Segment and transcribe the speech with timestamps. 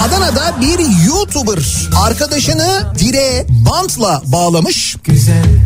[0.00, 1.58] Adana'da bir YouTuber
[2.04, 4.96] arkadaşını direğe bantla bağlamış.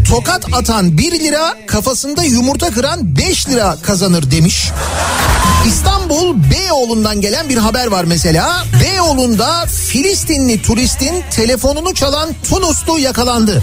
[0.08, 4.70] Tokat atan 1 lira kafasında yumurta kıran 5 lira kazanır demiş.
[5.66, 8.64] İstanbul Beyoğlu'ndan gelen bir haber var mesela.
[8.82, 13.62] Beyoğlu'nda Filistinli turistin telefonunu çalan Tunuslu yakalandı.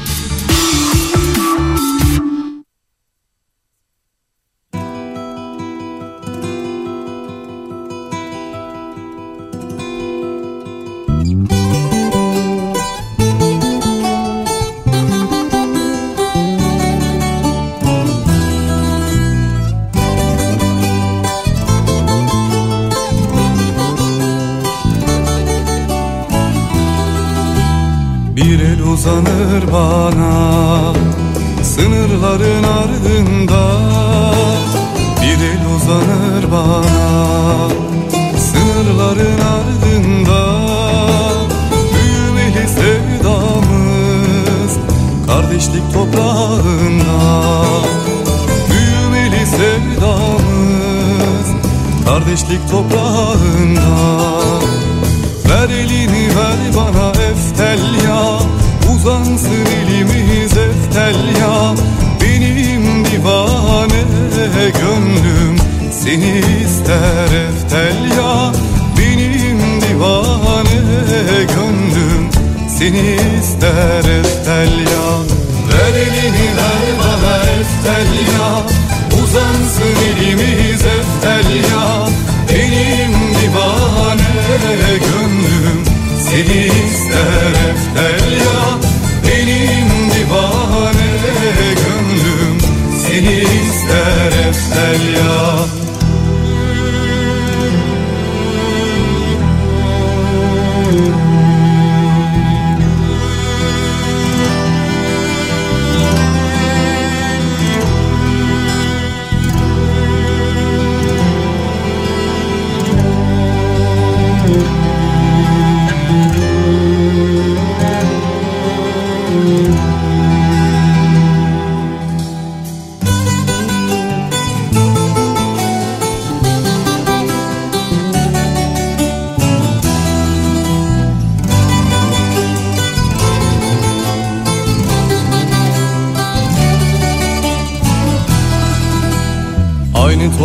[29.01, 30.93] Uzanır bana
[31.63, 33.63] Sınırların ardında.
[35.21, 37.69] Bir el uzanır bana
[38.37, 40.41] Sınırların ardında.
[41.93, 43.91] Büyümeli sevdamız
[45.27, 47.17] Kardeşlik toprağında.
[48.69, 50.81] Büyümeli sevdamız
[52.05, 53.91] Kardeşlik toprağında.
[55.49, 58.60] Ver elini ver bana eftel ya
[59.01, 61.73] Uzansın elimiz eftel ya.
[62.21, 64.03] Benim divane
[64.81, 65.57] gönlüm
[65.91, 68.51] Seni ister eftel ya.
[68.97, 70.79] Benim divane
[71.55, 72.29] gönlüm
[72.79, 75.09] Seni ister eftel ya.
[75.69, 78.63] Ver elini ver bana eftel ya.
[79.23, 82.07] Uzansın elimiz eftel ya.
[82.49, 85.83] Benim divane gönlüm
[86.29, 88.90] Seni ister eftel ya
[94.93, 95.80] ister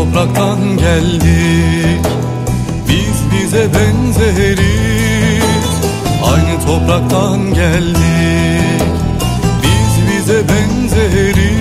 [0.06, 2.06] topraktan geldik.
[2.89, 5.44] Biz bize benzeriz.
[6.25, 8.83] Aynı topraktan geldik.
[9.62, 11.56] Biz bize benzeriz.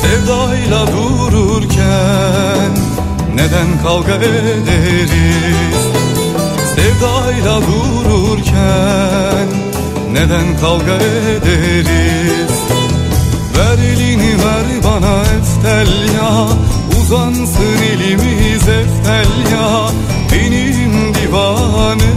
[0.00, 2.72] Sevdayla dururken
[3.34, 5.80] Neden kavga ederiz?
[6.74, 9.48] Sevdayla dururken
[10.12, 12.56] Neden kavga ederiz?
[13.56, 16.48] Ver elini ver bana eftel ya
[17.06, 19.90] Uzansın elimiz eftel ya
[20.32, 22.12] Benim divane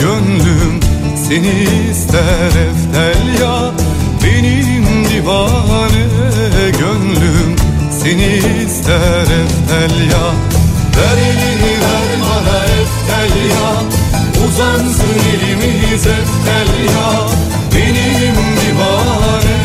[0.00, 0.80] gönlüm
[1.28, 3.70] Seni ister eftel ya
[4.24, 6.06] Benim divane
[6.78, 7.56] gönlüm
[8.02, 10.26] Seni ister eftel ya
[10.96, 13.82] Ver elini ver bana eftel ya
[14.48, 17.28] Uzansın elimiz eftel ya
[17.74, 19.56] Benim divane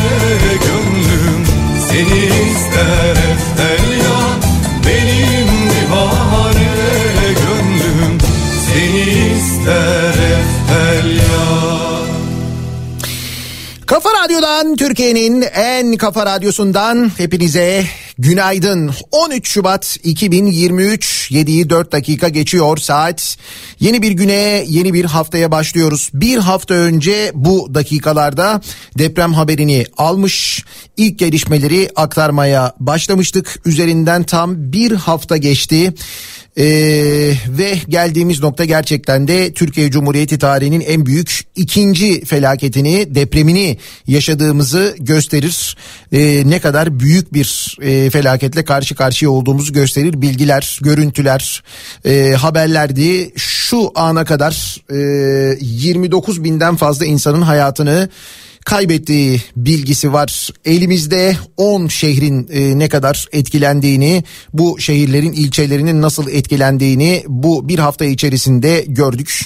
[0.66, 1.46] gönlüm
[1.88, 3.75] Seni ister eftel
[14.26, 17.84] Radyo'dan Türkiye'nin en kafa radyosundan hepinize
[18.18, 18.90] günaydın.
[19.12, 23.36] 13 Şubat 2023 7'yi 4 dakika geçiyor saat.
[23.80, 26.10] Yeni bir güne yeni bir haftaya başlıyoruz.
[26.14, 28.60] Bir hafta önce bu dakikalarda
[28.98, 30.64] deprem haberini almış
[30.96, 33.60] ilk gelişmeleri aktarmaya başlamıştık.
[33.64, 35.94] Üzerinden tam bir hafta geçti.
[36.58, 44.96] Ee, ve geldiğimiz nokta gerçekten de Türkiye Cumhuriyeti tarihinin en büyük ikinci felaketini depremini yaşadığımızı
[44.98, 45.76] gösterir.
[46.12, 50.22] Ee, ne kadar büyük bir e, felaketle karşı karşıya olduğumuzu gösterir.
[50.22, 51.62] Bilgiler, görüntüler,
[52.04, 53.32] e, haberlerdi.
[53.36, 58.08] Şu ana kadar e, 29 binden fazla insanın hayatını
[58.66, 60.50] kaybettiği bilgisi var.
[60.64, 68.04] Elimizde 10 şehrin e, ne kadar etkilendiğini, bu şehirlerin ilçelerinin nasıl etkilendiğini bu bir hafta
[68.04, 69.40] içerisinde gördük.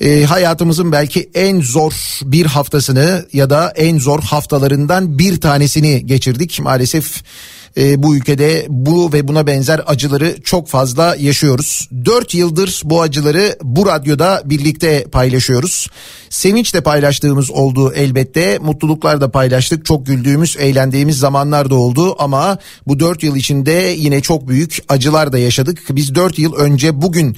[0.00, 6.60] E, hayatımızın belki en zor bir haftasını ya da en zor haftalarından bir tanesini geçirdik.
[6.60, 7.22] Maalesef
[7.76, 11.88] e, bu ülkede bu ve buna benzer acıları çok fazla yaşıyoruz.
[12.04, 15.86] Dört yıldır bu acıları bu radyoda birlikte paylaşıyoruz.
[16.30, 18.58] Sevinçle paylaştığımız oldu elbette.
[18.58, 19.86] Mutluluklar da paylaştık.
[19.86, 25.32] Çok güldüğümüz, eğlendiğimiz zamanlar da oldu ama bu dört yıl içinde yine çok büyük acılar
[25.32, 25.78] da yaşadık.
[25.90, 27.36] Biz dört yıl önce bugün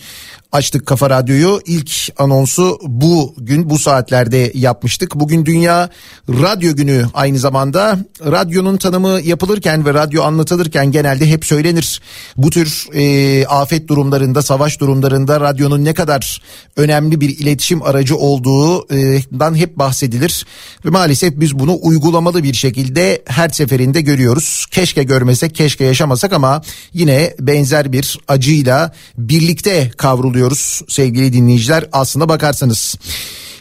[0.53, 1.61] açtık Kafa Radyo'yu.
[1.67, 5.15] İlk anonsu bu gün bu saatlerde yapmıştık.
[5.15, 5.91] Bugün Dünya
[6.29, 7.99] Radyo Günü aynı zamanda.
[8.25, 12.01] Radyonun tanımı yapılırken ve radyo anlatılırken genelde hep söylenir.
[12.37, 16.43] Bu tür e, afet durumlarında, savaş durumlarında radyonun ne kadar
[16.77, 20.47] önemli bir iletişim aracı olduğundan hep bahsedilir.
[20.85, 24.67] Ve maalesef biz bunu uygulamalı bir şekilde her seferinde görüyoruz.
[24.71, 26.63] Keşke görmesek, keşke yaşamasak ama
[26.93, 32.97] yine benzer bir acıyla birlikte kavruluyor oluyoruz sevgili dinleyiciler aslında bakarsanız.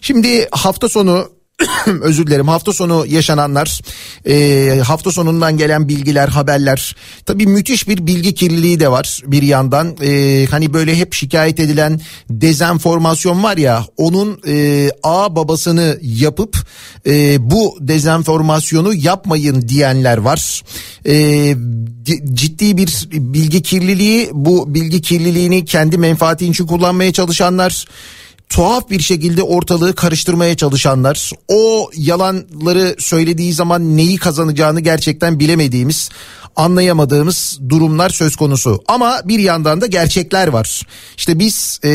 [0.01, 1.29] Şimdi hafta sonu
[2.01, 2.47] özür dilerim.
[2.47, 3.81] Hafta sonu yaşananlar
[4.27, 6.95] e, hafta sonundan gelen bilgiler haberler.
[7.25, 9.95] Tabii müthiş bir bilgi kirliliği de var bir yandan.
[10.01, 16.57] E, hani böyle hep şikayet edilen dezenformasyon var ya onun e, a babasını yapıp
[17.07, 20.61] e, bu dezenformasyonu yapmayın diyenler var.
[21.07, 21.55] E,
[22.33, 27.85] ciddi bir bilgi kirliliği bu bilgi kirliliğini kendi menfaati için kullanmaya çalışanlar
[28.51, 36.09] tuhaf bir şekilde ortalığı karıştırmaya çalışanlar o yalanları söylediği zaman neyi kazanacağını gerçekten bilemediğimiz
[36.55, 38.83] anlayamadığımız durumlar söz konusu.
[38.87, 40.81] Ama bir yandan da gerçekler var.
[41.17, 41.89] İşte biz e,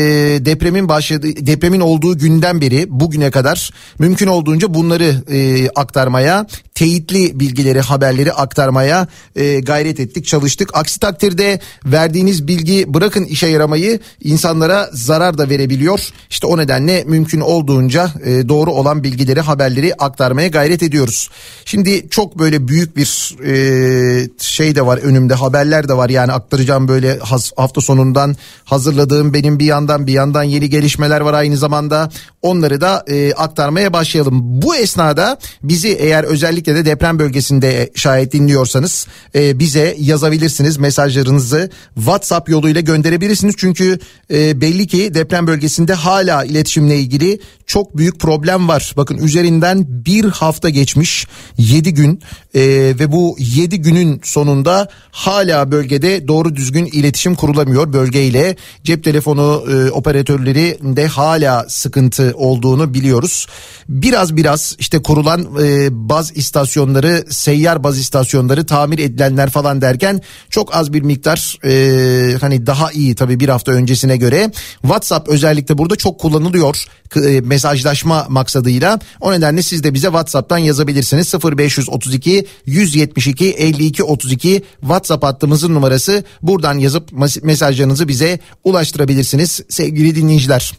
[0.45, 7.81] depremin başladığı depremin olduğu günden beri bugüne kadar mümkün olduğunca bunları e, aktarmaya, teyitli bilgileri,
[7.81, 10.69] haberleri aktarmaya e, gayret ettik, çalıştık.
[10.73, 16.09] Aksi takdirde verdiğiniz bilgi bırakın işe yaramayı insanlara zarar da verebiliyor.
[16.29, 21.29] İşte o nedenle mümkün olduğunca e, doğru olan bilgileri, haberleri aktarmaya gayret ediyoruz.
[21.65, 26.87] Şimdi çok böyle büyük bir e, şey de var önümde haberler de var yani aktaracağım
[26.87, 27.19] böyle
[27.55, 28.35] hafta sonundan
[28.65, 32.09] hazırladığım benim bir yandan bir yandan yeni gelişmeler var aynı zamanda
[32.41, 34.39] onları da e, aktarmaya başlayalım.
[34.61, 42.49] Bu esnada bizi eğer özellikle de deprem bölgesinde şayet dinliyorsanız e, bize yazabilirsiniz mesajlarınızı WhatsApp
[42.49, 43.99] yoluyla gönderebilirsiniz çünkü
[44.31, 48.93] e, belli ki deprem bölgesinde hala iletişimle ilgili çok büyük problem var.
[48.97, 51.27] Bakın üzerinden bir hafta geçmiş
[51.57, 52.21] 7 gün
[52.55, 52.61] e,
[52.99, 58.55] ve bu 7 günün sonunda hala bölgede doğru düzgün iletişim kurulamıyor bölgeyle.
[58.83, 63.47] Cep telefonu e, operatörleri de hala sıkıntı olduğunu biliyoruz.
[63.89, 70.75] Biraz biraz işte kurulan e, baz istasyonları, seyyar baz istasyonları tamir edilenler falan derken çok
[70.75, 74.51] az bir miktar e, hani daha iyi tabii bir hafta öncesine göre.
[74.81, 76.85] WhatsApp özellikle burada çok kullanılıyor
[77.15, 78.99] e, mesajlaşma maksadıyla.
[79.21, 81.33] O nedenle siz de bize WhatsApp'tan yazabilirsiniz.
[81.33, 86.23] 0532 172 52 32 WhatsApp hattımızın numarası.
[86.41, 87.11] Buradan yazıp
[87.43, 90.73] mesajlarınızı bize ulaştırabilirsiniz sevgili dinleyiciler.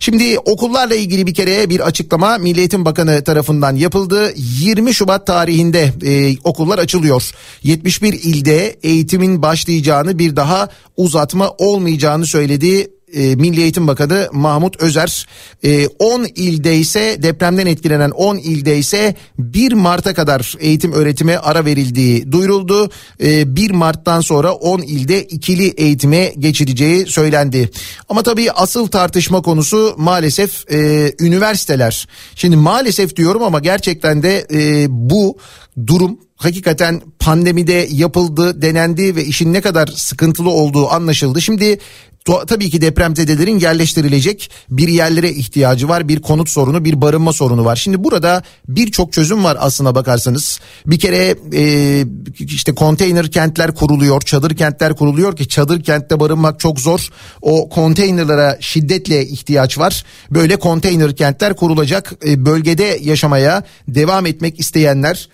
[0.00, 4.32] Şimdi okullarla ilgili bir kere bir açıklama Milli Eğitim Bakanı tarafından yapıldı.
[4.36, 7.30] 20 Şubat tarihinde e, okullar açılıyor.
[7.62, 15.26] 71 ilde eğitimin başlayacağını bir daha uzatma olmayacağını söyledi e, Milli Eğitim Bakanı Mahmut Özer
[15.64, 21.64] e, 10 ilde ise depremden etkilenen 10 ilde ise 1 Mart'a kadar eğitim öğretime ara
[21.64, 22.90] verildiği duyuruldu.
[23.22, 27.70] E, 1 Mart'tan sonra 10 ilde ikili eğitime geçileceği söylendi.
[28.08, 32.08] Ama tabii asıl tartışma konusu maalesef e, üniversiteler.
[32.34, 35.38] Şimdi maalesef diyorum ama gerçekten de e, bu
[35.86, 41.42] durum hakikaten pandemide yapıldı, denendi ve işin ne kadar sıkıntılı olduğu anlaşıldı.
[41.42, 41.78] Şimdi
[42.24, 46.08] tabii ki depremzedelerin yerleştirilecek bir yerlere ihtiyacı var.
[46.08, 47.76] Bir konut sorunu, bir barınma sorunu var.
[47.76, 50.60] Şimdi burada birçok çözüm var aslına bakarsanız.
[50.86, 52.04] Bir kere e,
[52.38, 57.08] işte konteyner kentler kuruluyor, çadır kentler kuruluyor ki çadır kentte barınmak çok zor.
[57.42, 60.04] O konteynerlara şiddetle ihtiyaç var.
[60.30, 62.12] Böyle konteyner kentler kurulacak.
[62.26, 65.28] E, bölgede yaşamaya devam etmek isteyenler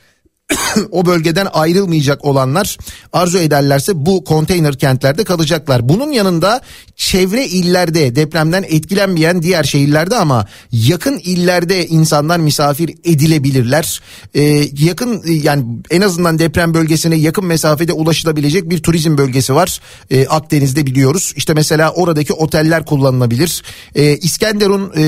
[0.90, 2.78] o bölgeden ayrılmayacak olanlar
[3.12, 5.88] arzu ederlerse bu konteyner kentlerde kalacaklar.
[5.88, 6.61] Bunun yanında
[6.97, 14.00] çevre illerde depremden etkilenmeyen diğer şehirlerde ama yakın illerde insanlar misafir edilebilirler.
[14.35, 14.43] Ee,
[14.81, 19.81] yakın yani en azından deprem bölgesine yakın mesafede ulaşılabilecek bir turizm bölgesi var.
[20.11, 21.33] Ee, Akdeniz'de biliyoruz.
[21.37, 23.62] İşte mesela oradaki oteller kullanılabilir.
[23.95, 25.02] Ee, İskenderun e,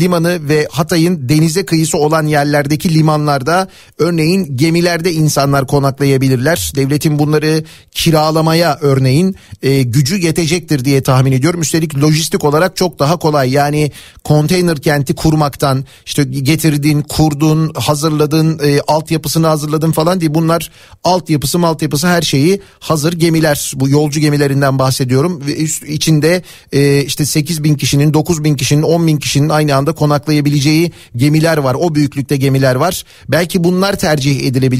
[0.00, 6.72] limanı ve Hatay'ın denize kıyısı olan yerlerdeki limanlarda örneğin gemilerde insanlar konaklayabilirler.
[6.76, 11.62] Devletin bunları kiralamaya örneğin e, gücü yetecektir diye tahmin ediyorum.
[11.62, 13.50] Üstelik lojistik olarak çok daha kolay.
[13.50, 13.92] Yani
[14.24, 20.70] konteyner kenti kurmaktan işte getirdin, kurdun, hazırladın, e, altyapısını hazırladın falan diye bunlar
[21.04, 23.72] altyapısı altyapısı her şeyi hazır gemiler.
[23.76, 25.42] Bu yolcu gemilerinden bahsediyorum.
[25.46, 29.74] Ve üst, içinde e, işte 8 bin kişinin, 9 bin kişinin, 10 bin kişinin aynı
[29.76, 31.76] anda konaklayabileceği gemiler var.
[31.80, 33.04] O büyüklükte gemiler var.
[33.28, 34.73] Belki bunlar tercih edilebilir.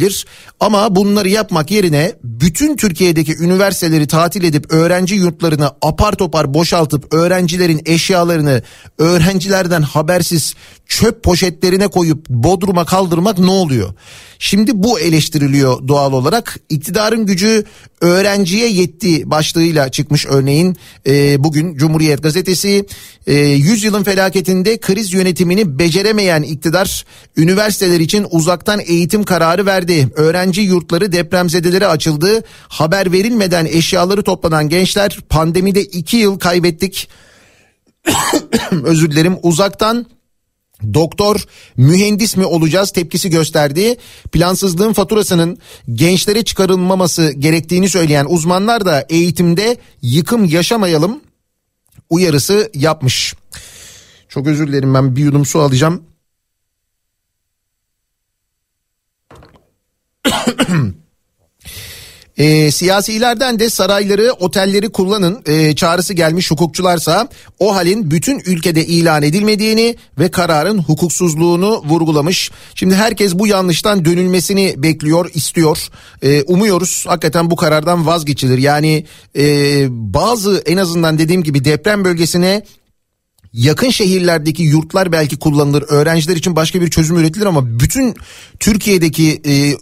[0.60, 7.82] Ama bunları yapmak yerine bütün Türkiye'deki üniversiteleri tatil edip öğrenci yurtlarını apar topar boşaltıp öğrencilerin
[7.86, 8.62] eşyalarını
[8.98, 10.54] öğrencilerden habersiz
[10.86, 13.94] çöp poşetlerine koyup bodruma kaldırmak ne oluyor?
[14.38, 16.58] Şimdi bu eleştiriliyor doğal olarak.
[16.68, 17.64] İktidarın gücü
[18.00, 22.86] öğrenciye yetti başlığıyla çıkmış örneğin e, bugün Cumhuriyet Gazetesi
[23.26, 27.04] e, 100 yılın felaketinde kriz yönetimini beceremeyen iktidar
[27.36, 29.83] üniversiteler için uzaktan eğitim kararı verdi.
[30.14, 32.44] Öğrenci yurtları depremzedelere açıldı.
[32.68, 37.08] Haber verilmeden eşyaları toplanan gençler pandemide 2 yıl kaybettik.
[38.84, 40.06] Özür dilerim uzaktan
[40.94, 41.44] Doktor,
[41.76, 43.96] mühendis mi olacağız tepkisi gösterdi.
[44.32, 45.58] Plansızlığın faturasının
[45.92, 51.20] gençlere çıkarılmaması gerektiğini söyleyen uzmanlar da eğitimde yıkım yaşamayalım
[52.10, 53.34] uyarısı yapmış.
[54.28, 56.02] Çok özür dilerim ben bir yudum su alacağım.
[62.36, 67.28] E, siyasilerden de sarayları, otelleri kullanın e, çağrısı gelmiş hukukçularsa
[67.58, 72.50] o halin bütün ülkede ilan edilmediğini ve kararın hukuksuzluğunu vurgulamış.
[72.74, 75.88] Şimdi herkes bu yanlıştan dönülmesini bekliyor, istiyor.
[76.22, 78.58] E, umuyoruz hakikaten bu karardan vazgeçilir.
[78.58, 79.04] Yani
[79.36, 82.62] e, bazı en azından dediğim gibi deprem bölgesine
[83.54, 85.84] yakın şehirlerdeki yurtlar belki kullanılır.
[85.88, 88.14] Öğrenciler için başka bir çözüm üretilir ama bütün
[88.60, 89.74] Türkiye'deki e,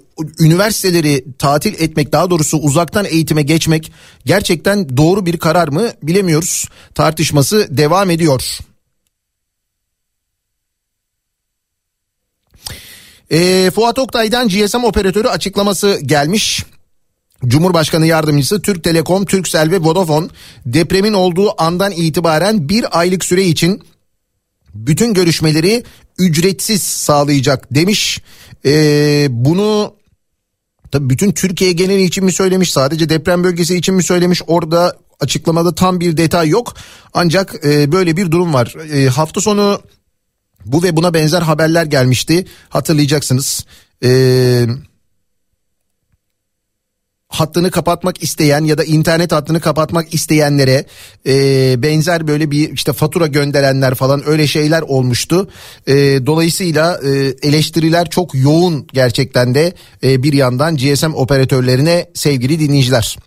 [0.44, 3.92] üniversiteleri tatil etmek daha doğrusu uzaktan eğitime geçmek
[4.26, 6.68] gerçekten doğru bir karar mı bilemiyoruz.
[6.94, 8.58] Tartışması devam ediyor.
[13.30, 16.64] E, Fuat Oktay'dan GSM operatörü açıklaması gelmiş.
[17.46, 20.28] Cumhurbaşkanı Yardımcısı Türk Telekom, Turkcell ve Vodafone
[20.66, 23.82] depremin olduğu andan itibaren bir aylık süre için
[24.74, 25.84] bütün görüşmeleri
[26.18, 28.22] ücretsiz sağlayacak demiş.
[28.64, 29.94] Ee, bunu
[30.90, 35.74] tabii bütün Türkiye geneli için mi söylemiş sadece deprem bölgesi için mi söylemiş orada açıklamada
[35.74, 36.74] tam bir detay yok.
[37.14, 38.74] Ancak e, böyle bir durum var.
[38.92, 39.82] E, hafta sonu
[40.64, 43.66] bu ve buna benzer haberler gelmişti hatırlayacaksınız.
[44.02, 44.68] Eee
[47.32, 50.84] hattını kapatmak isteyen ya da internet hattını kapatmak isteyenlere
[51.26, 55.48] e, benzer böyle bir işte fatura gönderenler falan öyle şeyler olmuştu.
[55.86, 55.94] E,
[56.26, 57.08] dolayısıyla e,
[57.48, 59.72] eleştiriler çok yoğun gerçekten de
[60.02, 63.18] e, bir yandan GSM operatörlerine sevgili dinleyiciler.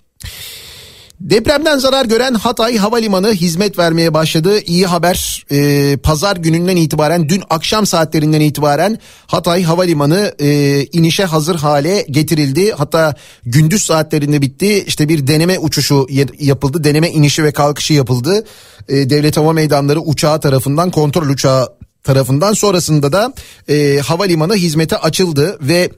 [1.20, 4.60] Depremden zarar gören Hatay Havalimanı hizmet vermeye başladı.
[4.60, 11.56] İyi haber e, pazar gününden itibaren dün akşam saatlerinden itibaren Hatay Havalimanı e, inişe hazır
[11.56, 12.72] hale getirildi.
[12.72, 14.84] Hatta gündüz saatlerinde bitti.
[14.88, 16.08] İşte bir deneme uçuşu
[16.40, 16.84] yapıldı.
[16.84, 18.46] Deneme inişi ve kalkışı yapıldı.
[18.90, 21.68] E, Devlet Hava Meydanları uçağı tarafından kontrol uçağı
[22.04, 23.34] tarafından sonrasında da
[23.70, 25.90] e, havalimanı hizmete açıldı ve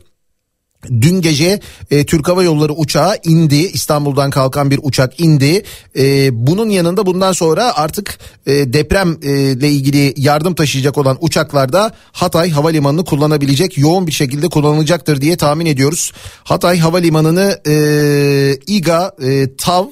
[1.02, 1.60] Dün gece
[1.92, 5.64] e, Türk Hava Yolları uçağı indi İstanbul'dan kalkan bir uçak indi
[5.98, 13.06] e, bunun yanında bundan sonra artık e, depremle ilgili yardım taşıyacak olan uçaklarda Hatay Havalimanı'nı
[13.06, 16.12] kullanabilecek yoğun bir şekilde kullanılacaktır diye tahmin ediyoruz.
[16.44, 19.86] Hatay Havalimanı'nı e, İGA, e, TAV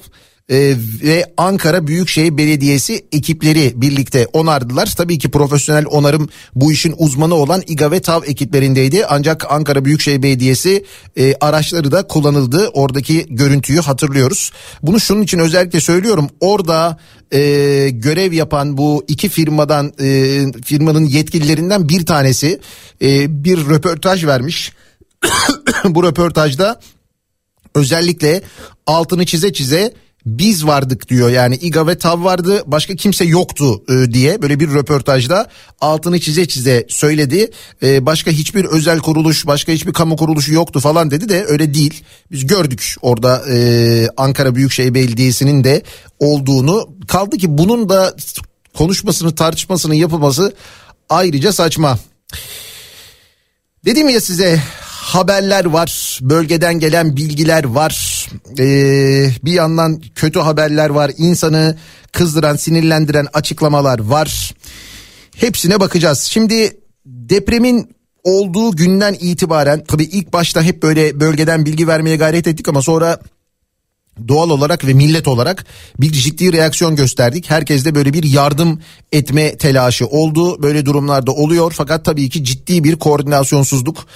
[0.50, 4.94] e, ve Ankara Büyükşehir Belediyesi ekipleri birlikte onardılar.
[4.96, 9.06] Tabii ki profesyonel onarım bu işin uzmanı olan İGA ve TAV ekiplerindeydi.
[9.06, 10.84] Ancak Ankara Büyükşehir Belediyesi
[11.16, 12.68] e, araçları da kullanıldı.
[12.68, 14.52] Oradaki görüntüyü hatırlıyoruz.
[14.82, 16.28] Bunu şunun için özellikle söylüyorum.
[16.40, 16.98] Orada
[17.32, 17.40] e,
[17.92, 22.60] görev yapan bu iki firmadan e, firmanın yetkililerinden bir tanesi
[23.02, 24.72] e, bir röportaj vermiş.
[25.84, 26.80] bu röportajda
[27.74, 28.42] özellikle
[28.86, 29.94] altını çize çize
[30.26, 31.30] biz vardık diyor.
[31.30, 35.48] Yani İGA ve TAV vardı başka kimse yoktu e, diye böyle bir röportajda
[35.80, 37.50] altını çize çize söyledi.
[37.82, 42.04] E, başka hiçbir özel kuruluş başka hiçbir kamu kuruluşu yoktu falan dedi de öyle değil.
[42.32, 45.82] Biz gördük orada e, Ankara Büyükşehir Belediyesi'nin de
[46.18, 48.14] olduğunu kaldı ki bunun da
[48.74, 50.54] konuşmasını tartışmasını yapılması
[51.08, 51.98] ayrıca saçma.
[53.84, 54.62] Dedim ya size
[55.06, 58.26] haberler var, bölgeden gelen bilgiler var.
[58.58, 61.76] Ee, bir yandan kötü haberler var, insanı
[62.12, 64.54] kızdıran, sinirlendiren açıklamalar var.
[65.36, 66.20] Hepsine bakacağız.
[66.20, 72.68] Şimdi depremin olduğu günden itibaren tabii ilk başta hep böyle bölgeden bilgi vermeye gayret ettik
[72.68, 73.18] ama sonra
[74.28, 75.66] doğal olarak ve millet olarak
[76.00, 77.50] bir ciddi reaksiyon gösterdik.
[77.50, 78.80] Herkes de böyle bir yardım
[79.12, 80.62] etme telaşı oldu.
[80.62, 84.06] Böyle durumlarda oluyor fakat tabii ki ciddi bir koordinasyonsuzluk.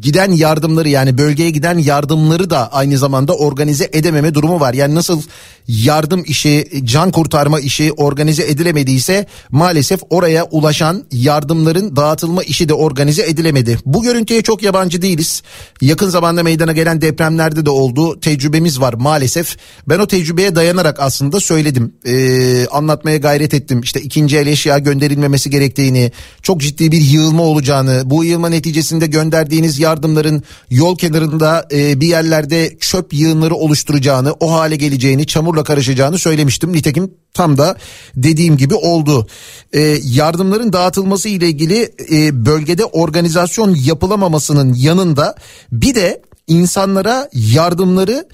[0.00, 4.74] Giden yardımları yani bölgeye giden yardımları da aynı zamanda organize edememe durumu var.
[4.74, 5.22] Yani nasıl
[5.68, 13.22] yardım işi, can kurtarma işi organize edilemediyse maalesef oraya ulaşan yardımların dağıtılma işi de organize
[13.22, 13.78] edilemedi.
[13.86, 15.42] Bu görüntüye çok yabancı değiliz.
[15.80, 18.20] Yakın zamanda meydana gelen depremlerde de oldu.
[18.20, 19.49] Tecrübemiz var maalesef.
[19.88, 21.94] Ben o tecrübeye dayanarak aslında söyledim.
[22.06, 23.80] Ee, anlatmaya gayret ettim.
[23.80, 29.78] İşte ikinci el eşya gönderilmemesi gerektiğini, çok ciddi bir yığılma olacağını, bu yığılma neticesinde gönderdiğiniz
[29.78, 36.72] yardımların yol kenarında e, bir yerlerde çöp yığınları oluşturacağını, o hale geleceğini, çamurla karışacağını söylemiştim.
[36.72, 37.76] Nitekim tam da
[38.16, 39.26] dediğim gibi oldu.
[39.72, 45.34] E, yardımların dağıtılması ile ilgili e, bölgede organizasyon yapılamamasının yanında
[45.72, 48.28] bir de insanlara yardımları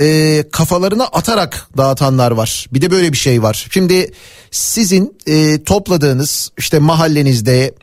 [0.00, 2.66] e, kafalarına atarak dağıtanlar var.
[2.72, 3.66] Bir de böyle bir şey var.
[3.70, 4.12] Şimdi
[4.50, 7.74] sizin e, topladığınız işte mahallenizde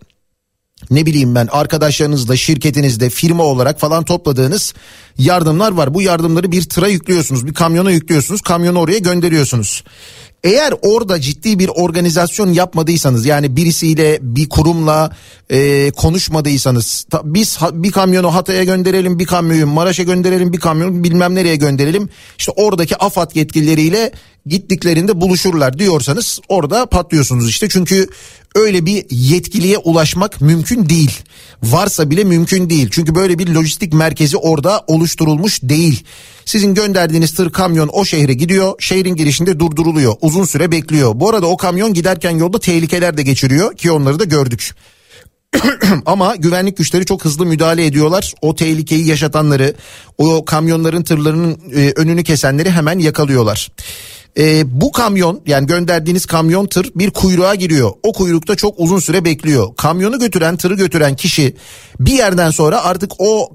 [0.92, 4.74] ne bileyim ben arkadaşlarınızla şirketinizde firma olarak falan topladığınız
[5.18, 5.94] yardımlar var.
[5.94, 9.84] Bu yardımları bir tıra yüklüyorsunuz bir kamyona yüklüyorsunuz kamyonu oraya gönderiyorsunuz.
[10.44, 15.16] Eğer orada ciddi bir organizasyon yapmadıysanız yani birisiyle bir kurumla
[15.50, 21.04] e, konuşmadıysanız ta, biz ha, bir kamyonu Hatay'a gönderelim bir kamyonu Maraş'a gönderelim bir kamyonu
[21.04, 22.10] bilmem nereye gönderelim.
[22.38, 24.12] İşte oradaki AFAD yetkilileriyle
[24.50, 28.10] gittiklerinde buluşurlar diyorsanız orada patlıyorsunuz işte çünkü
[28.56, 31.12] öyle bir yetkiliye ulaşmak mümkün değil.
[31.64, 32.88] Varsa bile mümkün değil.
[32.92, 36.04] Çünkü böyle bir lojistik merkezi orada oluşturulmuş değil.
[36.46, 38.74] Sizin gönderdiğiniz tır kamyon o şehre gidiyor.
[38.80, 40.16] Şehrin girişinde durduruluyor.
[40.22, 41.12] Uzun süre bekliyor.
[41.16, 44.74] Bu arada o kamyon giderken yolda tehlikeler de geçiriyor ki onları da gördük.
[46.06, 48.34] Ama güvenlik güçleri çok hızlı müdahale ediyorlar.
[48.42, 49.74] O tehlikeyi yaşatanları,
[50.18, 53.72] o kamyonların tırlarının e, önünü kesenleri hemen yakalıyorlar.
[54.38, 57.92] E, bu kamyon yani gönderdiğiniz kamyon tır bir kuyruğa giriyor.
[58.04, 59.76] O kuyrukta çok uzun süre bekliyor.
[59.78, 61.56] Kamyonu götüren tırı götüren kişi
[62.00, 63.50] bir yerden sonra artık o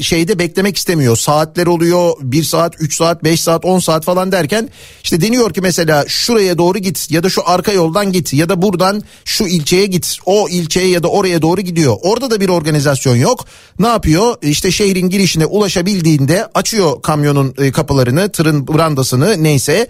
[0.00, 1.16] şeyde beklemek istemiyor.
[1.16, 4.68] Saatler oluyor bir saat üç saat beş saat on saat falan derken
[5.02, 8.62] işte deniyor ki mesela şuraya doğru git ya da şu arka yoldan git ya da
[8.62, 10.16] buradan şu ilçeye git.
[10.26, 11.96] O ilçeye ya da oraya doğru gidiyor.
[12.02, 13.46] Orada da bir organizasyon yok.
[13.78, 14.36] Ne yapıyor?
[14.42, 19.86] İşte şehrin girişine ulaşabildiğinde açıyor kamyonun e, kapılarını tırın brandasını neyse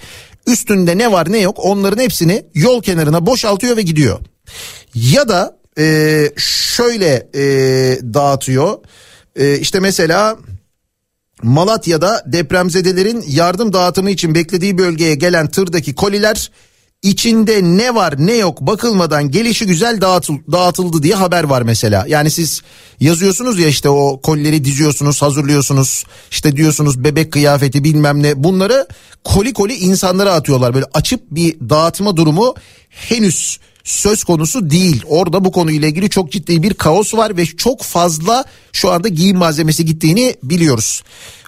[0.46, 4.18] üstünde ne var ne yok onların hepsini yol kenarına boşaltıyor ve gidiyor.
[4.94, 7.42] Ya da e, şöyle e,
[8.14, 8.78] dağıtıyor.
[9.36, 10.36] E, işte mesela
[11.42, 16.50] Malatya'da depremzedelerin yardım dağıtımı için beklediği bölgeye gelen tırdaki koliler
[17.02, 22.04] içinde ne var ne yok bakılmadan gelişi güzel dağıtıl, dağıtıldı diye haber var mesela.
[22.08, 22.62] Yani siz
[23.00, 28.86] yazıyorsunuz ya işte o kolileri diziyorsunuz hazırlıyorsunuz işte diyorsunuz bebek kıyafeti bilmem ne bunları
[29.24, 30.74] koli koli insanlara atıyorlar.
[30.74, 32.54] Böyle açıp bir dağıtma durumu
[32.88, 35.02] henüz söz konusu değil.
[35.08, 39.36] Orada bu konuyla ilgili çok ciddi bir kaos var ve çok fazla şu anda giyim
[39.36, 41.02] malzemesi gittiğini biliyoruz.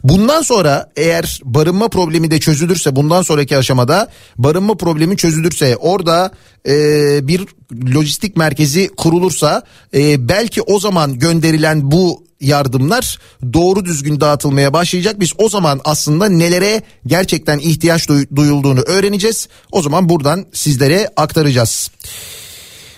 [0.05, 6.31] Bundan sonra eğer barınma problemi de çözülürse bundan sonraki aşamada barınma problemi çözülürse orada
[6.69, 7.47] e, bir
[7.95, 9.63] lojistik merkezi kurulursa
[9.95, 13.19] e, belki o zaman gönderilen bu yardımlar
[13.53, 15.21] doğru düzgün dağıtılmaya başlayacak.
[15.21, 19.49] Biz o zaman aslında nelere gerçekten ihtiyaç duyulduğunu öğreneceğiz.
[19.73, 21.91] O zaman buradan sizlere aktaracağız.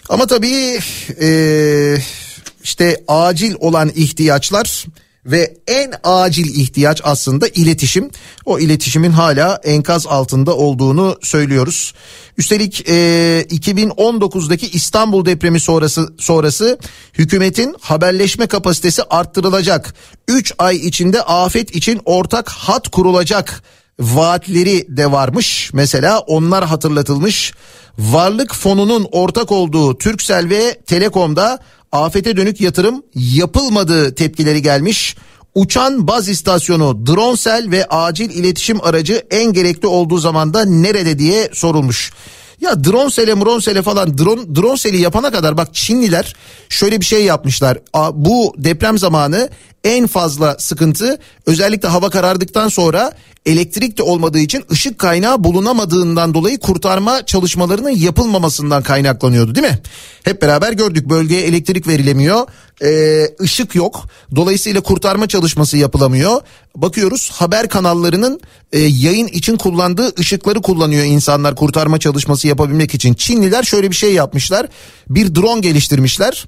[0.09, 0.79] Ama tabii
[1.21, 1.97] e,
[2.63, 4.85] işte acil olan ihtiyaçlar
[5.27, 8.11] ve en acil ihtiyaç aslında iletişim.
[8.45, 11.95] O iletişimin hala enkaz altında olduğunu söylüyoruz.
[12.39, 12.93] Üstelik e,
[13.51, 16.79] 2019'daki İstanbul depremi sonrası sonrası
[17.15, 19.95] hükümetin haberleşme kapasitesi arttırılacak.
[20.29, 23.63] 3 ay içinde afet için ortak hat kurulacak
[24.01, 25.71] vaatleri de varmış.
[25.73, 27.53] Mesela onlar hatırlatılmış.
[27.99, 31.59] Varlık fonunun ortak olduğu Türksel ve Telekom'da
[32.05, 35.17] afete dönük yatırım yapılmadığı tepkileri gelmiş.
[35.55, 42.13] Uçan baz istasyonu, dronsel ve acil iletişim aracı en gerekli olduğu zamanda nerede diye sorulmuş.
[42.61, 46.35] Ya dronsele mronsele falan drone, dronseli yapana kadar bak Çinliler
[46.69, 47.79] şöyle bir şey yapmışlar.
[48.13, 49.49] Bu deprem zamanı
[49.85, 53.13] en fazla sıkıntı özellikle hava karardıktan sonra
[53.47, 59.79] elektrik de olmadığı için ışık kaynağı bulunamadığından dolayı kurtarma çalışmalarının yapılmamasından kaynaklanıyordu değil mi?
[60.25, 62.47] Hep beraber gördük bölgeye elektrik verilemiyor,
[62.83, 64.05] ee, ışık yok.
[64.37, 66.41] Dolayısıyla kurtarma çalışması yapılamıyor.
[66.77, 68.41] Bakıyoruz haber kanallarının
[68.73, 73.15] e, yayın için kullandığı ışıkları kullanıyor insanlar kurtarma çalışması yapabilmek için.
[73.15, 74.69] Çinliler şöyle bir şey yapmışlar.
[75.09, 76.47] Bir drone geliştirmişler.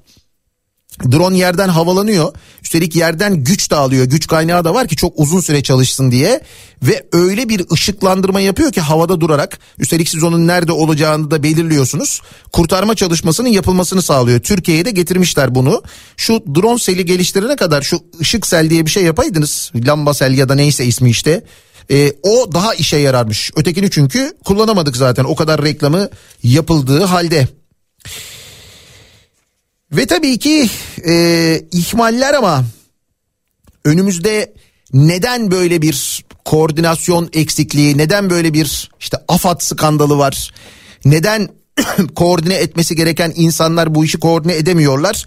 [1.11, 2.33] Drone yerden havalanıyor.
[2.63, 4.05] Üstelik yerden güç de alıyor.
[4.05, 6.41] Güç kaynağı da var ki çok uzun süre çalışsın diye.
[6.83, 9.59] Ve öyle bir ışıklandırma yapıyor ki havada durarak.
[9.77, 12.21] Üstelik siz onun nerede olacağını da belirliyorsunuz.
[12.51, 14.39] Kurtarma çalışmasının yapılmasını sağlıyor.
[14.39, 15.83] Türkiye'ye de getirmişler bunu.
[16.17, 19.71] Şu drone seli geliştirene kadar şu ışık sel diye bir şey yapaydınız.
[19.75, 21.43] Lamba sel ya da neyse ismi işte.
[21.91, 23.51] Ee, o daha işe yararmış.
[23.55, 26.09] Ötekini çünkü kullanamadık zaten o kadar reklamı
[26.43, 27.47] yapıldığı halde.
[29.91, 30.69] Ve tabii ki
[31.07, 32.65] e, ihmaller ama
[33.85, 34.53] önümüzde
[34.93, 40.53] neden böyle bir koordinasyon eksikliği, neden böyle bir işte AFAD skandalı var?
[41.05, 41.49] Neden
[42.15, 45.25] koordine etmesi gereken insanlar bu işi koordine edemiyorlar?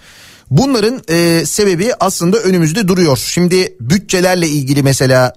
[0.50, 3.16] Bunların e, sebebi aslında önümüzde duruyor.
[3.16, 5.34] Şimdi bütçelerle ilgili mesela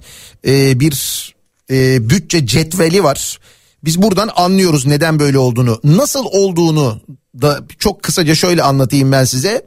[0.48, 1.36] e, bir
[1.70, 3.40] e, bütçe cetveli var.
[3.84, 5.80] Biz buradan anlıyoruz neden böyle olduğunu.
[5.84, 7.02] Nasıl olduğunu
[7.42, 9.66] da çok kısaca şöyle anlatayım ben size.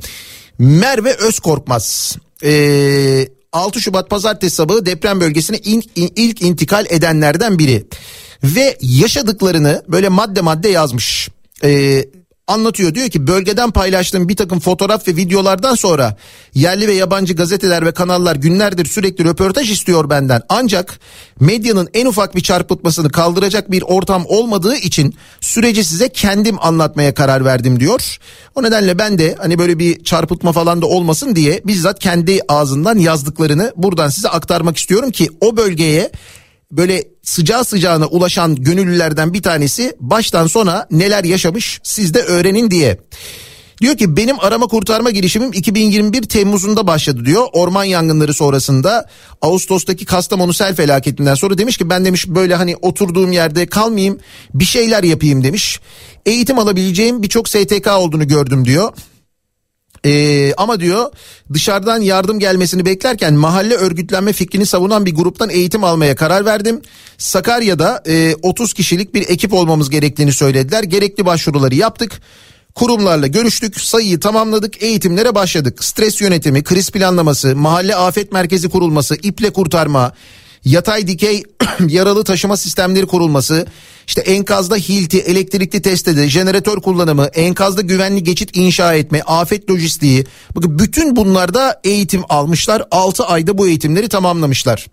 [0.59, 7.87] Merve Özkorkmaz ee, 6 Şubat pazartesi sabahı deprem bölgesine in, in, ilk intikal edenlerden biri.
[8.45, 11.29] Ve yaşadıklarını böyle madde madde yazmış.
[11.65, 12.05] Ee,
[12.49, 12.95] anlatıyor.
[12.95, 16.17] Diyor ki bölgeden paylaştığım bir takım fotoğraf ve videolardan sonra
[16.55, 20.43] yerli ve yabancı gazeteler ve kanallar günlerdir sürekli röportaj istiyor benden.
[20.49, 21.01] Ancak
[21.41, 27.45] medyanın en ufak bir çarpıtmasını kaldıracak bir ortam olmadığı için süreci size kendim anlatmaya karar
[27.45, 28.19] verdim diyor.
[28.55, 32.99] O nedenle ben de hani böyle bir çarpıtma falan da olmasın diye bizzat kendi ağzından
[32.99, 36.11] yazdıklarını buradan size aktarmak istiyorum ki o bölgeye
[36.71, 42.99] böyle sıcağı sıcağına ulaşan gönüllülerden bir tanesi baştan sona neler yaşamış siz de öğrenin diye.
[43.81, 47.47] Diyor ki benim arama kurtarma girişimim 2021 Temmuz'unda başladı diyor.
[47.53, 49.09] Orman yangınları sonrasında
[49.43, 54.19] Ağustos'taki Kastamonu sel felaketinden sonra demiş ki ben demiş böyle hani oturduğum yerde kalmayayım
[54.55, 55.81] bir şeyler yapayım demiş.
[56.27, 58.93] Eğitim alabileceğim birçok STK olduğunu gördüm diyor.
[60.05, 61.13] Ee, ama diyor
[61.53, 66.83] dışarıdan yardım gelmesini beklerken mahalle örgütlenme fikrini savunan bir gruptan eğitim almaya karar verdim.
[67.19, 70.83] Sakarya'da e, 30 kişilik bir ekip olmamız gerektiğini söylediler.
[70.83, 72.21] Gerekli başvuruları yaptık.
[72.75, 75.85] Kurumlarla görüştük, sayıyı tamamladık, eğitimlere başladık.
[75.85, 80.13] Stres yönetimi, kriz planlaması, mahalle afet merkezi kurulması, iple kurtarma,
[80.69, 81.43] yatay dikey
[81.89, 83.67] yaralı taşıma sistemleri kurulması,
[84.07, 90.27] işte enkazda hilti, elektrikli testede, jeneratör kullanımı, enkazda güvenli geçit inşa etme, afet lojistiği.
[90.57, 92.83] Bakın bütün bunlarda eğitim almışlar.
[92.91, 94.87] 6 ayda bu eğitimleri tamamlamışlar.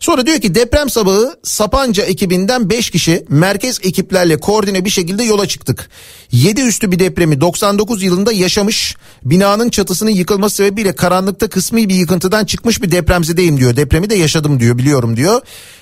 [0.00, 5.46] Sonra diyor ki deprem sabahı Sapanca ekibinden 5 kişi merkez ekiplerle koordine bir şekilde yola
[5.46, 5.90] çıktık.
[6.32, 12.44] 7 üstü bir depremi 99 yılında yaşamış binanın çatısının yıkılması sebebiyle karanlıkta kısmi bir yıkıntıdan
[12.44, 13.76] çıkmış bir depremzedeyim diyor.
[13.76, 15.40] Depremi de yaşadım diyor biliyorum diyor.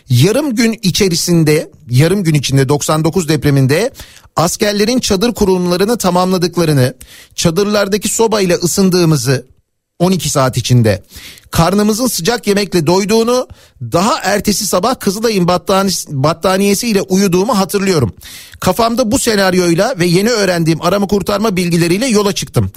[0.09, 3.91] Yarım gün içerisinde yarım gün içinde 99 depreminde
[4.37, 6.95] askerlerin çadır kurulumlarını tamamladıklarını,
[7.35, 9.47] çadırlardaki sobayla ısındığımızı
[9.99, 11.03] 12 saat içinde
[11.51, 13.49] karnımızın sıcak yemekle doyduğunu
[13.83, 18.15] daha ertesi sabah Kızılay'ın battaniyesi, battaniyesiyle uyuduğumu hatırlıyorum.
[18.61, 22.71] Kafamda bu senaryoyla ve yeni öğrendiğim arama kurtarma bilgileriyle yola çıktım.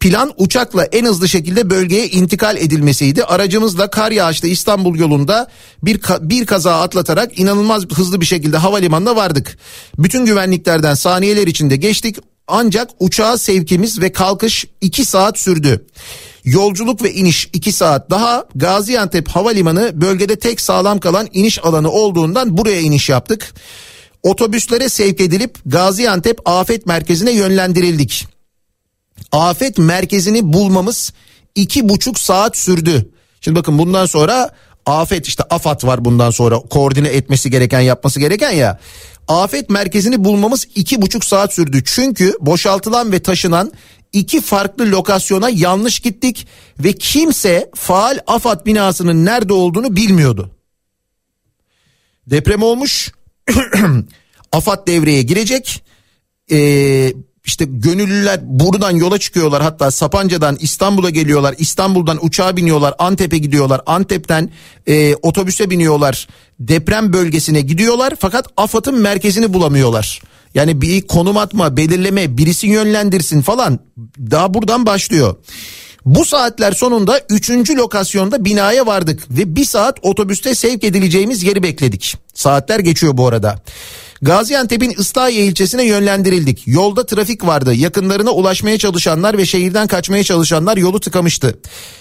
[0.00, 3.24] Plan uçakla en hızlı şekilde bölgeye intikal edilmesiydi.
[3.24, 5.48] Aracımızla kar yağışlı İstanbul yolunda
[5.82, 9.58] bir, bir kaza atlatarak inanılmaz hızlı bir şekilde havalimanına vardık.
[9.98, 12.16] Bütün güvenliklerden saniyeler içinde geçtik.
[12.48, 15.86] Ancak uçağa sevkimiz ve kalkış 2 saat sürdü.
[16.46, 22.56] Yolculuk ve iniş 2 saat daha Gaziantep Havalimanı bölgede tek sağlam kalan iniş alanı olduğundan
[22.56, 23.54] buraya iniş yaptık.
[24.22, 28.26] Otobüslere sevk edilip Gaziantep Afet Merkezi'ne yönlendirildik.
[29.32, 31.12] Afet merkezini bulmamız
[31.54, 33.10] iki buçuk saat sürdü.
[33.40, 34.50] Şimdi bakın bundan sonra
[34.86, 38.78] afet işte AFAD var bundan sonra koordine etmesi gereken yapması gereken ya.
[39.28, 41.82] Afet merkezini bulmamız iki buçuk saat sürdü.
[41.84, 43.72] Çünkü boşaltılan ve taşınan
[44.12, 46.46] iki farklı lokasyona yanlış gittik
[46.78, 50.50] ve kimse faal AFAD binasının nerede olduğunu bilmiyordu.
[52.26, 53.12] Deprem olmuş.
[54.52, 55.82] AFAD devreye girecek.
[56.50, 57.12] Ee,
[57.44, 61.54] işte gönüllüler buradan yola çıkıyorlar hatta Sapanca'dan İstanbul'a geliyorlar.
[61.58, 63.80] İstanbul'dan uçağa biniyorlar Antep'e gidiyorlar.
[63.86, 64.50] Antep'ten
[64.86, 66.28] e, otobüse biniyorlar.
[66.60, 70.22] Deprem bölgesine gidiyorlar fakat AFAD'ın merkezini bulamıyorlar.
[70.56, 73.78] Yani bir konum atma, belirleme, birisi yönlendirsin falan
[74.30, 75.36] daha buradan başlıyor.
[76.04, 77.70] Bu saatler sonunda 3.
[77.70, 82.16] lokasyonda binaya vardık ve bir saat otobüste sevk edileceğimiz yeri bekledik.
[82.34, 83.62] Saatler geçiyor bu arada.
[84.22, 86.62] Gaziantep'in Islahiye ilçesine yönlendirildik.
[86.66, 87.74] Yolda trafik vardı.
[87.74, 91.58] Yakınlarına ulaşmaya çalışanlar ve şehirden kaçmaya çalışanlar yolu tıkamıştı.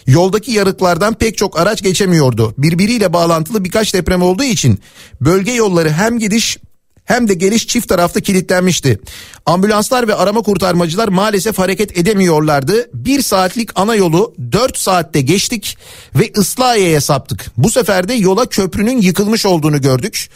[0.08, 2.54] Yoldaki yarıklardan pek çok araç geçemiyordu.
[2.58, 4.80] Birbiriyle bağlantılı birkaç deprem olduğu için
[5.22, 6.58] bölge yolları hem gidiş
[7.06, 9.00] hem de geliş çift tarafta kilitlenmişti.
[9.46, 12.90] Ambulanslar ve arama kurtarmacılar maalesef hareket edemiyorlardı.
[12.94, 15.78] Bir saatlik ana yolu 4 saatte geçtik
[16.16, 17.46] ve Islahiye'ye saptık.
[17.58, 20.30] Bu sefer de yola köprünün yıkılmış olduğunu gördük.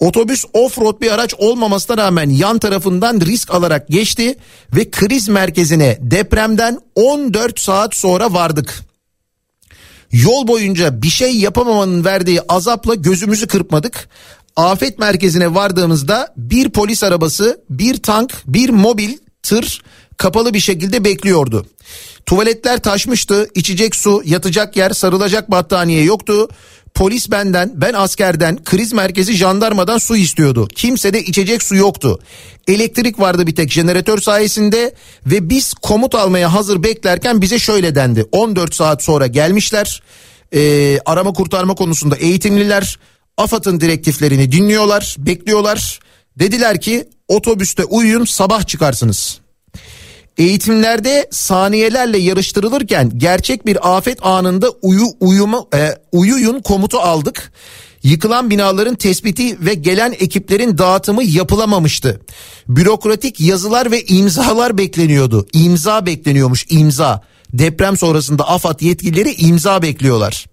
[0.00, 4.34] Otobüs off-road bir araç olmamasına rağmen yan tarafından risk alarak geçti
[4.76, 8.88] ve kriz merkezine depremden 14 saat sonra vardık.
[10.12, 14.08] Yol boyunca bir şey yapamamanın verdiği azapla gözümüzü kırpmadık.
[14.58, 19.82] Afet merkezine vardığımızda bir polis arabası, bir tank, bir mobil tır
[20.16, 21.66] kapalı bir şekilde bekliyordu.
[22.26, 26.48] Tuvaletler taşmıştı, içecek su, yatacak yer, sarılacak battaniye yoktu.
[26.94, 30.68] Polis benden, ben askerden, kriz merkezi jandarmadan su istiyordu.
[30.74, 32.18] Kimse de içecek su yoktu.
[32.68, 34.94] Elektrik vardı bir tek jeneratör sayesinde
[35.26, 38.26] ve biz komut almaya hazır beklerken bize şöyle dendi.
[38.32, 40.02] 14 saat sonra gelmişler.
[40.54, 42.98] Ee, arama kurtarma konusunda eğitimliler.
[43.38, 46.00] AFAD'ın direktiflerini dinliyorlar, bekliyorlar.
[46.38, 49.40] Dediler ki otobüste uyuyun sabah çıkarsınız.
[50.38, 57.52] Eğitimlerde saniyelerle yarıştırılırken gerçek bir afet anında uyu uyuma e, uyuyun komutu aldık.
[58.02, 62.20] Yıkılan binaların tespiti ve gelen ekiplerin dağıtımı yapılamamıştı.
[62.68, 65.46] Bürokratik yazılar ve imzalar bekleniyordu.
[65.52, 67.22] İmza bekleniyormuş imza.
[67.52, 70.46] Deprem sonrasında AFAD yetkilileri imza bekliyorlar.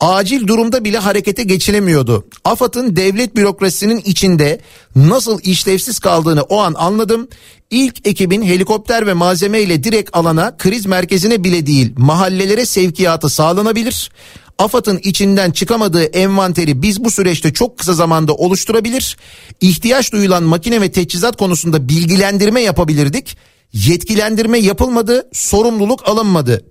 [0.00, 2.26] Acil durumda bile harekete geçilemiyordu.
[2.44, 4.60] AFAD'ın devlet bürokrasisinin içinde
[4.96, 7.28] nasıl işlevsiz kaldığını o an anladım.
[7.70, 14.10] İlk ekibin helikopter ve malzeme ile direkt alana kriz merkezine bile değil mahallelere sevkiyatı sağlanabilir.
[14.58, 19.16] AFAD'ın içinden çıkamadığı envanteri biz bu süreçte çok kısa zamanda oluşturabilir.
[19.60, 23.36] İhtiyaç duyulan makine ve teçhizat konusunda bilgilendirme yapabilirdik.
[23.72, 26.64] Yetkilendirme yapılmadı, sorumluluk alınmadı.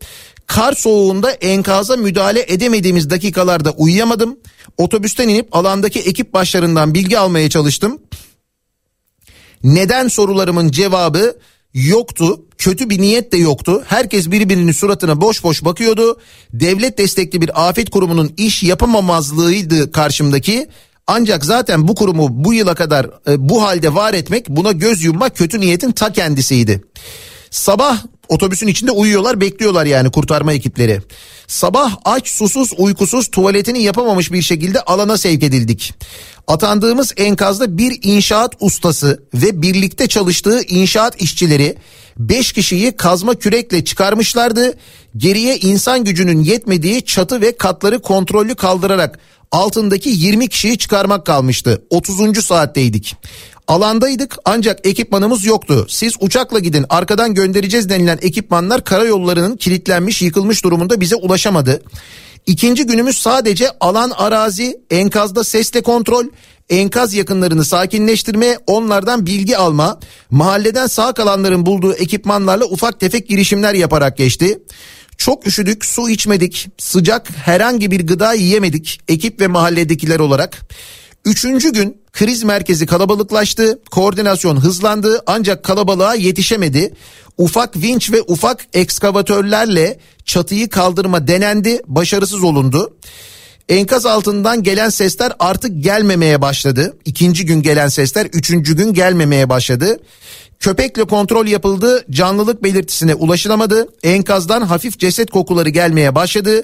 [0.49, 4.39] Kar soğuğunda enkaza müdahale edemediğimiz dakikalarda uyuyamadım.
[4.77, 8.01] Otobüsten inip alandaki ekip başlarından bilgi almaya çalıştım.
[9.63, 11.37] Neden sorularımın cevabı
[11.73, 12.45] yoktu.
[12.57, 13.83] Kötü bir niyet de yoktu.
[13.87, 16.19] Herkes birbirinin suratına boş boş bakıyordu.
[16.53, 20.67] Devlet destekli bir afet kurumunun iş yapamamazlığıydı karşımdaki.
[21.07, 25.37] Ancak zaten bu kurumu bu yıla kadar e, bu halde var etmek buna göz yummak
[25.37, 26.83] kötü niyetin ta kendisiydi.
[27.51, 31.01] Sabah otobüsün içinde uyuyorlar bekliyorlar yani kurtarma ekipleri.
[31.47, 35.93] Sabah aç susuz uykusuz tuvaletini yapamamış bir şekilde alana sevk edildik.
[36.47, 41.75] Atandığımız enkazda bir inşaat ustası ve birlikte çalıştığı inşaat işçileri
[42.19, 44.73] 5 kişiyi kazma kürekle çıkarmışlardı.
[45.17, 49.19] Geriye insan gücünün yetmediği çatı ve katları kontrollü kaldırarak
[49.51, 51.83] altındaki 20 kişiyi çıkarmak kalmıştı.
[51.89, 52.45] 30.
[52.45, 53.15] saatteydik.
[53.69, 55.85] Alandaydık ancak ekipmanımız yoktu.
[55.89, 61.81] Siz uçakla gidin arkadan göndereceğiz denilen ekipmanlar karayollarının kilitlenmiş yıkılmış durumunda bize ulaşamadı.
[62.45, 66.25] İkinci günümüz sadece alan arazi, enkazda sesle kontrol,
[66.69, 69.99] enkaz yakınlarını sakinleştirme, onlardan bilgi alma,
[70.31, 74.59] mahalleden sağ kalanların bulduğu ekipmanlarla ufak tefek girişimler yaparak geçti.
[75.17, 80.61] Çok üşüdük, su içmedik, sıcak herhangi bir gıda yiyemedik ekip ve mahalledekiler olarak.
[81.25, 86.93] Üçüncü gün kriz merkezi kalabalıklaştı, koordinasyon hızlandı ancak kalabalığa yetişemedi.
[87.37, 92.93] Ufak vinç ve ufak ekskavatörlerle çatıyı kaldırma denendi, başarısız olundu.
[93.69, 96.97] Enkaz altından gelen sesler artık gelmemeye başladı.
[97.05, 99.99] İkinci gün gelen sesler üçüncü gün gelmemeye başladı.
[100.59, 103.87] Köpekle kontrol yapıldı, canlılık belirtisine ulaşılamadı.
[104.03, 106.63] Enkazdan hafif ceset kokuları gelmeye başladı.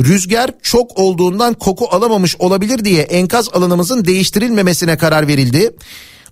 [0.00, 5.70] Rüzgar çok olduğundan koku alamamış olabilir diye enkaz alanımızın değiştirilmemesine karar verildi.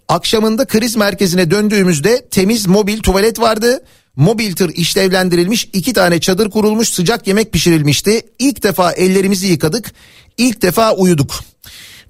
[0.08, 3.84] Akşamında kriz merkezine döndüğümüzde temiz mobil tuvalet vardı.
[4.16, 8.22] Mobil tır işlevlendirilmiş iki tane çadır kurulmuş sıcak yemek pişirilmişti.
[8.38, 9.92] İlk defa ellerimizi yıkadık.
[10.38, 11.40] İlk defa uyuduk.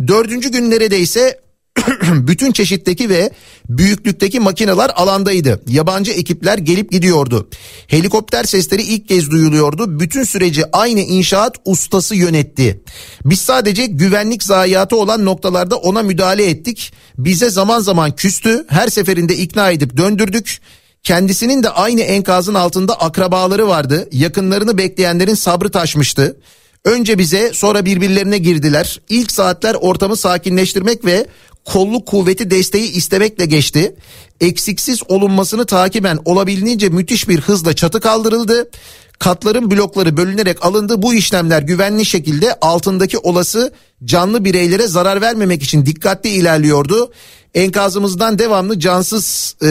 [0.06, 1.40] Dördüncü gün neredeyse
[2.12, 3.30] bütün çeşitteki ve
[3.68, 5.62] büyüklükteki makineler alandaydı.
[5.68, 7.48] Yabancı ekipler gelip gidiyordu.
[7.86, 10.00] Helikopter sesleri ilk kez duyuluyordu.
[10.00, 12.80] Bütün süreci aynı inşaat ustası yönetti.
[13.24, 16.92] Biz sadece güvenlik zayiatı olan noktalarda ona müdahale ettik.
[17.18, 18.64] Bize zaman zaman küstü.
[18.68, 20.60] Her seferinde ikna edip döndürdük.
[21.02, 24.08] Kendisinin de aynı enkazın altında akrabaları vardı.
[24.12, 26.36] Yakınlarını bekleyenlerin sabrı taşmıştı.
[26.84, 29.00] Önce bize sonra birbirlerine girdiler.
[29.08, 31.26] İlk saatler ortamı sakinleştirmek ve
[31.64, 33.94] kolluk kuvveti desteği istemekle geçti.
[34.40, 38.70] Eksiksiz olunmasını takiben olabildiğince müthiş bir hızla çatı kaldırıldı.
[39.18, 41.02] Katların blokları bölünerek alındı.
[41.02, 43.72] Bu işlemler güvenli şekilde altındaki olası
[44.04, 47.12] canlı bireylere zarar vermemek için dikkatli ilerliyordu.
[47.54, 49.66] Enkazımızdan devamlı cansız e,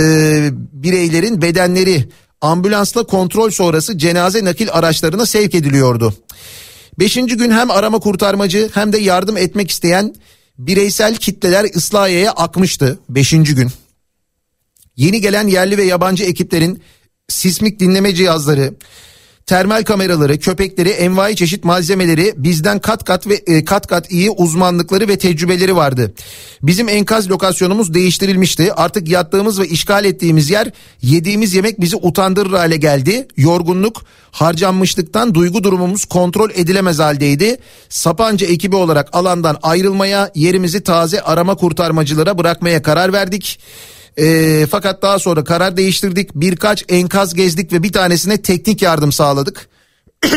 [0.54, 2.10] bireylerin bedenleri
[2.42, 6.14] ambulansla kontrol sonrası cenaze nakil araçlarına sevk ediliyordu.
[7.00, 10.16] Beşinci gün hem arama kurtarmacı hem de yardım etmek isteyen
[10.60, 13.00] bireysel kitleler Islahiye'ye akmıştı.
[13.10, 13.72] Beşinci gün.
[14.96, 16.84] Yeni gelen yerli ve yabancı ekiplerin
[17.28, 18.74] sismik dinleme cihazları,
[19.50, 25.08] termal kameraları, köpekleri, envai çeşit malzemeleri bizden kat kat ve e, kat kat iyi uzmanlıkları
[25.08, 26.14] ve tecrübeleri vardı.
[26.62, 28.74] Bizim enkaz lokasyonumuz değiştirilmişti.
[28.74, 33.28] Artık yattığımız ve işgal ettiğimiz yer yediğimiz yemek bizi utandırır hale geldi.
[33.38, 37.58] Yorgunluk, harcanmışlıktan duygu durumumuz kontrol edilemez haldeydi.
[37.90, 43.60] Sapanca ekibi olarak alandan ayrılmaya, yerimizi taze arama kurtarmacılara bırakmaya karar verdik.
[44.20, 46.36] E, fakat daha sonra karar değiştirdik.
[46.36, 49.70] Birkaç enkaz gezdik ve bir tanesine teknik yardım sağladık.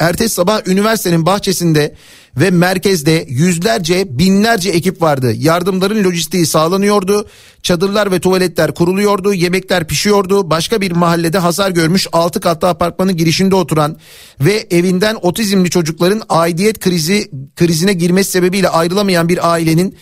[0.00, 1.94] Ertesi sabah üniversitenin bahçesinde
[2.36, 5.32] ve merkezde yüzlerce binlerce ekip vardı.
[5.36, 7.26] Yardımların lojistiği sağlanıyordu.
[7.62, 9.34] Çadırlar ve tuvaletler kuruluyordu.
[9.34, 10.50] Yemekler pişiyordu.
[10.50, 13.96] Başka bir mahallede hasar görmüş 6 katlı apartmanın girişinde oturan
[14.40, 19.96] ve evinden otizmli çocukların aidiyet krizi krizine girmesi sebebiyle ayrılamayan bir ailenin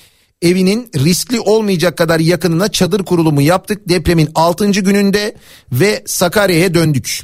[0.46, 4.70] evinin riskli olmayacak kadar yakınına çadır kurulumu yaptık depremin 6.
[4.70, 5.36] gününde
[5.72, 7.20] ve Sakarya'ya döndük.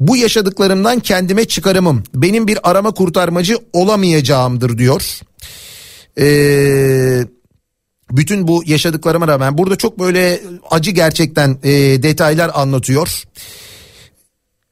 [0.00, 5.20] Bu yaşadıklarımdan kendime çıkarımım benim bir arama kurtarmacı olamayacağımdır diyor.
[6.18, 7.24] Ee,
[8.10, 11.70] bütün bu yaşadıklarıma rağmen burada çok böyle acı gerçekten e,
[12.02, 13.22] detaylar anlatıyor.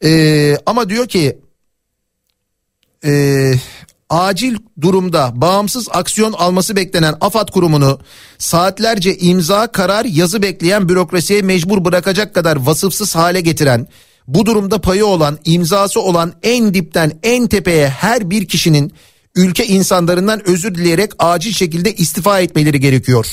[0.05, 1.39] Ee, ama diyor ki
[3.05, 3.53] e,
[4.11, 7.99] acil durumda bağımsız aksiyon alması beklenen AFAD kurumunu
[8.39, 13.87] saatlerce imza karar yazı bekleyen bürokrasiye mecbur bırakacak kadar vasıfsız hale getiren
[14.29, 18.93] bu durumda payı olan imzası olan en dipten en tepeye her bir kişinin
[19.39, 23.27] ülke insanlarından özür dileyerek acil şekilde istifa etmeleri gerekiyor.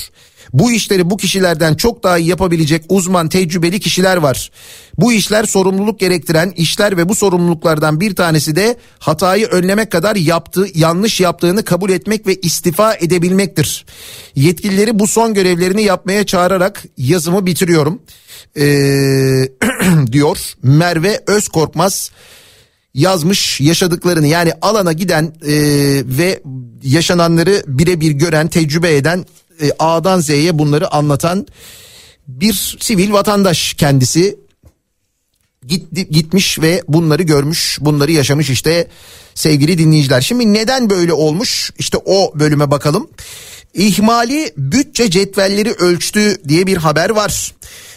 [0.52, 4.50] Bu işleri bu kişilerden çok daha iyi yapabilecek uzman tecrübeli kişiler var.
[4.98, 10.66] Bu işler sorumluluk gerektiren işler ve bu sorumluluklardan bir tanesi de hatayı önlemek kadar yaptığı
[10.74, 13.86] yanlış yaptığını kabul etmek ve istifa edebilmektir.
[14.34, 18.02] Yetkilileri bu son görevlerini yapmaya çağırarak yazımı bitiriyorum.
[18.56, 19.48] Ee,
[20.12, 22.10] diyor Merve Özkorkmaz
[22.96, 25.52] yazmış yaşadıklarını yani alana giden e,
[26.04, 26.42] ve
[26.82, 29.26] yaşananları birebir gören tecrübe eden
[29.60, 31.46] e, A'dan Z'ye bunları anlatan
[32.28, 34.36] bir sivil vatandaş kendisi
[35.66, 38.88] gitti, gitmiş ve bunları görmüş bunları yaşamış işte
[39.34, 40.20] sevgili dinleyiciler.
[40.20, 43.08] Şimdi neden böyle olmuş işte o bölüme bakalım.
[43.76, 47.54] İhmali bütçe cetvelleri ölçtü diye bir haber var.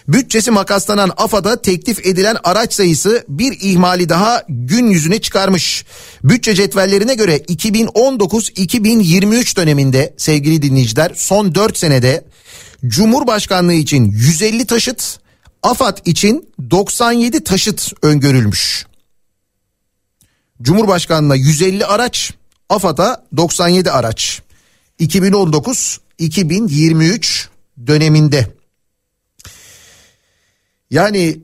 [0.07, 5.85] Bütçesi makaslanan AFAD'a teklif edilen araç sayısı bir ihmali daha gün yüzüne çıkarmış.
[6.23, 12.23] Bütçe cetvellerine göre 2019-2023 döneminde sevgili dinleyiciler son 4 senede
[12.87, 15.19] Cumhurbaşkanlığı için 150 taşıt,
[15.63, 18.85] AFAD için 97 taşıt öngörülmüş.
[20.61, 22.33] Cumhurbaşkanlığına 150 araç,
[22.69, 24.41] AFAD'a 97 araç.
[24.99, 27.47] 2019-2023
[27.87, 28.47] döneminde.
[30.91, 31.39] Yani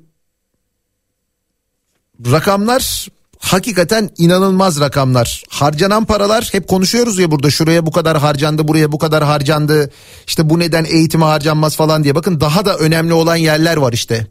[2.31, 3.07] rakamlar
[3.39, 5.43] hakikaten inanılmaz rakamlar.
[5.49, 9.91] Harcanan paralar hep konuşuyoruz ya burada şuraya bu kadar harcandı buraya bu kadar harcandı.
[10.27, 12.15] İşte bu neden eğitime harcanmaz falan diye.
[12.15, 14.27] Bakın daha da önemli olan yerler var işte.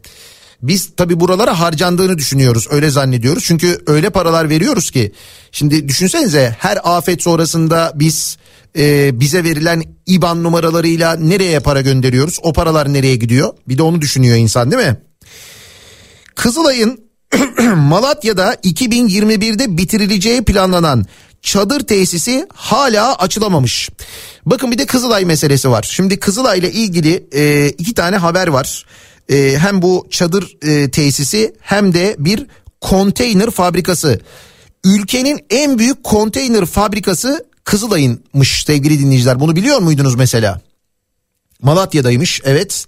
[0.61, 3.43] Biz tabi buralara harcandığını düşünüyoruz öyle zannediyoruz.
[3.43, 5.11] Çünkü öyle paralar veriyoruz ki.
[5.51, 8.37] Şimdi düşünsenize her afet sonrasında biz
[8.77, 12.39] e, bize verilen IBAN numaralarıyla nereye para gönderiyoruz?
[12.43, 13.53] O paralar nereye gidiyor?
[13.67, 14.97] Bir de onu düşünüyor insan değil mi?
[16.35, 16.99] Kızılay'ın
[17.75, 21.05] Malatya'da 2021'de bitirileceği planlanan
[21.41, 23.89] çadır tesisi hala açılamamış.
[24.45, 25.87] Bakın bir de Kızılay meselesi var.
[25.91, 28.85] Şimdi Kızılay ile ilgili e, iki tane haber var.
[29.29, 32.47] E, hem bu çadır e, tesisi hem de bir
[32.81, 34.19] konteyner fabrikası.
[34.83, 39.39] Ülkenin en büyük konteyner fabrikası Kızılay'ınmış sevgili dinleyiciler.
[39.39, 40.61] Bunu biliyor muydunuz mesela?
[41.61, 42.85] Malatya'daymış evet.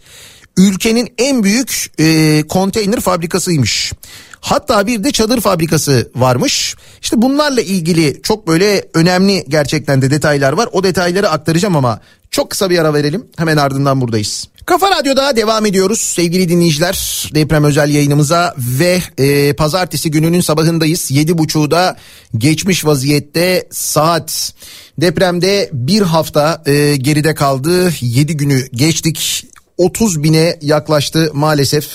[0.57, 3.93] Ülkenin en büyük e, konteyner fabrikasıymış.
[4.39, 6.75] Hatta bir de çadır fabrikası varmış.
[7.01, 10.69] İşte bunlarla ilgili çok böyle önemli gerçekten de detaylar var.
[10.71, 11.99] O detayları aktaracağım ama
[12.31, 13.27] çok kısa bir ara verelim.
[13.37, 14.47] Hemen ardından buradayız.
[14.67, 17.29] Kafa Radyo'da devam ediyoruz sevgili dinleyiciler.
[17.35, 21.11] Deprem özel yayınımıza ve e, pazartesi gününün sabahındayız.
[21.11, 21.97] Yedi buçuğda
[22.37, 24.53] geçmiş vaziyette saat.
[24.97, 27.93] Depremde bir hafta e, geride kaldı.
[28.01, 29.47] Yedi günü geçtik.
[29.77, 31.87] 30 bine yaklaştı maalesef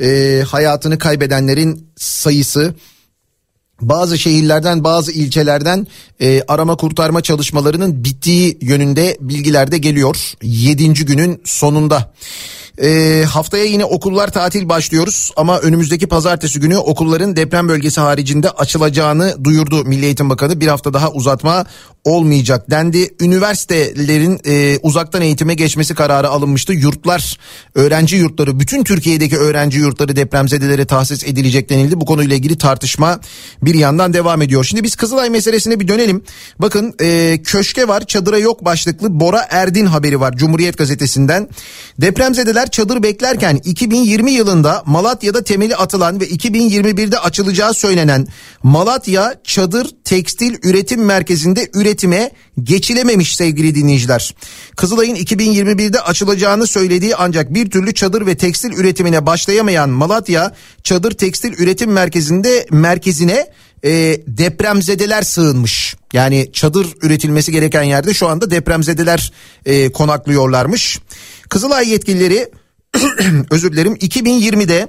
[0.00, 2.74] e, hayatını kaybedenlerin sayısı
[3.80, 5.86] bazı şehirlerden bazı ilçelerden
[6.20, 10.32] e, arama kurtarma çalışmalarının bittiği yönünde bilgiler de geliyor.
[10.42, 12.12] Yedinci günün sonunda.
[12.82, 19.44] E, haftaya yine okullar tatil başlıyoruz ama önümüzdeki pazartesi günü okulların deprem bölgesi haricinde açılacağını
[19.44, 20.60] duyurdu Milli Eğitim Bakanı.
[20.60, 21.66] Bir hafta daha uzatma
[22.04, 23.14] olmayacak dendi.
[23.20, 26.72] Üniversitelerin e, uzaktan eğitime geçmesi kararı alınmıştı.
[26.72, 27.38] Yurtlar,
[27.74, 32.00] öğrenci yurtları, bütün Türkiye'deki öğrenci yurtları depremzedelere tahsis edilecek denildi.
[32.00, 33.20] Bu konuyla ilgili tartışma
[33.62, 34.64] bir yandan devam ediyor.
[34.64, 36.22] Şimdi biz Kızılay meselesine bir dönelim.
[36.58, 41.48] Bakın e, köşke var, çadıra yok başlıklı Bora Erdin haberi var Cumhuriyet Gazetesi'nden.
[41.98, 48.26] Depremzedeler çadır beklerken 2020 yılında Malatya'da temeli atılan ve 2021'de açılacağı söylenen
[48.62, 52.30] Malatya Çadır Tekstil Üretim Merkezi'nde üretime
[52.62, 54.34] geçilememiş sevgili dinleyiciler.
[54.76, 61.52] Kızılay'ın 2021'de açılacağını söylediği ancak bir türlü çadır ve tekstil üretimine başlayamayan Malatya Çadır Tekstil
[61.58, 63.46] Üretim Merkezi'nde merkezine
[63.84, 63.90] e,
[64.26, 65.96] depremzedeler sığınmış.
[66.12, 69.32] Yani çadır üretilmesi gereken yerde şu anda depremzedeler
[69.66, 70.98] e, konaklıyorlarmış.
[71.48, 72.50] Kızılay yetkilileri
[73.50, 74.88] özür dilerim 2020'de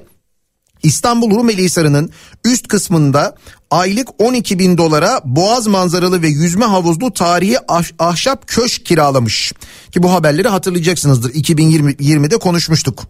[0.82, 2.10] İstanbul Rumeli Hisarı'nın
[2.44, 3.34] üst kısmında
[3.70, 9.52] aylık 12 bin dolara boğaz manzaralı ve yüzme havuzlu tarihi ah- ahşap köşk kiralamış.
[9.90, 13.02] Ki bu haberleri hatırlayacaksınızdır 2020'de konuşmuştuk.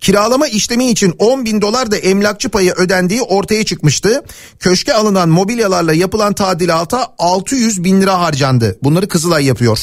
[0.00, 4.22] Kiralama işlemi için 10 bin dolar da emlakçı payı ödendiği ortaya çıkmıştı.
[4.58, 8.78] Köşke alınan mobilyalarla yapılan tadilata 600 bin lira harcandı.
[8.82, 9.78] Bunları Kızılay yapıyor.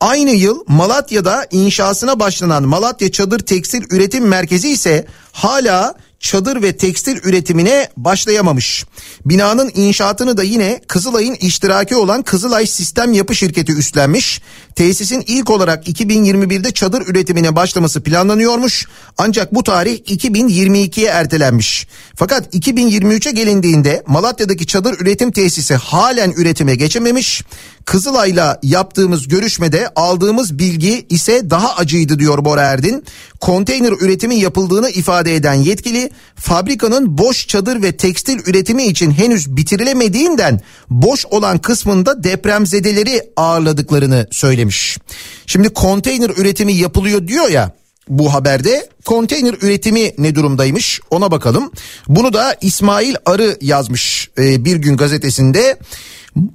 [0.00, 7.16] Aynı yıl Malatya'da inşasına başlanan Malatya Çadır Tekstil Üretim Merkezi ise hala çadır ve tekstil
[7.24, 8.84] üretimine başlayamamış.
[9.24, 14.42] Binanın inşaatını da yine Kızılay'ın iştiraki olan Kızılay Sistem Yapı Şirketi üstlenmiş.
[14.76, 18.86] Tesisin ilk olarak 2021'de çadır üretimine başlaması planlanıyormuş.
[19.18, 21.86] Ancak bu tarih 2022'ye ertelenmiş.
[22.16, 27.42] Fakat 2023'e gelindiğinde Malatya'daki çadır üretim tesisi halen üretime geçememiş.
[27.86, 33.04] Kızılay'la yaptığımız görüşmede aldığımız bilgi ise daha acıydı diyor Bora Erdin.
[33.40, 40.60] Konteyner üretimi yapıldığını ifade eden yetkili fabrikanın boş çadır ve tekstil üretimi için henüz bitirilemediğinden
[40.90, 44.98] boş olan kısmında depremzedeleri ağırladıklarını söylemiş.
[45.46, 47.72] Şimdi konteyner üretimi yapılıyor diyor ya
[48.08, 51.70] bu haberde konteyner üretimi ne durumdaymış ona bakalım.
[52.08, 55.78] Bunu da İsmail Arı yazmış e, bir gün gazetesinde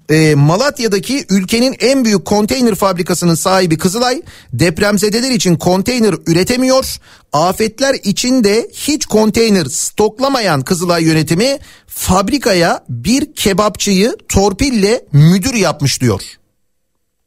[0.09, 4.21] e, Malatya'daki ülkenin en büyük konteyner fabrikasının sahibi Kızılay
[4.53, 6.97] depremzedeler için konteyner üretemiyor.
[7.33, 16.21] Afetler için de hiç konteyner stoklamayan Kızılay yönetimi fabrikaya bir kebapçıyı torpille müdür yapmış diyor.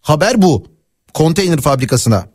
[0.00, 0.66] Haber bu.
[1.14, 2.26] Konteyner fabrikasına.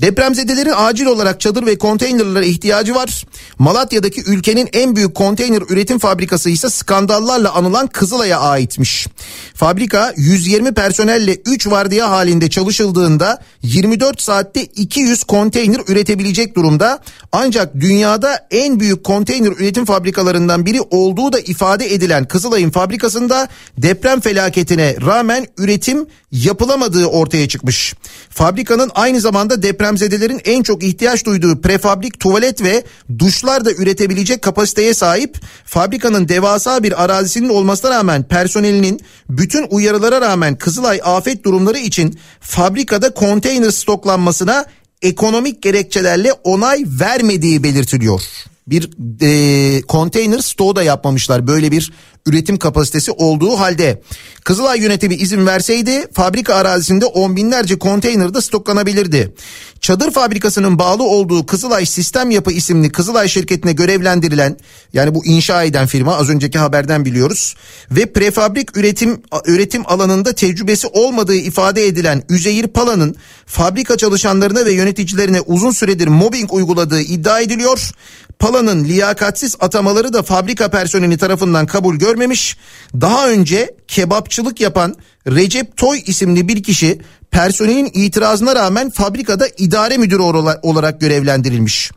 [0.00, 3.24] Depremzedelerin acil olarak çadır ve konteynerlere ihtiyacı var.
[3.58, 9.06] Malatya'daki ülkenin en büyük konteyner üretim fabrikası ise skandallarla anılan Kızılay'a aitmiş.
[9.54, 16.98] Fabrika 120 personelle 3 vardiya halinde çalışıldığında 24 saatte 200 konteyner üretebilecek durumda.
[17.32, 24.20] Ancak dünyada en büyük konteyner üretim fabrikalarından biri olduğu da ifade edilen Kızılay'ın fabrikasında deprem
[24.20, 27.94] felaketine rağmen üretim yapılamadığı ortaya çıkmış.
[28.30, 32.84] Fabrikanın aynı zamanda depremzedelerin en çok ihtiyaç duyduğu prefabrik tuvalet ve
[33.18, 35.38] duşlar da üretebilecek kapasiteye sahip.
[35.64, 43.14] Fabrikanın devasa bir arazisinin olmasına rağmen personelinin bütün uyarılara rağmen Kızılay afet durumları için fabrikada
[43.14, 44.64] konteyner stoklanmasına
[45.02, 48.22] ekonomik gerekçelerle onay vermediği belirtiliyor.
[48.66, 51.92] Bir e, konteyner stoğu da yapmamışlar böyle bir
[52.26, 54.02] üretim kapasitesi olduğu halde.
[54.44, 59.34] Kızılay yönetimi izin verseydi fabrika arazisinde on binlerce konteyner de stoklanabilirdi.
[59.80, 64.56] Çadır fabrikasının bağlı olduğu Kızılay Sistem Yapı isimli Kızılay şirketine görevlendirilen
[64.92, 67.54] yani bu inşa eden firma az önceki haberden biliyoruz
[67.90, 73.16] ve prefabrik üretim üretim alanında tecrübesi olmadığı ifade edilen Üzeyir Pala'nın
[73.46, 77.90] fabrika çalışanlarına ve yöneticilerine uzun süredir mobbing uyguladığı iddia ediliyor.
[78.38, 82.56] Pala'nın liyakatsiz atamaları da fabrika personeli tarafından kabul görmemiş.
[83.00, 84.94] Daha önce kebapçılık yapan
[85.26, 87.00] Recep Toy isimli bir kişi
[87.30, 90.22] personelin itirazına rağmen fabrikada idare müdürü
[90.62, 91.90] olarak görevlendirilmiş.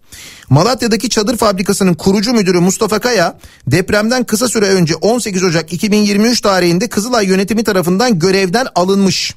[0.49, 3.37] Malatya'daki çadır fabrikasının kurucu müdürü Mustafa Kaya
[3.67, 9.35] depremden kısa süre önce 18 Ocak 2023 tarihinde Kızılay yönetimi tarafından görevden alınmış.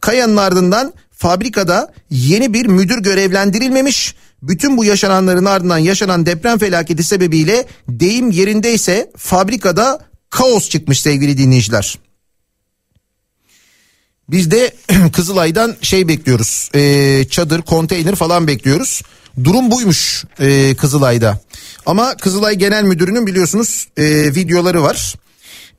[0.00, 4.14] Kaya'nın ardından fabrikada yeni bir müdür görevlendirilmemiş.
[4.42, 11.98] Bütün bu yaşananların ardından yaşanan deprem felaketi sebebiyle deyim yerindeyse fabrikada kaos çıkmış sevgili dinleyiciler.
[14.28, 14.74] Biz de
[15.12, 16.70] Kızılay'dan şey bekliyoruz.
[16.74, 19.02] E, çadır, konteyner falan bekliyoruz.
[19.44, 21.40] Durum buymuş e, Kızılay'da.
[21.86, 24.04] Ama Kızılay Genel Müdürü'nün biliyorsunuz e,
[24.34, 25.14] videoları var.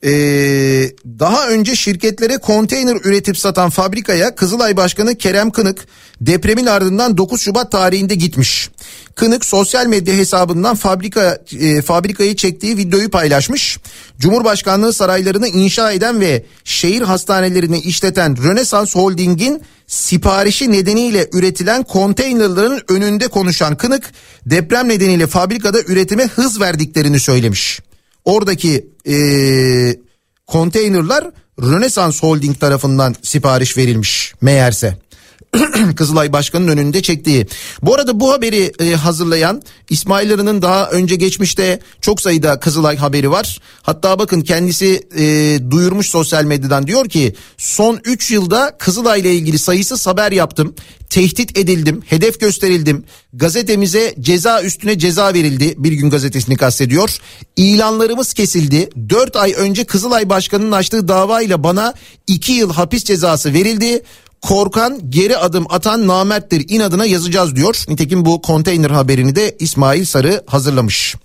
[0.05, 5.85] Ee, daha önce şirketlere konteyner üretip satan fabrikaya Kızılay Başkanı Kerem Kınık
[6.21, 8.69] depremin ardından 9 Şubat tarihinde gitmiş.
[9.15, 13.79] Kınık sosyal medya hesabından fabrika e, fabrikayı çektiği videoyu paylaşmış.
[14.19, 23.27] Cumhurbaşkanlığı saraylarını inşa eden ve şehir hastanelerini işleten Rönesans Holding'in siparişi nedeniyle üretilen konteynerların önünde
[23.27, 24.11] konuşan Kınık
[24.45, 27.79] deprem nedeniyle fabrikada üretime hız verdiklerini söylemiş.
[28.25, 29.15] Oradaki e,
[30.47, 34.97] konteynerlar Rönesans Holding tarafından sipariş verilmiş meğerse.
[35.95, 37.47] Kızılay Başkanı'nın önünde çektiği.
[37.81, 43.31] Bu arada bu haberi e, hazırlayan İsmail Arı'nın daha önce geçmişte çok sayıda Kızılay haberi
[43.31, 43.59] var.
[43.81, 49.59] Hatta bakın kendisi e, duyurmuş sosyal medyadan diyor ki son 3 yılda Kızılay ile ilgili
[49.59, 50.75] sayısız haber yaptım.
[51.09, 53.03] Tehdit edildim, hedef gösterildim.
[53.33, 55.75] Gazetemize ceza üstüne ceza verildi.
[55.77, 57.17] Bir gün gazetesini kastediyor.
[57.55, 58.89] İlanlarımız kesildi.
[59.09, 61.93] 4 ay önce Kızılay Başkanı'nın açtığı davayla bana
[62.27, 64.03] 2 yıl hapis cezası verildi
[64.43, 67.83] korkan geri adım atan namerttir inadına yazacağız diyor.
[67.87, 71.15] Nitekim bu konteyner haberini de İsmail Sarı hazırlamış.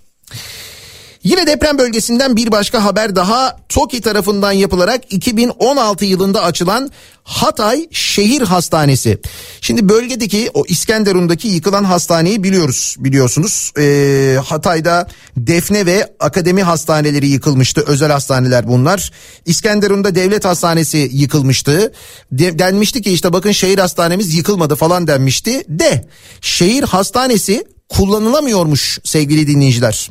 [1.23, 6.91] Yine deprem bölgesinden bir başka haber daha TOKİ tarafından yapılarak 2016 yılında açılan
[7.23, 9.21] Hatay Şehir Hastanesi.
[9.61, 13.71] Şimdi bölgedeki o İskenderun'daki yıkılan hastaneyi biliyoruz biliyorsunuz.
[13.77, 15.07] Ee, Hatay'da
[15.37, 17.83] Defne ve Akademi Hastaneleri yıkılmıştı.
[17.87, 19.11] Özel hastaneler bunlar.
[19.45, 21.93] İskenderun'da Devlet Hastanesi yıkılmıştı.
[22.31, 25.63] De, denmişti ki işte bakın şehir hastanemiz yıkılmadı falan denmişti.
[25.67, 26.07] De
[26.41, 30.09] şehir hastanesi kullanılamıyormuş sevgili dinleyiciler.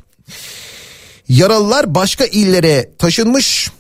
[1.28, 3.70] Yaralılar başka illere taşınmış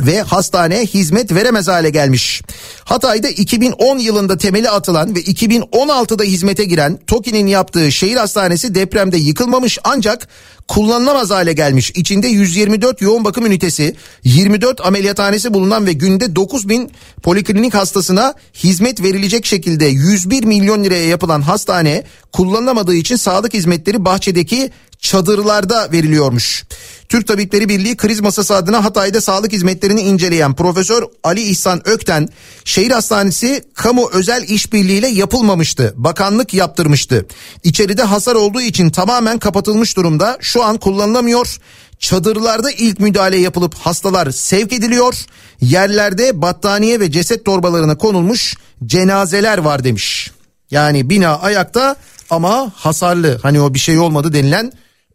[0.00, 2.42] ve hastane hizmet veremez hale gelmiş.
[2.84, 9.78] Hatay'da 2010 yılında temeli atılan ve 2016'da hizmete giren TOKİ'nin yaptığı şehir hastanesi depremde yıkılmamış
[9.84, 10.28] ancak
[10.68, 11.90] kullanılamaz hale gelmiş.
[11.90, 16.90] İçinde 124 yoğun bakım ünitesi, 24 ameliyathanesi bulunan ve günde 9 bin
[17.22, 24.70] poliklinik hastasına hizmet verilecek şekilde 101 milyon liraya yapılan hastane kullanılamadığı için sağlık hizmetleri bahçedeki
[25.02, 26.64] çadırlarda veriliyormuş.
[27.08, 32.28] Türk Tabipleri Birliği kriz masası adına Hatay'da sağlık hizmetlerini inceleyen Profesör Ali İhsan Ökten,
[32.64, 35.94] şehir hastanesi kamu özel işbirliğiyle yapılmamıştı.
[35.96, 37.26] Bakanlık yaptırmıştı.
[37.64, 40.38] İçeride hasar olduğu için tamamen kapatılmış durumda.
[40.40, 41.56] Şu an kullanılamıyor.
[41.98, 45.14] Çadırlarda ilk müdahale yapılıp hastalar sevk ediliyor.
[45.60, 48.54] Yerlerde battaniye ve ceset torbalarına konulmuş
[48.86, 50.30] cenazeler var demiş.
[50.70, 51.96] Yani bina ayakta
[52.30, 53.38] ama hasarlı.
[53.42, 54.72] Hani o bir şey olmadı denilen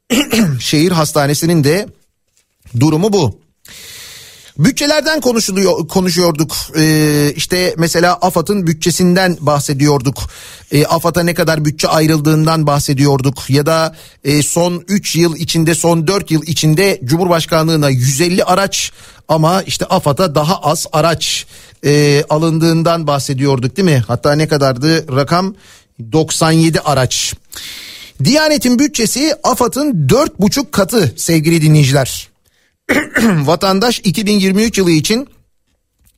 [0.59, 1.87] şehir hastanesinin de
[2.79, 3.39] durumu bu.
[4.57, 6.55] Bütçelerden konuşuluyor konuşuyorduk.
[6.77, 10.17] Ee, işte mesela AFAD'ın bütçesinden bahsediyorduk.
[10.71, 13.49] Ee, AFAD'a ne kadar bütçe ayrıldığından bahsediyorduk.
[13.49, 18.91] Ya da e, son 3 yıl içinde son 4 yıl içinde Cumhurbaşkanlığına 150 araç
[19.27, 21.45] ama işte AFAD'a daha az araç
[21.85, 24.03] e, alındığından bahsediyorduk değil mi?
[24.07, 25.55] Hatta ne kadardı rakam
[26.11, 27.33] 97 araç.
[28.23, 32.29] Diyanet'in bütçesi AFAD'ın dört buçuk katı sevgili dinleyiciler.
[33.23, 35.27] Vatandaş 2023 yılı için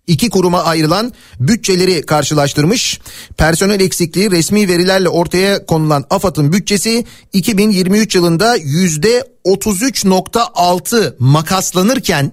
[0.08, 3.00] iki kuruma ayrılan bütçeleri karşılaştırmış.
[3.38, 12.32] Personel eksikliği resmi verilerle ortaya konulan AFAD'ın bütçesi 2023 yılında yüzde 33.6 makaslanırken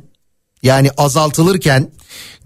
[0.62, 1.90] yani azaltılırken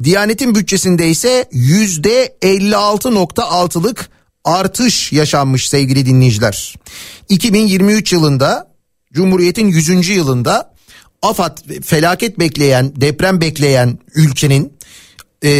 [0.03, 4.11] Diyanet'in bütçesinde ise yüzde 56.6'lık
[4.45, 6.75] artış yaşanmış sevgili dinleyiciler.
[7.29, 8.71] 2023 yılında
[9.13, 10.09] Cumhuriyet'in 100.
[10.09, 10.75] yılında
[11.23, 14.73] AFAD felaket bekleyen, deprem bekleyen ülkenin
[15.45, 15.51] e,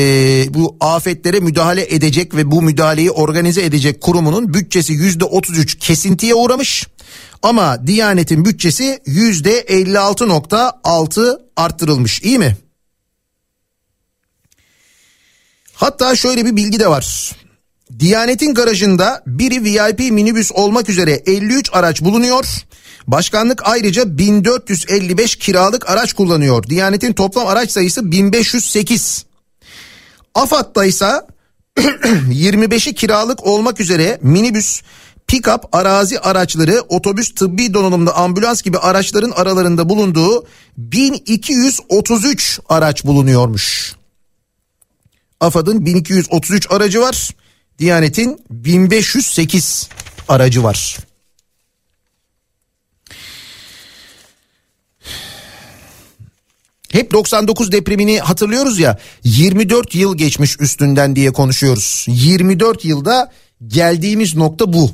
[0.55, 6.87] bu afetlere müdahale edecek ve bu müdahaleyi organize edecek kurumunun bütçesi yüzde 33 kesintiye uğramış.
[7.43, 12.57] Ama Diyanet'in bütçesi yüzde 56.6 arttırılmış iyi mi?
[15.75, 17.33] Hatta şöyle bir bilgi de var.
[17.99, 22.47] Diyanet'in garajında biri VIP minibüs olmak üzere 53 araç bulunuyor.
[23.07, 26.63] Başkanlık ayrıca 1455 kiralık araç kullanıyor.
[26.63, 29.25] Diyanet'in toplam araç sayısı 1508.
[30.35, 31.21] AFAD'da ise
[31.79, 34.83] 25'i kiralık olmak üzere minibüs,
[35.29, 43.95] pick-up, arazi araçları, otobüs, tıbbi donanımlı ambulans gibi araçların aralarında bulunduğu 1233 araç bulunuyormuş.
[45.41, 47.31] AFAD'ın 1233 aracı var.
[47.81, 49.89] Diyanet'in 1508
[50.29, 50.99] aracı var.
[56.93, 62.07] Hep 99 depremini hatırlıyoruz ya 24 yıl geçmiş üstünden diye konuşuyoruz.
[62.09, 63.33] 24 yılda
[63.67, 64.91] geldiğimiz nokta bu.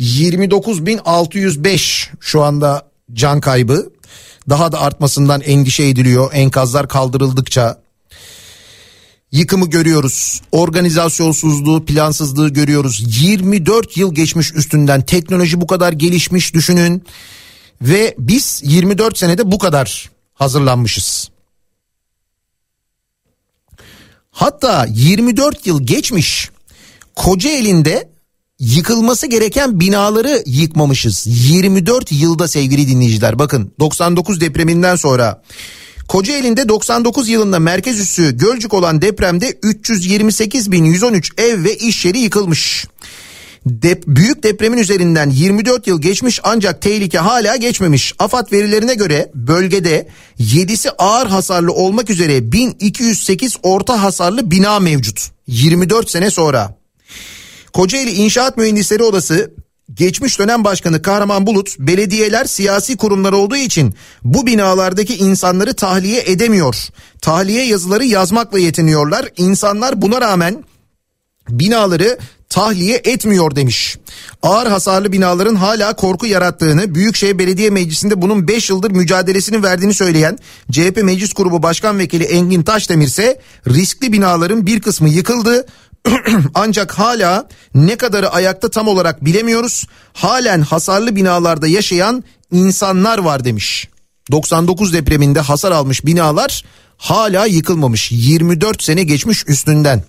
[0.00, 3.92] 29.605 şu anda can kaybı.
[4.48, 7.83] Daha da artmasından endişe ediliyor enkazlar kaldırıldıkça.
[9.34, 10.42] Yıkımı görüyoruz.
[10.52, 13.22] Organizasyonsuzluğu, plansızlığı görüyoruz.
[13.22, 17.04] 24 yıl geçmiş üstünden teknoloji bu kadar gelişmiş düşünün.
[17.82, 21.30] Ve biz 24 senede bu kadar hazırlanmışız.
[24.30, 26.50] Hatta 24 yıl geçmiş
[27.14, 28.10] Kocaeli'nde
[28.58, 31.26] yıkılması gereken binaları yıkmamışız.
[31.26, 35.42] 24 yılda sevgili dinleyiciler bakın 99 depreminden sonra
[36.08, 42.86] Kocaeli'nde 99 yılında merkez üssü Gölcük olan depremde 328.113 ev ve iş yeri yıkılmış.
[43.66, 48.14] Dep büyük depremin üzerinden 24 yıl geçmiş ancak tehlike hala geçmemiş.
[48.18, 50.08] AFAD verilerine göre bölgede
[50.40, 55.30] 7'si ağır hasarlı olmak üzere 1208 orta hasarlı bina mevcut.
[55.46, 56.76] 24 sene sonra.
[57.72, 59.54] Kocaeli İnşaat Mühendisleri Odası
[59.94, 66.76] geçmiş dönem başkanı Kahraman Bulut belediyeler siyasi kurumlar olduğu için bu binalardaki insanları tahliye edemiyor.
[67.20, 69.28] Tahliye yazıları yazmakla yetiniyorlar.
[69.36, 70.64] İnsanlar buna rağmen
[71.48, 72.18] binaları
[72.48, 73.98] tahliye etmiyor demiş.
[74.42, 80.38] Ağır hasarlı binaların hala korku yarattığını, Büyükşehir Belediye Meclisi'nde bunun 5 yıldır mücadelesini verdiğini söyleyen
[80.70, 85.66] CHP Meclis Grubu Başkan Vekili Engin Taşdemir ise riskli binaların bir kısmı yıkıldı.
[86.54, 89.86] Ancak hala ne kadarı ayakta tam olarak bilemiyoruz.
[90.12, 93.88] Halen hasarlı binalarda yaşayan insanlar var demiş.
[94.30, 96.64] 99 depreminde hasar almış binalar
[96.96, 98.12] hala yıkılmamış.
[98.12, 100.04] 24 sene geçmiş üstünden.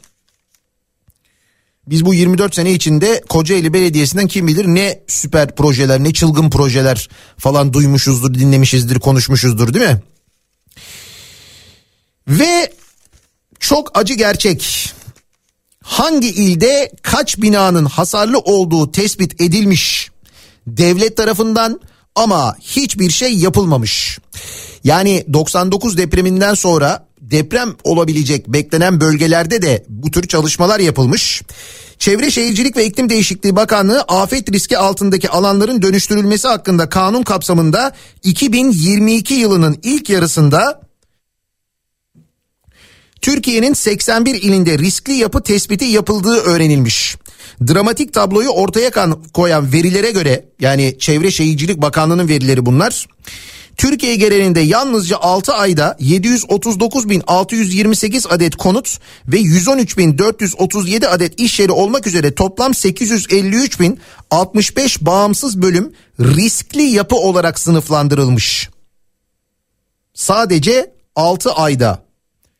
[1.87, 7.09] Biz bu 24 sene içinde Kocaeli Belediyesi'nden kim bilir ne süper projeler ne çılgın projeler
[7.37, 10.01] falan duymuşuzdur dinlemişizdir konuşmuşuzdur değil mi?
[12.27, 12.73] Ve
[13.59, 14.93] çok acı gerçek
[15.85, 20.11] hangi ilde kaç binanın hasarlı olduğu tespit edilmiş
[20.67, 21.79] devlet tarafından
[22.15, 24.19] ama hiçbir şey yapılmamış.
[24.83, 31.41] Yani 99 depreminden sonra deprem olabilecek beklenen bölgelerde de bu tür çalışmalar yapılmış.
[31.99, 37.91] Çevre Şehircilik ve İklim Değişikliği Bakanlığı afet riski altındaki alanların dönüştürülmesi hakkında kanun kapsamında
[38.23, 40.84] 2022 yılının ilk yarısında
[43.25, 47.17] Türkiye'nin 81 ilinde riskli yapı tespiti yapıldığı öğrenilmiş.
[47.67, 48.91] Dramatik tabloyu ortaya
[49.33, 53.07] koyan verilere göre yani Çevre Şehircilik Bakanlığı'nın verileri bunlar.
[53.77, 62.35] Türkiye genelinde yalnızca 6 ayda 739.628 adet konut ve 113.437 adet iş yeri olmak üzere
[62.35, 68.69] toplam 853.065 bağımsız bölüm riskli yapı olarak sınıflandırılmış.
[70.13, 72.05] Sadece 6 ayda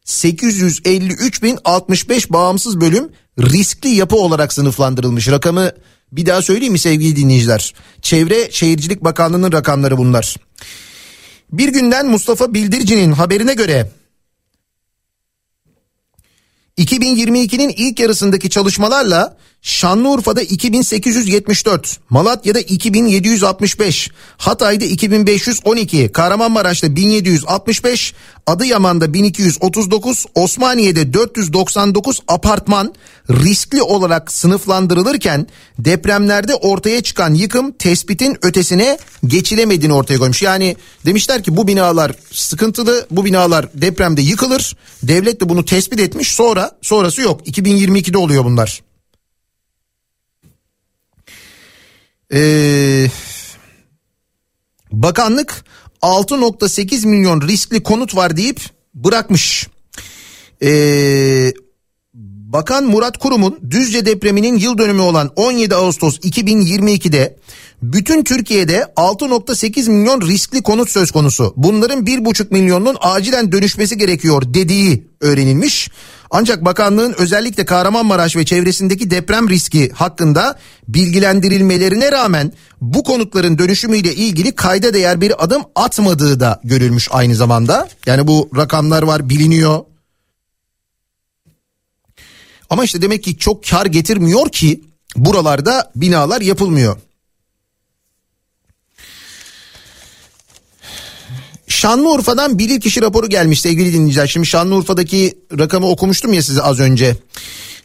[0.05, 5.27] 853.065 bağımsız bölüm riskli yapı olarak sınıflandırılmış.
[5.27, 5.71] Rakamı
[6.11, 7.73] bir daha söyleyeyim mi sevgili dinleyiciler?
[8.01, 10.35] Çevre Şehircilik Bakanlığı'nın rakamları bunlar.
[11.51, 13.91] Bir günden Mustafa Bildirici'nin haberine göre
[16.77, 28.13] 2022'nin ilk yarısındaki çalışmalarla Şanlıurfa'da 2874, Malatya'da 2765, Hatay'da 2512, Kahramanmaraş'ta 1765,
[28.47, 32.93] Adıyaman'da 1239, Osmaniye'de 499 apartman
[33.30, 35.47] riskli olarak sınıflandırılırken
[35.80, 40.41] depremlerde ortaya çıkan yıkım tespitin ötesine geçilemediğini ortaya koymuş.
[40.41, 44.76] Yani demişler ki bu binalar sıkıntılı, bu binalar depremde yıkılır.
[45.03, 46.34] Devlet de bunu tespit etmiş.
[46.34, 47.47] Sonra sonrası yok.
[47.47, 48.82] 2022'de oluyor bunlar.
[52.36, 53.07] Ee,
[54.91, 55.65] bakanlık
[56.01, 58.61] 6.8 milyon riskli konut var deyip
[58.93, 59.67] bırakmış.
[60.61, 61.53] Ee,
[62.55, 67.37] Bakan Murat Kurum'un Düzce depreminin yıl dönümü olan 17 Ağustos 2022'de
[67.83, 71.53] bütün Türkiye'de 6.8 milyon riskli konut söz konusu.
[71.57, 75.89] Bunların 1.5 milyonun acilen dönüşmesi gerekiyor dediği öğrenilmiş.
[76.31, 82.51] Ancak bakanlığın özellikle Kahramanmaraş ve çevresindeki deprem riski hakkında bilgilendirilmelerine rağmen
[82.81, 87.89] bu konutların dönüşümüyle ilgili kayda değer bir adım atmadığı da görülmüş aynı zamanda.
[88.05, 89.79] Yani bu rakamlar var biliniyor.
[92.70, 94.82] Ama işte demek ki çok kar getirmiyor ki
[95.16, 96.97] buralarda binalar yapılmıyor.
[101.68, 104.28] Şanlıurfa'dan bilirkişi raporu gelmiş sevgili dinleyiciler.
[104.28, 107.16] Şimdi Şanlıurfa'daki rakamı okumuştum ya size az önce.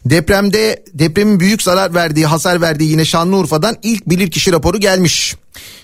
[0.05, 5.35] Depremde depremin büyük zarar verdiği, hasar verdiği yine Şanlıurfa'dan ilk bilirkişi raporu gelmiş.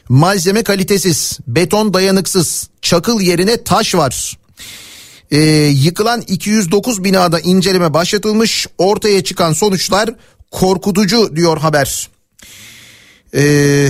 [0.10, 4.38] Malzeme kalitesiz, beton dayanıksız, çakıl yerine taş var.
[5.32, 5.40] Ee,
[5.74, 8.68] yıkılan 209 binada inceleme başlatılmış.
[8.78, 10.10] Ortaya çıkan sonuçlar
[10.52, 12.10] korkutucu diyor haber.
[13.36, 13.90] Ee,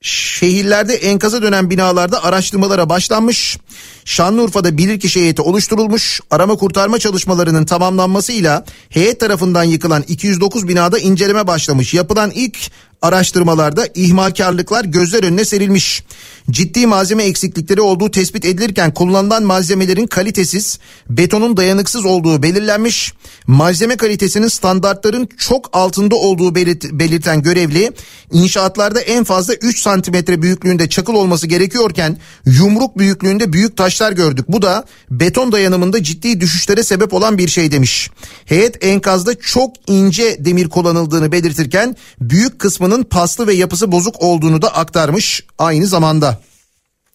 [0.00, 3.58] şehirlerde enkaza dönen binalarda araştırmalara başlanmış.
[4.04, 6.20] Şanlıurfa'da bilirkişi heyeti oluşturulmuş.
[6.30, 11.94] Arama kurtarma çalışmalarının tamamlanmasıyla heyet tarafından yıkılan 209 binada inceleme başlamış.
[11.94, 12.58] Yapılan ilk
[13.02, 16.04] araştırmalarda ihmalkarlıklar gözler önüne serilmiş.
[16.50, 20.78] Ciddi malzeme eksiklikleri olduğu tespit edilirken kullanılan malzemelerin kalitesiz,
[21.10, 23.12] betonun dayanıksız olduğu belirlenmiş.
[23.46, 27.92] Malzeme kalitesinin standartların çok altında olduğu belirt- belirten görevli
[28.32, 34.44] inşaatlarda en fazla 3 santimetre büyüklüğünde çakıl olması gerekiyorken yumruk büyüklüğünde büyük taşlar gördük.
[34.48, 38.10] Bu da beton dayanımında ciddi düşüşlere sebep olan bir şey demiş.
[38.44, 44.74] Heyet enkazda çok ince demir kullanıldığını belirtirken büyük kısmının paslı ve yapısı bozuk olduğunu da
[44.74, 46.40] aktarmış aynı zamanda.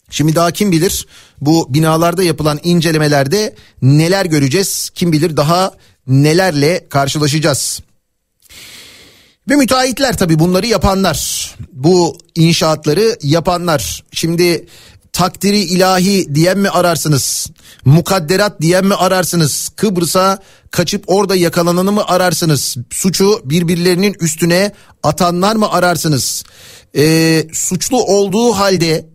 [0.09, 1.07] Şimdi daha kim bilir
[1.41, 4.89] bu binalarda yapılan incelemelerde neler göreceğiz?
[4.95, 5.71] Kim bilir daha
[6.07, 7.81] nelerle karşılaşacağız?
[9.49, 11.51] Ve müteahhitler tabii bunları yapanlar.
[11.71, 14.03] Bu inşaatları yapanlar.
[14.11, 14.65] Şimdi
[15.13, 17.47] takdiri ilahi diyen mi ararsınız?
[17.85, 19.69] Mukadderat diyen mi ararsınız?
[19.75, 20.39] Kıbrıs'a
[20.71, 22.77] kaçıp orada yakalananı mı ararsınız?
[22.89, 24.71] Suçu birbirlerinin üstüne
[25.03, 26.43] atanlar mı ararsınız?
[26.95, 29.09] Ee, suçlu olduğu halde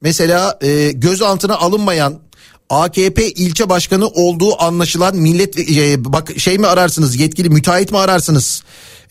[0.00, 2.27] mesela e, gözaltına alınmayan
[2.70, 8.62] AKP ilçe başkanı olduğu anlaşılan millet e, bak şey mi ararsınız yetkili müteahhit mi ararsınız?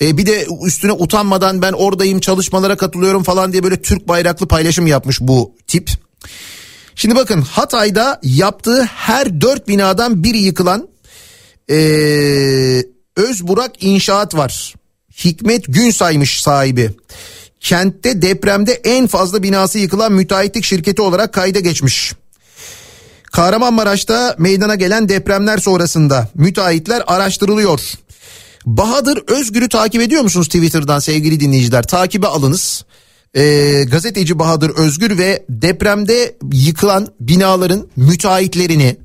[0.02, 4.88] E, bir de üstüne utanmadan ben oradayım çalışmalara katılıyorum falan diye böyle Türk bayraklı paylaşım
[4.88, 5.90] yapmış bu tip.
[6.96, 10.88] Şimdi bakın Hatay'da yaptığı her dört binadan biri yıkılan
[11.70, 11.78] e,
[13.16, 14.74] Özburak İnşaat var.
[15.26, 16.92] Hikmet Günsaymış sahibi.
[17.60, 22.14] Kentte depremde en fazla binası yıkılan müteahhitlik şirketi olarak kayda geçmiş.
[23.38, 27.82] Kahramanmaraş'ta meydana gelen depremler sonrasında müteahhitler araştırılıyor.
[28.66, 31.84] Bahadır Özgür'ü takip ediyor musunuz Twitter'dan sevgili dinleyiciler?
[31.84, 32.86] Takibe alınız.
[33.36, 38.98] Ee, gazeteci Bahadır Özgür ve depremde yıkılan binaların müteahhitlerini,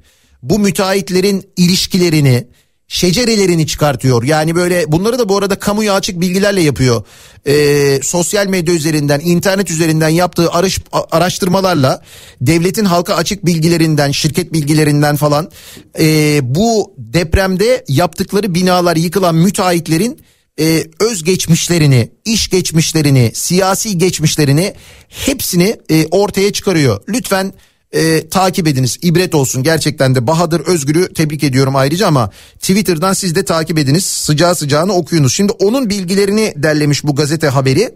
[0.42, 2.46] bu müteahhitlerin ilişkilerini,
[2.92, 4.22] şecerelerini çıkartıyor.
[4.22, 7.04] Yani böyle bunları da bu arada kamuya açık bilgilerle yapıyor.
[7.46, 10.78] Ee, sosyal medya üzerinden, internet üzerinden yaptığı araş,
[11.10, 12.02] araştırmalarla
[12.40, 15.50] devletin halka açık bilgilerinden, şirket bilgilerinden falan
[15.98, 20.20] e, bu depremde yaptıkları binalar yıkılan müteahhitlerin
[20.60, 24.74] e, öz geçmişlerini, iş geçmişlerini, siyasi geçmişlerini
[25.08, 27.02] hepsini e, ortaya çıkarıyor.
[27.08, 27.52] Lütfen
[27.92, 28.98] e, takip ediniz.
[29.02, 34.04] ibret olsun gerçekten de Bahadır Özgür'ü tebrik ediyorum ayrıca ama Twitter'dan siz de takip ediniz.
[34.06, 35.34] Sıcağı sıcağını okuyunuz.
[35.34, 37.94] Şimdi onun bilgilerini derlemiş bu gazete haberi.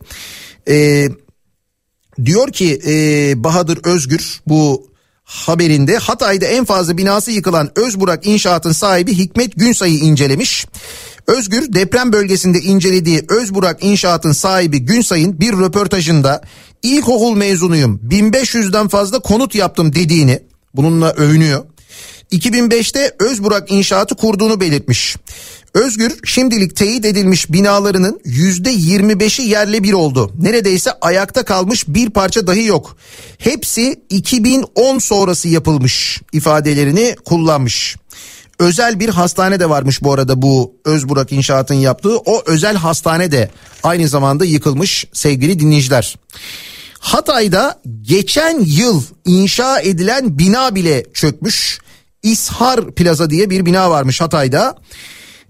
[0.69, 1.09] E,
[2.25, 2.95] diyor ki e,
[3.45, 4.91] Bahadır Özgür bu
[5.27, 10.66] haberinde Hatay'da en fazla binası yıkılan Özburak İnşaat'ın sahibi Hikmet Günsay'ı incelemiş.
[11.27, 16.43] Özgür deprem bölgesinde incelediği Özburak İnşaat'ın sahibi Günsay'ın bir röportajında
[16.83, 20.43] ilkokul mezunuyum 1500'den fazla konut yaptım dediğini
[20.74, 21.64] bununla övünüyor.
[22.33, 25.16] 2005'te Özburak İnşaatı kurduğunu belirtmiş.
[25.77, 30.33] Özgür şimdilik teyit edilmiş binalarının %25'i yerle bir oldu.
[30.41, 32.97] Neredeyse ayakta kalmış bir parça dahi yok.
[33.39, 37.97] Hepsi 2010 sonrası yapılmış ifadelerini kullanmış.
[38.59, 42.18] Özel bir hastane de varmış bu arada bu Özburak İnşaat'ın yaptığı.
[42.18, 43.51] O özel hastane de
[43.83, 46.16] aynı zamanda yıkılmış sevgili dinleyiciler.
[46.99, 51.79] Hatay'da geçen yıl inşa edilen bina bile çökmüş.
[52.22, 54.77] İshar Plaza diye bir bina varmış Hatay'da.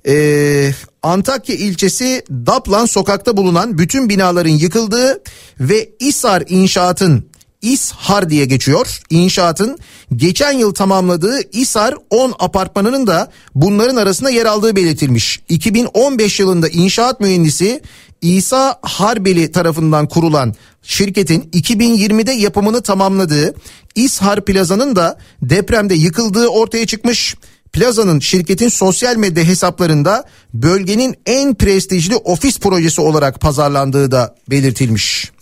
[0.06, 5.22] Ee, Antakya ilçesi Daplan sokakta bulunan bütün binaların yıkıldığı
[5.60, 7.26] ve İshar inşaatın
[7.62, 9.00] İshar diye geçiyor.
[9.10, 9.78] İnşaatın
[10.16, 15.40] geçen yıl tamamladığı İshar 10 apartmanının da bunların arasında yer aldığı belirtilmiş.
[15.48, 17.82] 2015 yılında inşaat mühendisi
[18.22, 23.54] İsa Harbeli tarafından kurulan şirketin 2020'de yapımını tamamladığı
[23.94, 27.36] İshar Plaza'nın da depremde yıkıldığı ortaya çıkmış.
[27.76, 30.24] Plaza'nın şirketin sosyal medya hesaplarında
[30.54, 35.32] bölgenin en prestijli ofis projesi olarak pazarlandığı da belirtilmiş.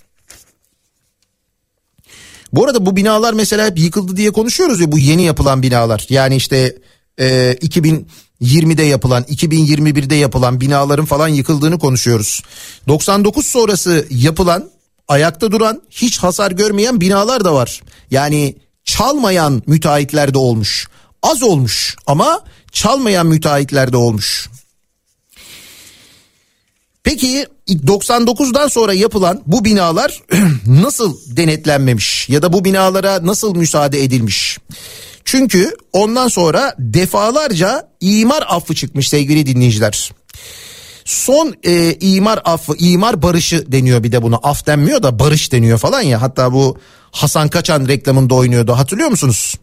[2.52, 6.06] Bu arada bu binalar mesela hep yıkıldı diye konuşuyoruz ya bu yeni yapılan binalar.
[6.08, 6.76] Yani işte
[7.18, 12.42] e, 2020'de yapılan 2021'de yapılan binaların falan yıkıldığını konuşuyoruz.
[12.88, 14.70] 99 sonrası yapılan
[15.08, 17.82] ayakta duran hiç hasar görmeyen binalar da var.
[18.10, 20.88] Yani çalmayan müteahhitler de olmuş.
[21.24, 22.40] Az olmuş ama
[22.72, 24.48] çalmayan müteahhitler de olmuş.
[27.02, 30.22] Peki 99'dan sonra yapılan bu binalar
[30.66, 34.58] nasıl denetlenmemiş ya da bu binalara nasıl müsaade edilmiş?
[35.24, 40.12] Çünkü ondan sonra defalarca imar affı çıkmış sevgili dinleyiciler.
[41.04, 44.36] Son e, imar affı, imar barışı deniyor bir de buna.
[44.36, 46.22] Af denmiyor da barış deniyor falan ya.
[46.22, 46.78] Hatta bu
[47.10, 49.54] Hasan Kaçan reklamında oynuyordu hatırlıyor musunuz?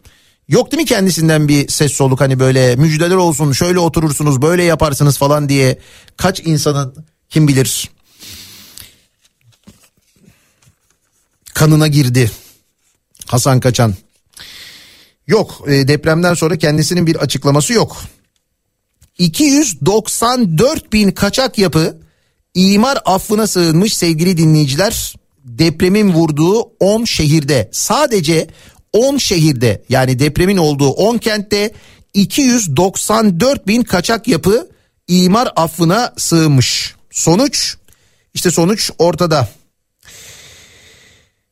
[0.48, 5.18] Yok değil mi kendisinden bir ses soluk hani böyle müjdeler olsun şöyle oturursunuz böyle yaparsınız
[5.18, 5.78] falan diye
[6.16, 7.90] kaç insanın kim bilir
[11.54, 12.30] kanına girdi
[13.26, 13.94] Hasan Kaçan.
[15.26, 17.96] Yok e, depremden sonra kendisinin bir açıklaması yok.
[19.18, 22.00] 294 bin kaçak yapı
[22.54, 25.14] imar affına sığınmış sevgili dinleyiciler.
[25.44, 28.48] Depremin vurduğu 10 şehirde sadece
[28.92, 31.72] 10 şehirde yani depremin olduğu 10 kentte
[32.14, 34.68] 294 bin kaçak yapı
[35.08, 36.94] imar affına sığınmış.
[37.10, 37.76] Sonuç
[38.34, 39.48] işte sonuç ortada.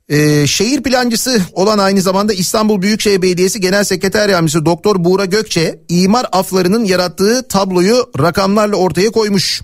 [0.08, 5.80] Ee, şehir plancısı olan aynı zamanda İstanbul Büyükşehir Belediyesi Genel Sekreter Yardımcısı Doktor Buğra Gökçe
[5.88, 9.62] imar aflarının yarattığı tabloyu rakamlarla ortaya koymuş.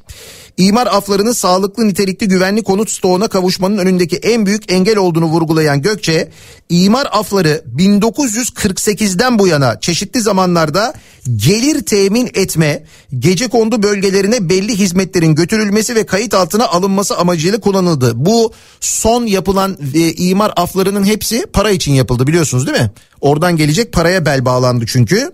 [0.57, 6.28] İmar aflarının sağlıklı nitelikli güvenli konut stoğuna kavuşmanın önündeki en büyük engel olduğunu vurgulayan Gökçe,
[6.68, 10.94] imar afları 1948'den bu yana çeşitli zamanlarda
[11.36, 12.84] gelir temin etme,
[13.18, 18.12] gece kondu bölgelerine belli hizmetlerin götürülmesi ve kayıt altına alınması amacıyla kullanıldı.
[18.14, 22.90] Bu son yapılan e, imar aflarının hepsi para için yapıldı biliyorsunuz değil mi?
[23.20, 25.32] Oradan gelecek paraya bel bağlandı çünkü.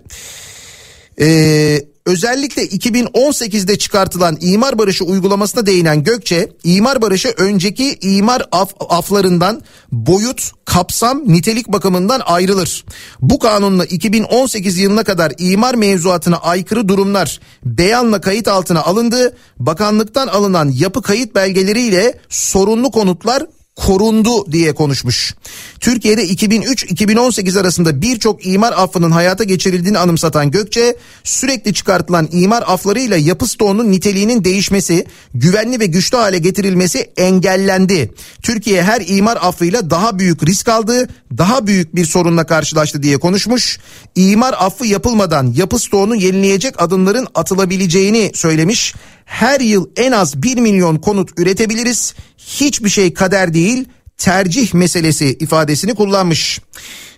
[1.17, 9.61] Eee özellikle 2018'de çıkartılan imar barışı uygulamasına değinen Gökçe, imar barışı önceki imar af, aflarından
[9.91, 12.85] boyut, kapsam, nitelik bakımından ayrılır.
[13.21, 19.37] Bu kanunla 2018 yılına kadar imar mevzuatına aykırı durumlar beyanla kayıt altına alındı.
[19.59, 23.43] Bakanlıktan alınan yapı kayıt belgeleriyle sorunlu konutlar
[23.75, 25.35] korundu diye konuşmuş.
[25.83, 33.47] Türkiye'de 2003-2018 arasında birçok imar affının hayata geçirildiğini anımsatan Gökçe sürekli çıkartılan imar aflarıyla yapı
[33.47, 38.13] stoğunun niteliğinin değişmesi, güvenli ve güçlü hale getirilmesi engellendi.
[38.43, 41.07] Türkiye her imar affıyla daha büyük risk aldı,
[41.37, 43.79] daha büyük bir sorunla karşılaştı diye konuşmuş.
[44.15, 48.95] İmar affı yapılmadan yapı stoğunu yenileyecek adımların atılabileceğini söylemiş.
[49.25, 52.13] Her yıl en az 1 milyon konut üretebiliriz.
[52.37, 53.85] Hiçbir şey kader değil,
[54.17, 56.61] tercih meselesi ifadesini kullanmış.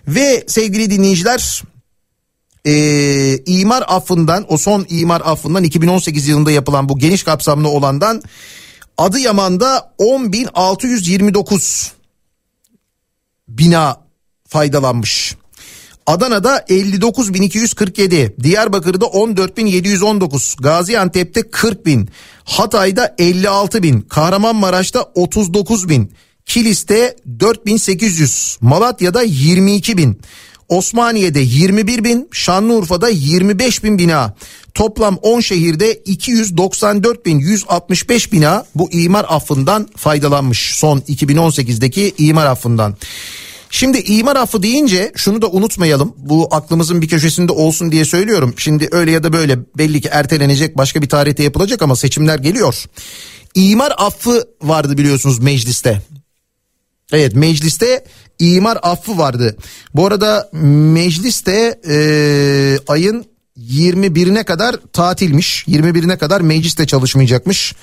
[0.08, 1.62] Ve sevgili dinleyiciler
[2.66, 8.22] e, imar affından o son imar affından 2018 yılında yapılan bu geniş kapsamlı olandan
[8.98, 11.90] Adıyaman'da 10.629
[13.48, 14.00] bina
[14.48, 15.36] faydalanmış.
[16.06, 22.06] Adana'da 59.247, Diyarbakır'da 14.719, Gaziantep'te 40.000,
[22.44, 26.08] Hatay'da 56.000, Kahramanmaraş'ta 39.000,
[26.46, 30.14] Kilis'te 4.800, Malatya'da 22.000,
[30.68, 34.34] Osmaniye'de 21 bin, Şanlıurfa'da 25 bin bina.
[34.74, 40.74] Toplam 10 şehirde 294 bin 165 bina bu imar affından faydalanmış.
[40.74, 42.96] Son 2018'deki imar affından.
[43.70, 46.14] Şimdi imar affı deyince şunu da unutmayalım.
[46.16, 48.54] Bu aklımızın bir köşesinde olsun diye söylüyorum.
[48.56, 52.84] Şimdi öyle ya da böyle belli ki ertelenecek başka bir tarihte yapılacak ama seçimler geliyor.
[53.54, 56.02] İmar affı vardı biliyorsunuz mecliste.
[57.12, 58.04] Evet mecliste
[58.38, 59.56] imar affı vardı.
[59.94, 63.26] Bu arada mecliste e, ayın
[63.58, 65.64] 21'ine kadar tatilmiş.
[65.68, 67.74] 21'ine kadar mecliste çalışmayacakmış.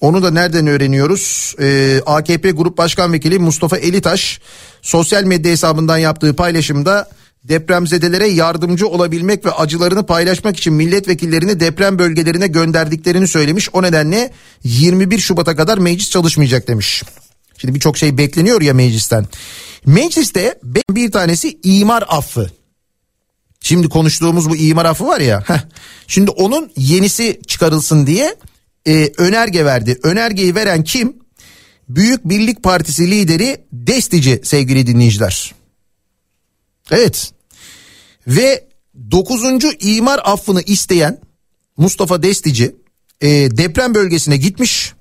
[0.00, 1.54] Onu da nereden öğreniyoruz?
[1.60, 4.40] Ee, AKP Grup Başkan Vekili Mustafa Elitaş
[4.82, 7.10] sosyal medya hesabından yaptığı paylaşımda
[7.44, 13.68] depremzedelere yardımcı olabilmek ve acılarını paylaşmak için milletvekillerini deprem bölgelerine gönderdiklerini söylemiş.
[13.72, 14.32] O nedenle
[14.64, 17.02] 21 Şubat'a kadar meclis çalışmayacak demiş.
[17.58, 19.26] Şimdi birçok şey bekleniyor ya meclisten.
[19.86, 20.58] Mecliste
[20.90, 22.50] bir tanesi imar affı.
[23.60, 25.42] Şimdi konuştuğumuz bu imar affı var ya.
[25.46, 25.60] Heh,
[26.06, 28.36] şimdi onun yenisi çıkarılsın diye
[28.86, 29.98] e, önerge verdi.
[30.02, 31.16] Önergeyi veren kim?
[31.88, 35.54] Büyük Birlik Partisi lideri Destici sevgili dinleyiciler.
[36.90, 37.32] Evet.
[38.26, 38.68] Ve
[39.10, 39.42] 9.
[39.80, 41.20] imar affını isteyen
[41.76, 42.76] Mustafa Destici
[43.20, 44.92] e, deprem bölgesine gitmiş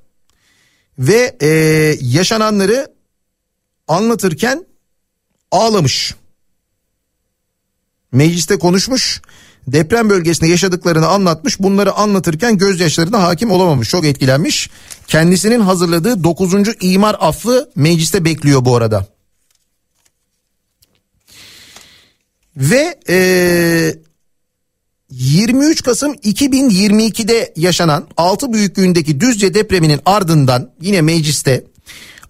[1.02, 1.47] ve e,
[2.02, 2.88] yaşananları
[3.88, 4.66] anlatırken
[5.52, 6.16] ağlamış.
[8.12, 9.22] Mecliste konuşmuş
[9.68, 11.60] deprem bölgesinde yaşadıklarını anlatmış.
[11.60, 13.89] Bunları anlatırken gözyaşlarına hakim olamamış.
[13.89, 14.70] Çok etkilenmiş.
[15.08, 16.54] Kendisinin hazırladığı 9.
[16.82, 19.08] imar affı mecliste bekliyor bu arada.
[22.58, 23.95] Ve ee,
[25.12, 31.64] 23 Kasım 2022'de yaşanan 6 büyüklüğündeki Düzce depreminin ardından yine mecliste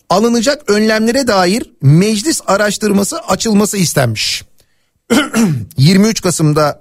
[0.10, 4.44] alınacak önlemlere dair meclis araştırması açılması istenmiş.
[5.78, 6.80] 23 Kasım'da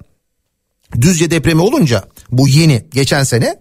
[1.01, 3.61] Düzce depremi olunca bu yeni geçen sene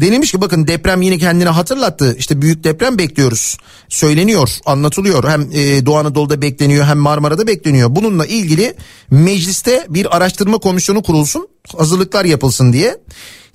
[0.00, 2.16] denilmiş ki bakın deprem yine kendini hatırlattı.
[2.18, 3.56] İşte büyük deprem bekliyoruz.
[3.88, 5.28] Söyleniyor, anlatılıyor.
[5.28, 7.96] Hem e, Doğu Anadolu'da bekleniyor hem Marmara'da bekleniyor.
[7.96, 8.74] Bununla ilgili
[9.10, 12.96] mecliste bir araştırma komisyonu kurulsun, hazırlıklar yapılsın diye.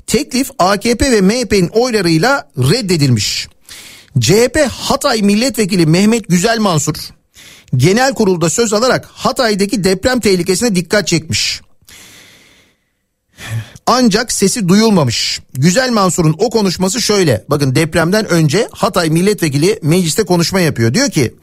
[0.08, 3.48] Teklif AKP ve MHP'nin oylarıyla reddedilmiş.
[4.20, 6.96] CHP Hatay Milletvekili Mehmet Güzel Mansur
[7.76, 11.62] genel kurulda söz alarak Hatay'daki deprem tehlikesine dikkat çekmiş.
[13.92, 15.42] Ancak sesi duyulmamış.
[15.54, 17.46] Güzel Mansur'un o konuşması şöyle.
[17.50, 20.94] Bakın depremden önce Hatay milletvekili mecliste konuşma yapıyor.
[20.94, 21.36] Diyor ki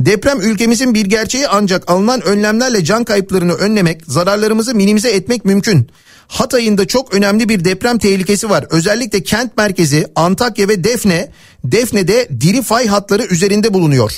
[0.00, 5.90] deprem ülkemizin bir gerçeği ancak alınan önlemlerle can kayıplarını önlemek, zararlarımızı minimize etmek mümkün.
[6.28, 8.66] Hatay'ın da çok önemli bir deprem tehlikesi var.
[8.70, 11.30] Özellikle kent merkezi Antakya ve Defne,
[11.64, 14.12] Defne'de diri fay hatları üzerinde bulunuyor.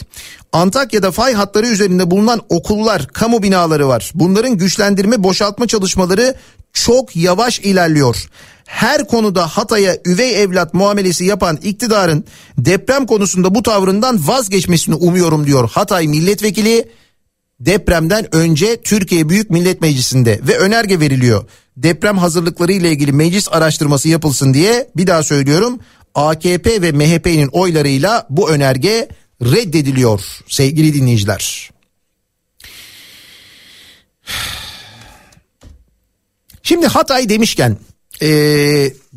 [0.53, 4.13] Antakya'da fay hatları üzerinde bulunan okullar, kamu binaları var.
[4.15, 6.35] Bunların güçlendirme, boşaltma çalışmaları
[6.73, 8.29] çok yavaş ilerliyor.
[8.65, 12.25] Her konuda Hatay'a üvey evlat muamelesi yapan iktidarın
[12.59, 16.89] deprem konusunda bu tavrından vazgeçmesini umuyorum diyor Hatay milletvekili
[17.61, 21.45] depremden önce Türkiye Büyük Millet Meclisi'nde ve önerge veriliyor.
[21.77, 25.79] Deprem hazırlıkları ile ilgili meclis araştırması yapılsın diye bir daha söylüyorum.
[26.15, 29.09] AKP ve MHP'nin oylarıyla bu önerge
[29.43, 31.71] reddediliyor sevgili dinleyiciler.
[36.69, 37.77] Şimdi Hatay demişken
[38.23, 38.29] e,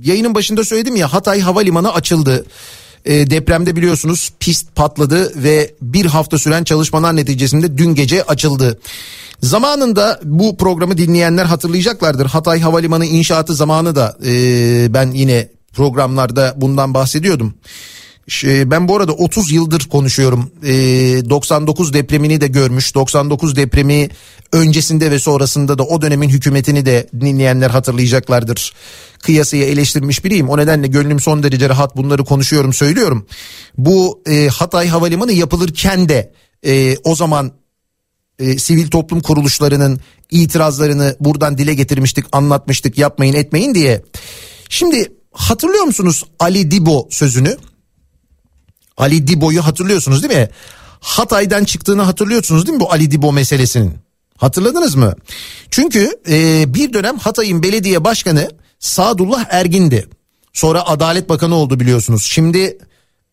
[0.02, 2.46] yayının başında söyledim ya Hatay Havalimanı açıldı.
[3.06, 8.80] E, depremde biliyorsunuz pist patladı ve bir hafta süren çalışmalar neticesinde dün gece açıldı.
[9.42, 12.26] Zamanında bu programı dinleyenler hatırlayacaklardır.
[12.26, 17.54] Hatay Havalimanı inşaatı zamanı da e, ben yine programlarda bundan bahsediyordum.
[18.46, 20.52] Ben bu arada 30 yıldır konuşuyorum.
[20.62, 22.96] 99 depremini de görmüş.
[22.96, 24.10] 99 depremi
[24.54, 28.74] öncesinde ve sonrasında da o dönemin hükümetini de dinleyenler hatırlayacaklardır.
[29.20, 30.50] Kıyasıya eleştirmiş biriyim.
[30.50, 33.26] O nedenle gönlüm son derece rahat bunları konuşuyorum söylüyorum.
[33.78, 36.34] Bu e, Hatay Havalimanı yapılırken de
[36.66, 37.52] e, o zaman
[38.40, 40.00] e, sivil toplum kuruluşlarının
[40.32, 44.02] itirazlarını buradan dile getirmiştik, anlatmıştık, yapmayın etmeyin diye.
[44.70, 47.58] Şimdi hatırlıyor musunuz Ali Dibo sözünü?
[49.02, 50.50] Ali Dibo'yu hatırlıyorsunuz değil mi?
[51.00, 53.94] Hatay'dan çıktığını hatırlıyorsunuz değil mi bu Ali Dibo meselesinin?
[54.38, 55.14] Hatırladınız mı?
[55.72, 58.50] Çünkü e, bir dönem Hatay'ın belediye başkanı
[58.80, 60.08] Sadullah Ergin'di.
[60.54, 62.24] Sonra Adalet Bakanı oldu biliyorsunuz.
[62.24, 62.78] Şimdi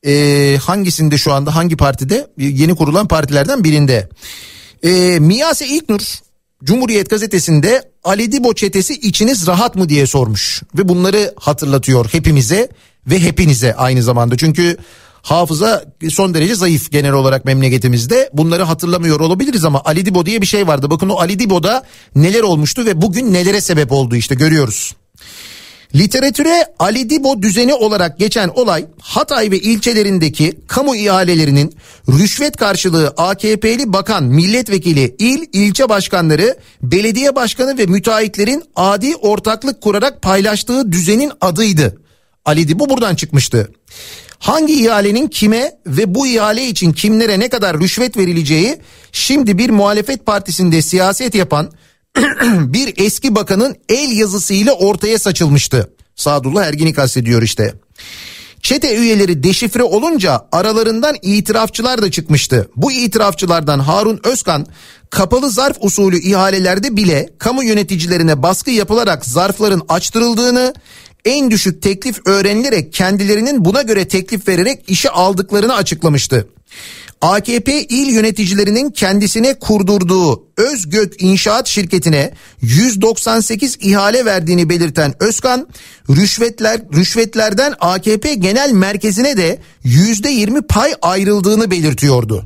[0.07, 2.27] e, hangisinde şu anda hangi partide?
[2.39, 4.09] Yeni kurulan partilerden birinde.
[4.83, 6.01] E, Miyase İlknur
[6.65, 10.63] Cumhuriyet gazetesinde Ali Dibo çetesi içiniz rahat mı diye sormuş.
[10.79, 12.69] Ve bunları hatırlatıyor hepimize
[13.07, 14.37] ve hepinize aynı zamanda.
[14.37, 14.77] Çünkü
[15.31, 18.31] hafıza son derece zayıf genel olarak memleketimizde.
[18.33, 20.91] Bunları hatırlamıyor olabiliriz ama Ali Dibo diye bir şey vardı.
[20.91, 21.83] Bakın o Ali Dibo'da
[22.15, 24.95] neler olmuştu ve bugün nelere sebep oldu işte görüyoruz.
[25.95, 31.75] Literatüre Ali Dibo düzeni olarak geçen olay Hatay ve ilçelerindeki kamu ihalelerinin
[32.09, 40.23] rüşvet karşılığı AKP'li bakan, milletvekili, il, ilçe başkanları, belediye başkanı ve müteahhitlerin adi ortaklık kurarak
[40.23, 41.99] paylaştığı düzenin adıydı.
[42.45, 43.69] Ali Dibo buradan çıkmıştı.
[44.39, 48.79] Hangi ihalenin kime ve bu ihale için kimlere ne kadar rüşvet verileceği
[49.13, 51.73] şimdi bir muhalefet partisinde siyaset yapan
[52.45, 55.91] bir eski bakanın el yazısıyla ortaya saçılmıştı.
[56.17, 57.75] Sadullah Ergin'i kastediyor işte.
[58.63, 62.71] Çete üyeleri deşifre olunca aralarından itirafçılar da çıkmıştı.
[62.77, 64.67] Bu itirafçılardan Harun Özkan
[65.11, 70.75] kapalı zarf usulü ihalelerde bile kamu yöneticilerine baskı yapılarak zarfların açtırıldığını,
[71.29, 76.49] en düşük teklif öğrenilerek kendilerinin buna göre teklif vererek işe aldıklarını açıklamıştı.
[77.21, 85.69] AKP il yöneticilerinin kendisine kurdurduğu Özgök İnşaat şirketine 198 ihale verdiğini belirten Özkan,
[86.11, 92.45] rüşvetler rüşvetlerden AKP Genel Merkezi'ne de %20 pay ayrıldığını belirtiyordu.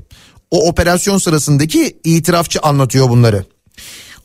[0.50, 3.44] O operasyon sırasındaki itirafçı anlatıyor bunları.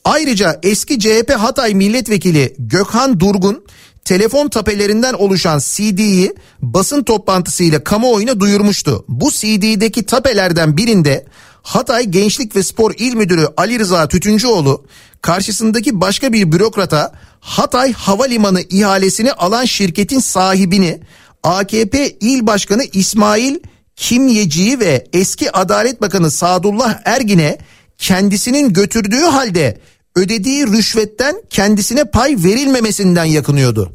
[0.06, 3.64] Ayrıca eski CHP Hatay Milletvekili Gökhan Durgun
[4.08, 9.06] telefon tapelerinden oluşan CD'yi basın toplantısıyla kamuoyuna duyurmuştu.
[9.08, 11.26] Bu CD'deki tapelerden birinde
[11.62, 14.86] Hatay Gençlik ve Spor İl Müdürü Ali Rıza Tütüncüoğlu
[15.22, 21.00] karşısındaki başka bir bürokrata Hatay Havalimanı ihalesini alan şirketin sahibini
[21.44, 23.56] AKP İl Başkanı İsmail
[23.96, 27.58] Kimyeci'yi ve eski Adalet Bakanı Sadullah Ergin'e
[27.98, 29.82] kendisinin götürdüğü halde
[30.18, 33.94] ödediği rüşvetten kendisine pay verilmemesinden yakınıyordu.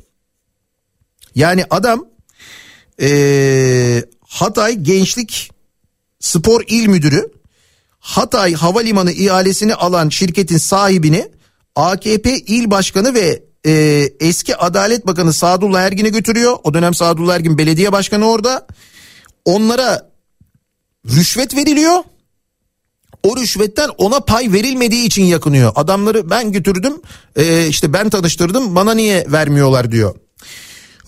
[1.35, 2.07] Yani adam
[3.01, 5.51] ee, Hatay Gençlik
[6.21, 7.33] Spor İl Müdürü
[7.99, 11.29] Hatay Havalimanı ihalesini alan şirketin sahibini
[11.77, 13.73] AKP İl Başkanı ve e,
[14.21, 16.57] eski Adalet Bakanı Sadullah Ergin'e götürüyor.
[16.65, 18.67] O dönem Sadullah Ergin belediye başkanı orada.
[19.45, 20.11] Onlara
[21.07, 22.05] rüşvet veriliyor.
[23.23, 25.73] O rüşvetten ona pay verilmediği için yakınıyor.
[25.75, 27.01] Adamları ben götürdüm
[27.37, 30.15] e, işte ben tanıştırdım bana niye vermiyorlar diyor.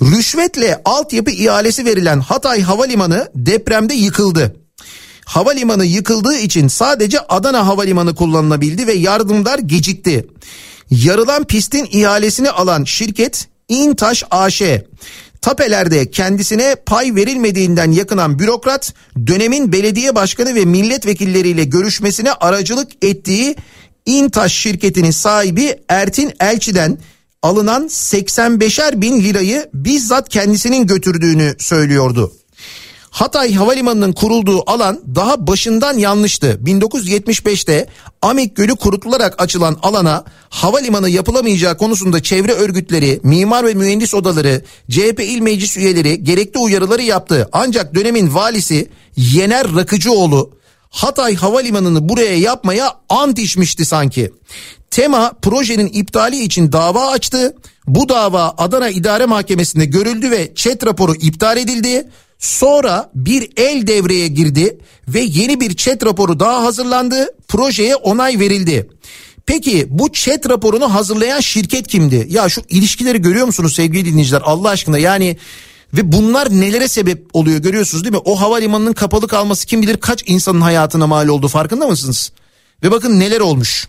[0.03, 4.57] Rüşvetle altyapı ihalesi verilen Hatay Havalimanı depremde yıkıldı.
[5.25, 10.27] Havalimanı yıkıldığı için sadece Adana Havalimanı kullanılabildi ve yardımlar gecikti.
[10.91, 14.63] Yarılan pistin ihalesini alan şirket İntaş AŞ
[15.45, 18.95] Tapelerde kendisine pay verilmediğinden yakınan bürokrat
[19.27, 23.57] dönemin belediye başkanı ve milletvekilleriyle görüşmesine aracılık ettiği
[24.07, 26.99] İntaş şirketinin sahibi Ertin Elçi'den
[27.43, 32.33] alınan 85'er bin lirayı bizzat kendisinin götürdüğünü söylüyordu.
[33.15, 36.61] Hatay Havalimanı'nın kurulduğu alan daha başından yanlıştı.
[36.65, 37.87] 1975'te
[38.23, 45.21] Amik Gölü kurutularak açılan alana havalimanı yapılamayacağı konusunda çevre örgütleri, mimar ve mühendis odaları, CHP
[45.21, 47.49] il meclis üyeleri gerekli uyarıları yaptı.
[47.53, 50.51] Ancak dönemin valisi Yener Rakıcıoğlu
[50.91, 54.33] Hatay Havalimanı'nı buraya yapmaya ant içmişti sanki.
[54.91, 57.55] Tema projenin iptali için dava açtı.
[57.87, 62.09] Bu dava Adana İdare Mahkemesi'nde görüldü ve çet raporu iptal edildi.
[62.39, 64.79] Sonra bir el devreye girdi
[65.09, 67.35] ve yeni bir chat raporu daha hazırlandı.
[67.49, 68.89] Projeye onay verildi.
[69.47, 72.27] Peki bu chat raporunu hazırlayan şirket kimdi?
[72.31, 75.37] Ya şu ilişkileri görüyor musunuz sevgili dinleyiciler Allah aşkına yani
[75.95, 78.21] ve bunlar nelere sebep oluyor görüyorsunuz değil mi?
[78.25, 82.33] O havalimanının kapalı kalması kim bilir kaç insanın hayatına mal oldu farkında mısınız?
[82.83, 83.89] Ve bakın neler olmuş.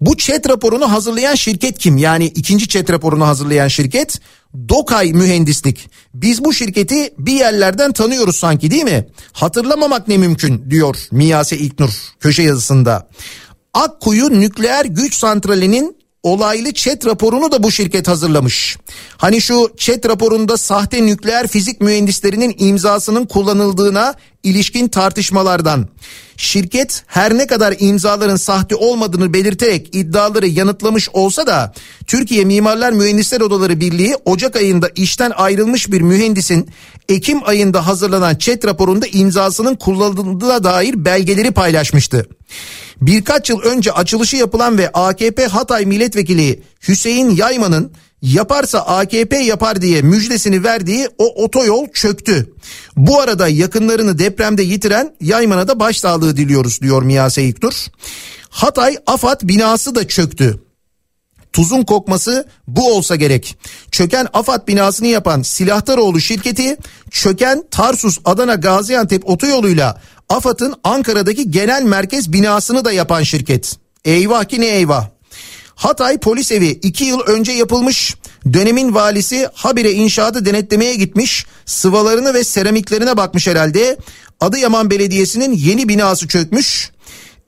[0.00, 1.96] Bu chat raporunu hazırlayan şirket kim?
[1.96, 4.20] Yani ikinci chat raporunu hazırlayan şirket
[4.68, 5.90] Dokay Mühendislik.
[6.14, 9.06] Biz bu şirketi bir yerlerden tanıyoruz sanki değil mi?
[9.32, 11.90] Hatırlamamak ne mümkün diyor Miyase İlknur
[12.20, 13.08] köşe yazısında.
[13.74, 18.76] Akkuyu Nükleer Güç Santrali'nin olaylı chat raporunu da bu şirket hazırlamış.
[19.16, 24.14] Hani şu chat raporunda sahte nükleer fizik mühendislerinin imzasının kullanıldığına
[24.44, 25.88] ilişkin tartışmalardan.
[26.36, 31.72] Şirket her ne kadar imzaların sahte olmadığını belirterek iddiaları yanıtlamış olsa da
[32.06, 36.70] Türkiye Mimarlar Mühendisler Odaları Birliği Ocak ayında işten ayrılmış bir mühendisin
[37.08, 42.26] Ekim ayında hazırlanan chat raporunda imzasının kullanıldığına dair belgeleri paylaşmıştı.
[43.00, 47.92] Birkaç yıl önce açılışı yapılan ve AKP Hatay Milletvekili Hüseyin Yayman'ın
[48.24, 52.52] yaparsa AKP yapar diye müjdesini verdiği o otoyol çöktü.
[52.96, 57.74] Bu arada yakınlarını depremde yitiren Yayman'a da başsağlığı diliyoruz diyor Miyase İktur.
[58.50, 60.60] Hatay AFAD binası da çöktü.
[61.52, 63.56] Tuzun kokması bu olsa gerek.
[63.90, 66.76] Çöken AFAD binasını yapan Silahtaroğlu şirketi
[67.10, 73.76] çöken Tarsus Adana Gaziantep otoyoluyla AFAD'ın Ankara'daki genel merkez binasını da yapan şirket.
[74.04, 75.13] Eyvah ki ne eyvah.
[75.74, 78.14] Hatay polis evi 2 yıl önce yapılmış.
[78.52, 81.46] Dönemin valisi habire inşaatı denetlemeye gitmiş.
[81.66, 83.96] Sıvalarını ve seramiklerine bakmış herhalde.
[84.40, 86.90] Adıyaman Belediyesi'nin yeni binası çökmüş.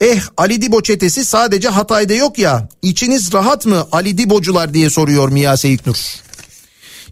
[0.01, 2.69] Eh Ali Dibo çetesi sadece Hatay'da yok ya.
[2.83, 5.97] İçiniz rahat mı Ali Dibocular diye soruyor Miyase İlknur.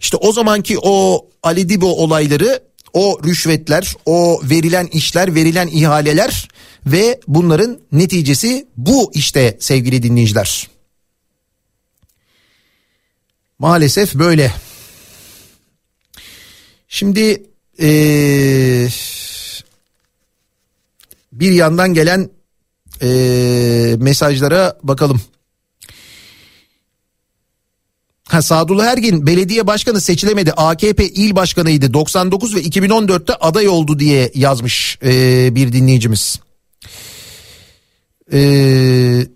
[0.01, 2.61] İşte o zamanki o Ali Dibo olayları
[2.93, 6.49] o rüşvetler, o verilen işler, verilen ihaleler
[6.87, 10.74] ve bunların neticesi bu işte sevgili dinleyiciler.
[13.59, 14.53] Maalesef böyle.
[16.89, 17.43] Şimdi
[17.81, 18.89] ee,
[21.33, 22.31] bir yandan gelen
[23.03, 25.21] ee, mesajlara bakalım.
[28.29, 30.53] Ha, Sadullah Ergin belediye başkanı seçilemedi.
[30.53, 31.95] AKP il başkanıydı.
[31.95, 36.41] 99 ve 2014'te aday oldu diye yazmış ee, bir dinleyicimiz.
[38.33, 39.34] Eee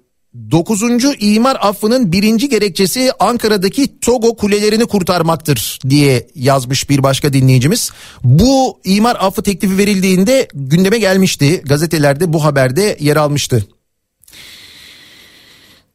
[0.51, 0.83] 9.
[1.21, 7.91] imar affının birinci gerekçesi Ankara'daki Togo kulelerini kurtarmaktır diye yazmış bir başka dinleyicimiz.
[8.25, 11.63] Bu imar affı teklifi verildiğinde gündeme gelmişti.
[11.67, 13.67] Gazetelerde bu haberde yer almıştı.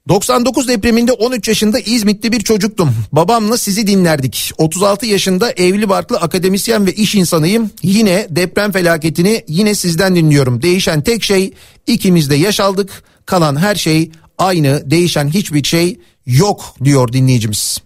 [0.07, 2.95] 99 depreminde 13 yaşında İzmit'te bir çocuktum.
[3.11, 4.51] Babamla sizi dinlerdik.
[4.57, 7.71] 36 yaşında evli barklı akademisyen ve iş insanıyım.
[7.83, 10.61] Yine deprem felaketini yine sizden dinliyorum.
[10.61, 11.53] Değişen tek şey
[11.87, 13.03] ikimiz de yaş aldık.
[13.25, 17.81] Kalan her şey aynı değişen hiçbir şey yok diyor dinleyicimiz.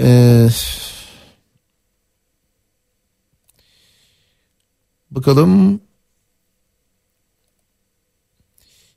[0.00, 0.48] Ee,
[5.10, 5.80] bakalım.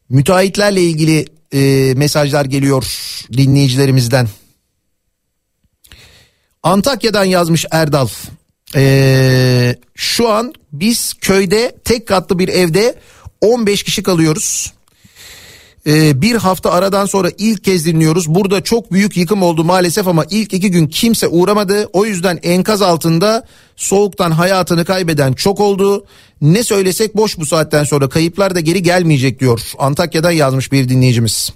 [0.09, 2.85] Müteahhitlerle ilgili e, mesajlar geliyor
[3.33, 4.27] dinleyicilerimizden.
[6.63, 8.07] Antakya'dan yazmış Erdal.
[8.75, 12.99] Ee, şu an biz köyde tek katlı bir evde
[13.41, 14.73] 15 kişi kalıyoruz.
[15.87, 18.35] Ee, bir hafta aradan sonra ilk kez dinliyoruz.
[18.35, 21.89] Burada çok büyük yıkım oldu maalesef ama ilk iki gün kimse uğramadı.
[21.93, 26.05] O yüzden enkaz altında soğuktan hayatını kaybeden çok oldu.
[26.41, 29.61] Ne söylesek boş bu saatten sonra kayıplar da geri gelmeyecek diyor.
[29.77, 31.51] Antakya'dan yazmış bir dinleyicimiz.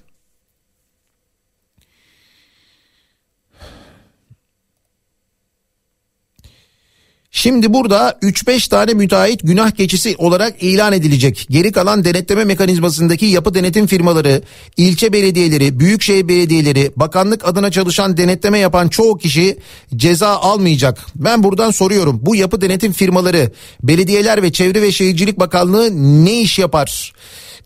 [7.32, 11.48] Şimdi burada 3-5 tane müteahhit günah keçisi olarak ilan edilecek.
[11.50, 14.42] Geri kalan denetleme mekanizmasındaki yapı denetim firmaları,
[14.78, 19.58] ilçe belediyeleri, büyükşehir belediyeleri, bakanlık adına çalışan denetleme yapan çoğu kişi
[19.96, 21.06] ceza almayacak.
[21.16, 22.20] Ben buradan soruyorum.
[22.22, 23.52] Bu yapı denetim firmaları,
[23.84, 25.90] belediyeler ve Çevre ve Şehircilik Bakanlığı
[26.26, 27.14] ne iş yapar?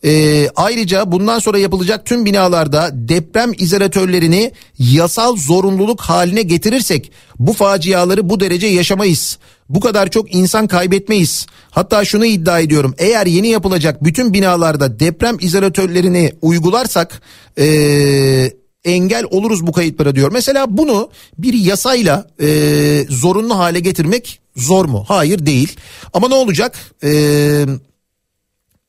[0.05, 8.29] Ee, ayrıca bundan sonra yapılacak tüm binalarda deprem izolatörlerini yasal zorunluluk haline getirirsek bu faciaları
[8.29, 9.37] bu derece yaşamayız.
[9.69, 11.45] Bu kadar çok insan kaybetmeyiz.
[11.71, 12.95] Hatta şunu iddia ediyorum.
[12.97, 17.21] Eğer yeni yapılacak bütün binalarda deprem izolatörlerini uygularsak
[17.57, 18.51] ee,
[18.83, 20.31] engel oluruz bu kayıtlara diyor.
[20.31, 25.05] Mesela bunu bir yasayla e, zorunlu hale getirmek zor mu?
[25.07, 25.77] Hayır değil.
[26.13, 26.77] Ama ne olacak?
[27.03, 27.65] Eee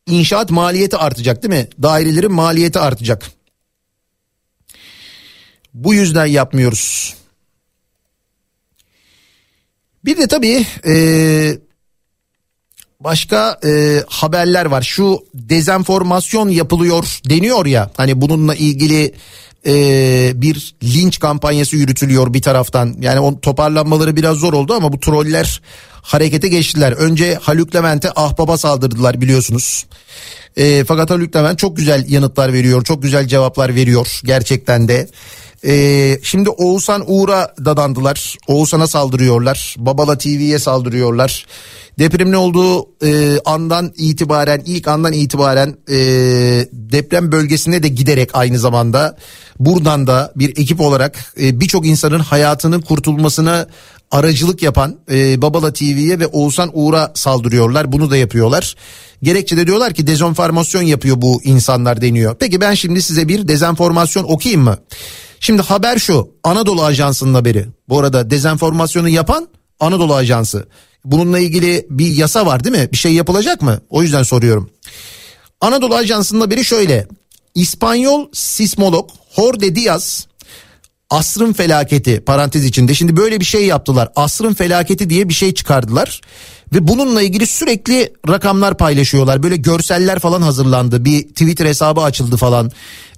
[0.07, 1.69] inşaat maliyeti artacak değil mi?
[1.83, 3.31] Dairelerin maliyeti artacak.
[5.75, 7.15] Bu yüzden yapmıyoruz.
[10.05, 10.95] Bir de tabii e,
[13.01, 14.83] başka e, haberler var.
[14.83, 17.91] Şu dezenformasyon yapılıyor deniyor ya.
[17.97, 19.15] Hani bununla ilgili
[19.67, 19.73] e,
[20.35, 22.97] bir linç kampanyası yürütülüyor bir taraftan.
[23.01, 25.61] Yani on toparlanmaları biraz zor oldu ama bu troller
[26.03, 26.93] harekete geçtiler.
[26.93, 29.87] Önce Haluk Levent'e ahbaba saldırdılar biliyorsunuz.
[30.57, 32.85] E, fakat Haluk Levent çok güzel yanıtlar veriyor.
[32.85, 35.09] Çok güzel cevaplar veriyor gerçekten de.
[35.67, 38.37] Ee, şimdi Oğuzhan Uğur'a dadandılar.
[38.49, 39.75] Oğuzhan'a saldırıyorlar.
[39.79, 41.47] Babala TV'ye saldırıyorlar.
[41.99, 45.97] Depremin olduğu e, andan itibaren ilk andan itibaren e,
[46.73, 49.17] deprem bölgesine de giderek aynı zamanda
[49.59, 53.67] buradan da bir ekip olarak e, birçok insanın hayatının kurtulmasına
[54.11, 57.93] aracılık yapan e, Babala TV'ye ve Oğuzhan Uğur'a saldırıyorlar.
[57.93, 58.75] Bunu da yapıyorlar.
[59.23, 62.37] Gerekçe de diyorlar ki dezenformasyon yapıyor bu insanlar deniyor.
[62.41, 64.79] Peki ben şimdi size bir dezenformasyon okuyayım mı?
[65.45, 67.67] Şimdi haber şu Anadolu Ajansı'nın haberi.
[67.89, 69.49] Bu arada dezenformasyonu yapan
[69.81, 70.69] Anadolu Ajansı.
[71.05, 72.89] Bununla ilgili bir yasa var değil mi?
[72.93, 73.81] Bir şey yapılacak mı?
[73.91, 74.71] O yüzden soruyorum.
[75.61, 77.09] Anadolu Ajansı'nın haberi şöyle.
[77.55, 80.27] İspanyol sismolog Jorge Diaz
[81.11, 82.95] asrın felaketi parantez içinde.
[82.95, 84.09] Şimdi böyle bir şey yaptılar.
[84.17, 86.21] Asrın felaketi diye bir şey çıkardılar.
[86.75, 89.43] Ve bununla ilgili sürekli rakamlar paylaşıyorlar.
[89.43, 91.05] Böyle görseller falan hazırlandı.
[91.05, 92.71] Bir Twitter hesabı açıldı falan.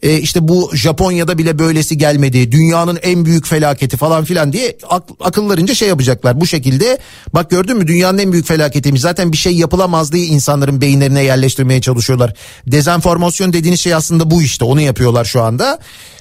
[0.03, 2.53] E işte bu Japonya'da bile böylesi gelmedi.
[2.53, 6.41] Dünyanın en büyük felaketi falan filan diye ak- akıllarınca şey yapacaklar.
[6.41, 6.99] Bu şekilde
[7.35, 9.01] bak gördün mü dünyanın en büyük felaketiymiş.
[9.01, 12.35] Zaten bir şey yapılamaz diye insanların beyinlerine yerleştirmeye çalışıyorlar.
[12.67, 14.65] Dezenformasyon dediğiniz şey aslında bu işte.
[14.65, 15.79] Onu yapıyorlar şu anda.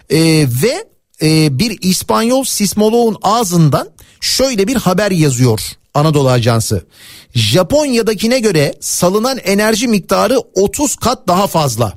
[0.10, 0.20] E,
[0.64, 0.86] ve
[1.22, 3.90] e, bir İspanyol sismoloğun ağzından
[4.22, 5.60] şöyle bir haber yazıyor
[5.96, 6.86] Anadolu Ajansı.
[7.34, 11.94] Japonya'dakine göre salınan enerji miktarı 30 kat daha fazla.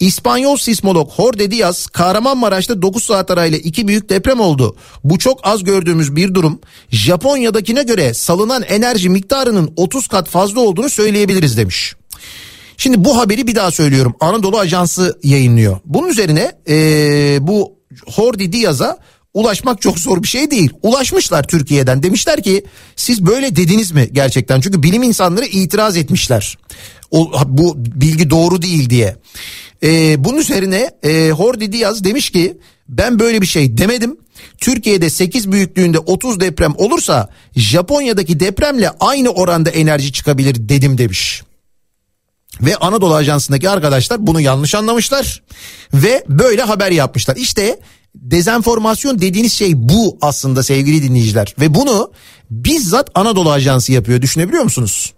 [0.00, 4.76] İspanyol sismolog Jorge Diaz Kahramanmaraş'ta 9 saat arayla iki büyük deprem oldu.
[5.04, 6.60] Bu çok az gördüğümüz bir durum.
[6.90, 11.94] Japonya'dakine göre salınan enerji miktarının 30 kat fazla olduğunu söyleyebiliriz demiş.
[12.76, 14.14] Şimdi bu haberi bir daha söylüyorum.
[14.20, 15.78] Anadolu Ajansı yayınlıyor.
[15.84, 17.76] Bunun üzerine ee, bu
[18.16, 18.98] Jordi Diaz'a
[19.36, 20.70] ulaşmak çok zor bir şey değil.
[20.82, 22.64] Ulaşmışlar Türkiye'den demişler ki
[22.96, 24.60] siz böyle dediniz mi gerçekten?
[24.60, 26.58] Çünkü bilim insanları itiraz etmişler.
[27.10, 29.16] O, bu bilgi doğru değil diye.
[29.82, 32.58] Ee, bunun üzerine e, Jordi Diaz demiş ki
[32.88, 34.16] ben böyle bir şey demedim.
[34.58, 41.42] Türkiye'de 8 büyüklüğünde 30 deprem olursa Japonya'daki depremle aynı oranda enerji çıkabilir dedim demiş.
[42.60, 45.42] Ve Anadolu Ajansı'ndaki arkadaşlar bunu yanlış anlamışlar
[45.94, 47.36] ve böyle haber yapmışlar.
[47.36, 47.80] İşte
[48.22, 52.12] dezenformasyon dediğiniz şey bu aslında sevgili dinleyiciler ve bunu
[52.50, 55.14] bizzat Anadolu Ajansı yapıyor düşünebiliyor musunuz?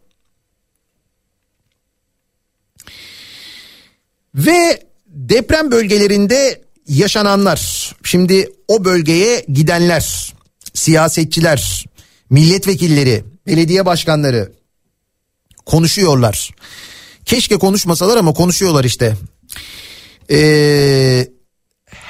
[4.35, 10.35] Ve deprem bölgelerinde yaşananlar şimdi o bölgeye gidenler
[10.75, 11.85] siyasetçiler
[12.31, 14.53] milletvekilleri belediye başkanları
[15.67, 16.51] konuşuyorlar.
[17.25, 19.17] Keşke konuşmasalar ama konuşuyorlar işte.
[20.31, 21.29] Ee,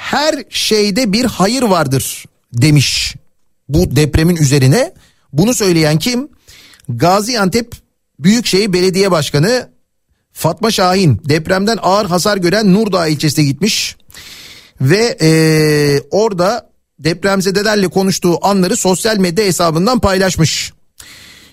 [0.09, 3.15] her şeyde bir hayır vardır demiş
[3.69, 4.93] bu depremin üzerine.
[5.33, 6.29] Bunu söyleyen kim?
[6.89, 7.75] Gaziantep
[8.19, 9.69] Büyükşehir Belediye Başkanı
[10.33, 13.95] Fatma Şahin depremden ağır hasar gören Nurdağ ilçesine gitmiş.
[14.81, 15.29] Ve e,
[16.11, 16.69] orada
[16.99, 20.73] depremzedelerle konuştuğu anları sosyal medya hesabından paylaşmış.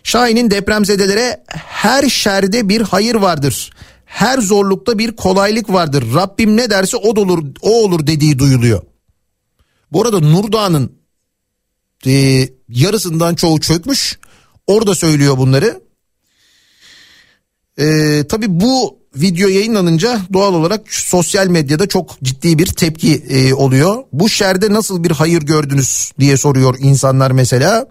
[0.03, 3.71] Şahin'in depremzedelere her şerde bir hayır vardır.
[4.17, 6.05] Her zorlukta bir kolaylık vardır.
[6.15, 8.83] Rabbim ne derse o olur, o olur dediği duyuluyor.
[9.93, 10.93] Bu arada Nurdağ'ın
[12.07, 14.19] e, yarısından çoğu çökmüş.
[14.67, 15.81] Orada söylüyor bunları.
[17.79, 24.05] E, tabii bu video yayınlanınca doğal olarak sosyal medyada çok ciddi bir tepki e, oluyor.
[24.13, 27.89] Bu şerde nasıl bir hayır gördünüz diye soruyor insanlar mesela.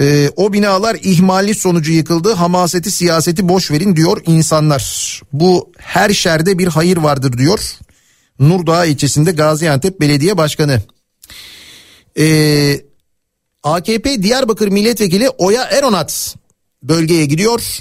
[0.00, 2.32] E, o binalar ihmali sonucu yıkıldı.
[2.32, 5.22] Hamaseti siyaseti boş verin diyor insanlar.
[5.32, 7.60] Bu her şerde bir hayır vardır diyor.
[8.38, 10.82] Nurdağ ilçesinde Gaziantep Belediye Başkanı.
[12.18, 12.80] Ee,
[13.62, 16.36] AKP Diyarbakır Milletvekili Oya Eronat
[16.82, 17.78] bölgeye gidiyor.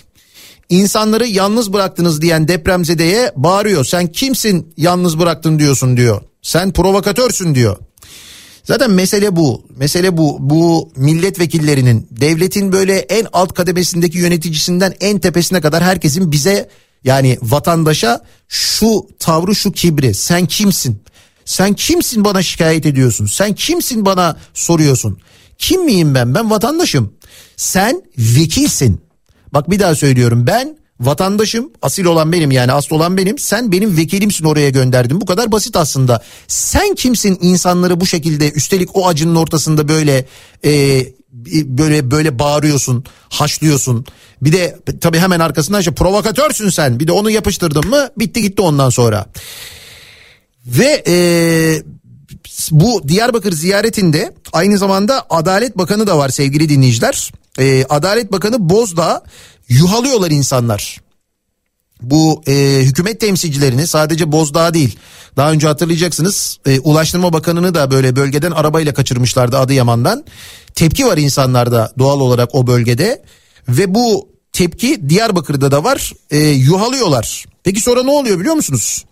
[0.70, 3.86] İnsanları yalnız bıraktınız diyen depremzedeye bağırıyor.
[3.86, 6.22] Sen kimsin yalnız bıraktın diyorsun diyor.
[6.42, 7.78] Sen provokatörsün diyor.
[8.68, 9.66] Zaten mesele bu.
[9.78, 10.38] Mesele bu.
[10.40, 16.70] Bu milletvekillerinin devletin böyle en alt kademesindeki yöneticisinden en tepesine kadar herkesin bize
[17.04, 20.14] yani vatandaşa şu tavrı şu kibri.
[20.14, 21.04] Sen kimsin?
[21.46, 23.26] Sen kimsin bana şikayet ediyorsun?
[23.26, 25.20] Sen kimsin bana soruyorsun?
[25.58, 26.36] Kim miyim ben?
[26.36, 27.14] Ben vatandaşım.
[27.56, 29.02] Sen vekilsin.
[29.54, 33.38] Bak bir daha söylüyorum ben vatandaşım asil olan benim yani asıl olan benim.
[33.38, 36.24] Sen benim vekilimsin oraya gönderdin bu kadar basit aslında.
[36.48, 37.38] Sen kimsin?
[37.42, 40.26] İnsanları bu şekilde üstelik o acının ortasında böyle
[40.66, 41.04] e,
[41.66, 44.06] böyle böyle bağırıyorsun haşlıyorsun.
[44.42, 47.00] Bir de tabii hemen arkasından işte provokatörsün sen.
[47.00, 49.26] Bir de onu yapıştırdın mı bitti gitti ondan sonra.
[50.66, 51.16] Ve e,
[52.72, 57.32] bu Diyarbakır ziyaretinde aynı zamanda Adalet Bakanı da var sevgili dinleyiciler.
[57.60, 59.24] Ee, Adalet Bakanı Bozdağ
[59.70, 61.02] yuhalıyorlar insanlar.
[62.02, 64.98] Bu e, hükümet temsilcilerini sadece Bozdağ değil
[65.38, 70.26] daha önce hatırlayacaksınız e, Ulaştırma Bakanı'nı da böyle bölgeden arabayla kaçırmışlardı Adıyaman'dan.
[70.76, 73.24] Tepki var insanlarda doğal olarak o bölgede
[73.70, 77.46] ve bu tepki Diyarbakır'da da var e, yuhalıyorlar.
[77.64, 79.06] Peki sonra ne oluyor biliyor musunuz?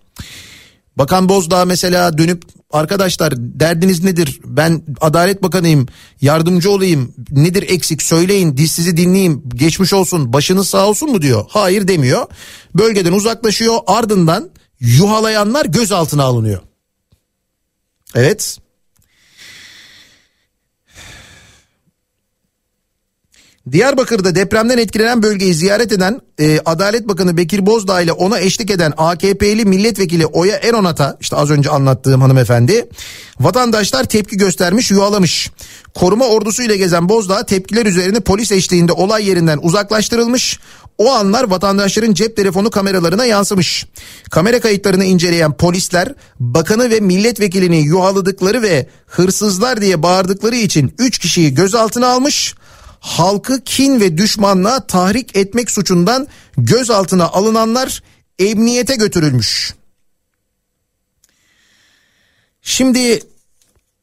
[0.97, 4.39] Bakan Bozdağ mesela dönüp arkadaşlar derdiniz nedir?
[4.45, 5.87] Ben Adalet Bakanıyım
[6.21, 11.45] yardımcı olayım nedir eksik söyleyin sizi dinleyeyim geçmiş olsun başınız sağ olsun mu diyor.
[11.49, 12.25] Hayır demiyor
[12.75, 14.49] bölgeden uzaklaşıyor ardından
[14.79, 16.61] yuhalayanlar gözaltına alınıyor.
[18.15, 18.57] Evet
[23.71, 28.93] Diyarbakır'da depremden etkilenen bölgeyi ziyaret eden e, Adalet Bakanı Bekir Bozdağ ile ona eşlik eden
[28.97, 32.87] AKP'li milletvekili Oya Eronat'a işte az önce anlattığım hanımefendi
[33.39, 35.51] vatandaşlar tepki göstermiş yuhalamış.
[35.93, 40.59] Koruma ordusuyla gezen Bozdağ tepkiler üzerine polis eşliğinde olay yerinden uzaklaştırılmış.
[40.97, 43.85] O anlar vatandaşların cep telefonu kameralarına yansımış.
[44.31, 51.53] Kamera kayıtlarını inceleyen polisler bakanı ve milletvekilini yuhaladıkları ve hırsızlar diye bağırdıkları için 3 kişiyi
[51.53, 52.55] gözaltına almış
[53.05, 56.27] halkı kin ve düşmanlığa tahrik etmek suçundan
[56.57, 58.03] gözaltına alınanlar
[58.39, 59.73] emniyete götürülmüş.
[62.61, 63.19] Şimdi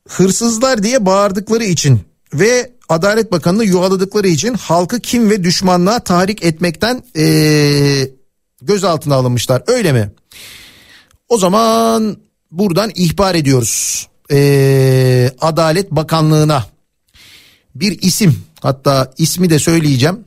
[0.08, 2.00] hırsızlar diye bağırdıkları için
[2.34, 8.08] ve Adalet Bakanı'nı yuvaladıkları için halkı kim ve düşmanlığa tahrik etmekten ee,
[8.62, 10.10] gözaltına alınmışlar öyle mi?
[11.28, 12.16] O zaman
[12.50, 16.66] buradan ihbar ediyoruz ee, Adalet Bakanlığı'na
[17.74, 20.24] bir isim Hatta ismi de söyleyeceğim.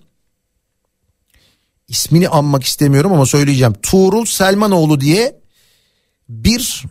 [1.88, 3.74] İsmini anmak istemiyorum ama söyleyeceğim.
[3.82, 5.42] Tuğrul Selmanoğlu diye
[6.30, 6.84] bir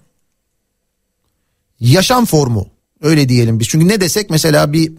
[1.80, 2.66] yaşam formu
[3.00, 3.68] öyle diyelim biz.
[3.68, 4.92] Çünkü ne desek mesela bir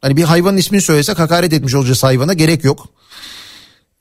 [0.00, 2.88] hani bir hayvanın ismini söylesek hakaret etmiş olacağız hayvana gerek yok.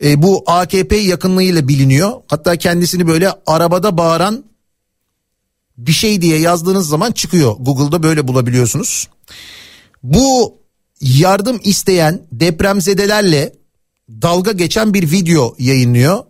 [0.04, 2.22] E, bu AKP yakınlığıyla biliniyor.
[2.28, 4.46] Hatta kendisini böyle arabada bağıran
[5.78, 7.56] bir şey diye yazdığınız zaman çıkıyor.
[7.60, 9.08] Google'da böyle bulabiliyorsunuz.
[10.04, 10.59] Bu
[11.02, 13.54] yardım isteyen depremzedelerle
[14.10, 16.24] dalga geçen bir video yayınlıyor.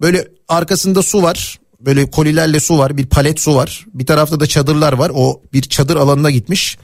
[0.00, 1.60] Böyle arkasında su var.
[1.80, 2.96] Böyle kolilerle su var.
[2.96, 3.86] Bir palet su var.
[3.94, 5.12] Bir tarafta da çadırlar var.
[5.14, 6.78] O bir çadır alanına gitmiş.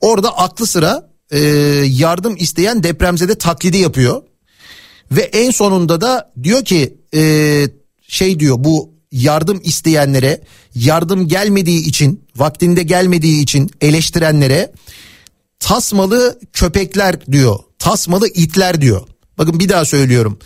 [0.00, 1.38] Orada aklı sıra e,
[1.88, 4.22] yardım isteyen depremzede taklidi yapıyor.
[5.12, 7.64] Ve en sonunda da diyor ki e,
[8.08, 10.40] şey diyor bu yardım isteyenlere
[10.74, 14.72] yardım gelmediği için vaktinde gelmediği için eleştirenlere
[15.62, 17.58] tasmalı köpekler diyor.
[17.78, 19.00] Tasmalı itler diyor.
[19.38, 20.38] Bakın bir daha söylüyorum.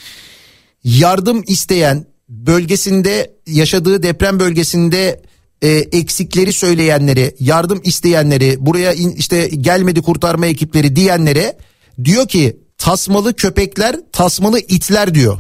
[0.84, 5.22] Yardım isteyen bölgesinde yaşadığı deprem bölgesinde
[5.62, 11.59] e, eksikleri söyleyenleri, yardım isteyenleri, buraya in, işte gelmedi kurtarma ekipleri diyenlere
[12.05, 15.38] diyor ki tasmalı köpekler, tasmalı itler diyor.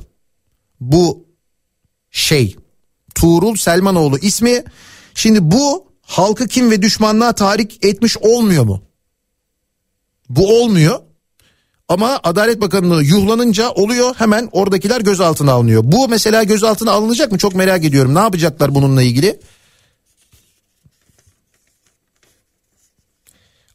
[0.80, 1.26] bu
[2.10, 2.56] şey.
[3.14, 4.64] Tuğrul Selmanoğlu ismi.
[5.14, 8.85] Şimdi bu halkı kim ve düşmanlığa tahrik etmiş olmuyor mu?
[10.28, 11.00] Bu olmuyor.
[11.88, 15.82] Ama Adalet Bakanlığı yuhlanınca oluyor hemen oradakiler gözaltına alınıyor.
[15.84, 18.14] Bu mesela gözaltına alınacak mı çok merak ediyorum.
[18.14, 19.40] Ne yapacaklar bununla ilgili?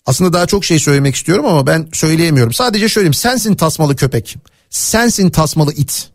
[0.06, 2.54] Aslında daha çok şey söylemek istiyorum ama ben söyleyemiyorum.
[2.54, 4.38] Sadece söyleyeyim sensin tasmalı köpek.
[4.70, 6.10] Sensin tasmalı it.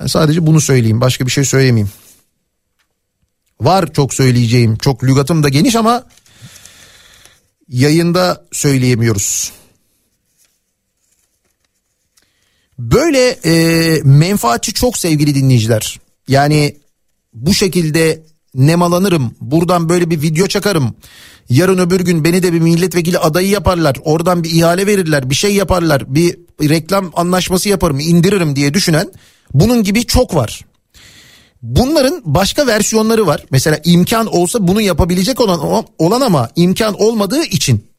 [0.00, 1.90] Ben sadece bunu söyleyeyim başka bir şey söyleyemeyeyim.
[3.60, 6.04] Var çok söyleyeceğim çok lügatım da geniş ama
[7.70, 9.52] yayında söyleyemiyoruz.
[12.78, 13.54] Böyle e,
[14.04, 16.00] menfaatçi çok sevgili dinleyiciler.
[16.28, 16.76] Yani
[17.34, 18.22] bu şekilde
[18.54, 19.34] nemalanırım.
[19.40, 20.94] Buradan böyle bir video çakarım.
[21.50, 23.96] Yarın öbür gün beni de bir milletvekili adayı yaparlar.
[24.04, 25.30] Oradan bir ihale verirler.
[25.30, 26.14] Bir şey yaparlar.
[26.14, 26.38] Bir
[26.68, 28.00] reklam anlaşması yaparım.
[28.00, 29.12] indiririm diye düşünen
[29.54, 30.64] bunun gibi çok var.
[31.62, 33.44] Bunların başka versiyonları var.
[33.50, 37.90] Mesela imkan olsa bunu yapabilecek olan olan ama imkan olmadığı için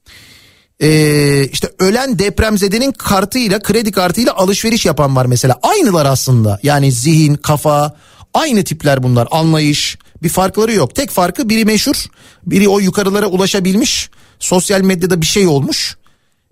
[0.81, 5.59] ee, işte ölen depremzedenin kartıyla kredi kartıyla alışveriş yapan var mesela.
[5.63, 6.59] Aynılar aslında.
[6.63, 7.95] Yani zihin, kafa
[8.33, 9.27] aynı tipler bunlar.
[9.31, 10.95] Anlayış bir farkları yok.
[10.95, 12.05] Tek farkı biri meşhur,
[12.45, 14.09] biri o yukarılara ulaşabilmiş.
[14.39, 15.97] Sosyal medyada bir şey olmuş.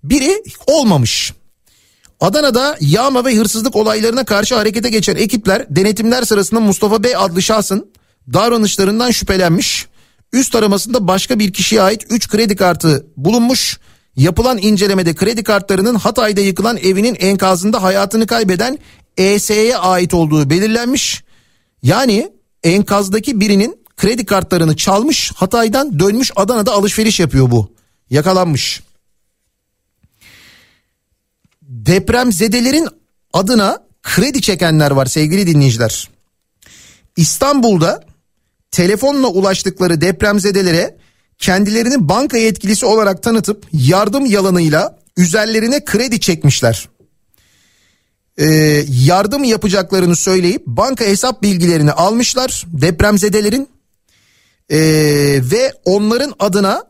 [0.03, 1.34] Biri olmamış.
[2.19, 7.91] Adana'da yağma ve hırsızlık olaylarına karşı harekete geçen ekipler denetimler sırasında Mustafa Bey adlı şahsın
[8.33, 9.87] davranışlarından şüphelenmiş.
[10.33, 13.79] Üst aramasında başka bir kişiye ait 3 kredi kartı bulunmuş.
[14.15, 18.77] Yapılan incelemede kredi kartlarının Hatay'da yıkılan evinin enkazında hayatını kaybeden
[19.17, 21.23] ES'ye ait olduğu belirlenmiş.
[21.83, 22.31] Yani
[22.63, 27.71] enkazdaki birinin kredi kartlarını çalmış Hatay'dan dönmüş Adana'da alışveriş yapıyor bu.
[28.09, 28.81] Yakalanmış.
[31.85, 32.88] Depremzedelerin
[33.34, 36.10] adına kredi çekenler var sevgili dinleyiciler.
[37.18, 38.03] İstanbul'da
[38.72, 40.97] telefonla ulaştıkları depremzedelere
[41.38, 46.89] kendilerini banka yetkilisi olarak tanıtıp yardım yalanıyla üzerlerine kredi çekmişler.
[48.38, 48.45] Ee,
[48.89, 53.69] yardım yapacaklarını söyleyip banka hesap bilgilerini almışlar depremzedelerin
[54.69, 54.77] ee,
[55.41, 56.84] ve onların adına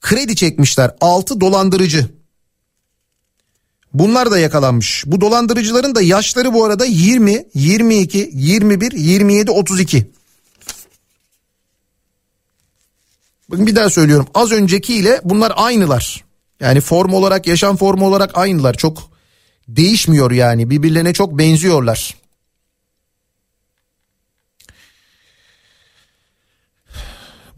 [0.00, 0.90] kredi çekmişler.
[1.00, 2.17] Altı dolandırıcı.
[3.94, 5.04] Bunlar da yakalanmış.
[5.06, 10.10] Bu dolandırıcıların da yaşları bu arada 20, 22, 21, 27, 32.
[13.48, 14.26] Bakın bir daha söylüyorum.
[14.34, 16.24] Az öncekiyle bunlar aynılar.
[16.60, 18.74] Yani form olarak, yaşam formu olarak aynılar.
[18.74, 19.10] Çok
[19.68, 20.70] değişmiyor yani.
[20.70, 22.16] Birbirlerine çok benziyorlar.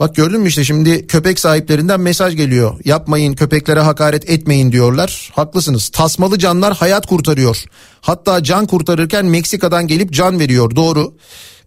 [0.01, 2.75] Bak gördün mü işte şimdi köpek sahiplerinden mesaj geliyor.
[2.85, 5.31] Yapmayın köpeklere hakaret etmeyin diyorlar.
[5.35, 5.89] Haklısınız.
[5.89, 7.65] Tasmalı canlar hayat kurtarıyor.
[8.01, 10.77] Hatta can kurtarırken Meksika'dan gelip can veriyor.
[10.77, 11.15] Doğru.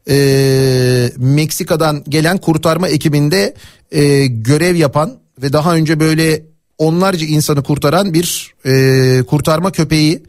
[0.10, 3.54] Ee, Meksika'dan gelen kurtarma ekibinde
[3.92, 6.46] e, görev yapan ve daha önce böyle
[6.78, 10.24] onlarca insanı kurtaran bir e, kurtarma köpeği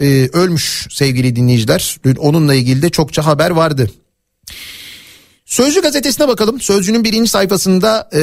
[0.00, 1.96] e, ölmüş sevgili dinleyiciler.
[2.04, 3.90] Dün onunla ilgili de çokça haber vardı.
[5.44, 6.60] Sözcü gazetesine bakalım.
[6.60, 8.20] Sözcünün birinci sayfasında e,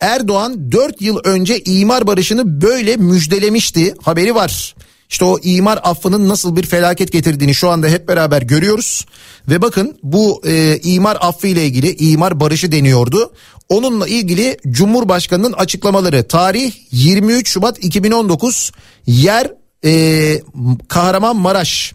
[0.00, 3.94] Erdoğan 4 yıl önce imar barışını böyle müjdelemişti.
[4.02, 4.74] Haberi var.
[5.10, 9.06] İşte o imar affının nasıl bir felaket getirdiğini şu anda hep beraber görüyoruz.
[9.48, 13.32] Ve bakın bu e, imar affı ile ilgili imar barışı deniyordu.
[13.68, 18.72] Onunla ilgili Cumhurbaşkanı'nın açıklamaları tarih 23 Şubat 2019
[19.06, 19.52] yer
[19.84, 20.42] e,
[20.88, 21.92] Kahramanmaraş.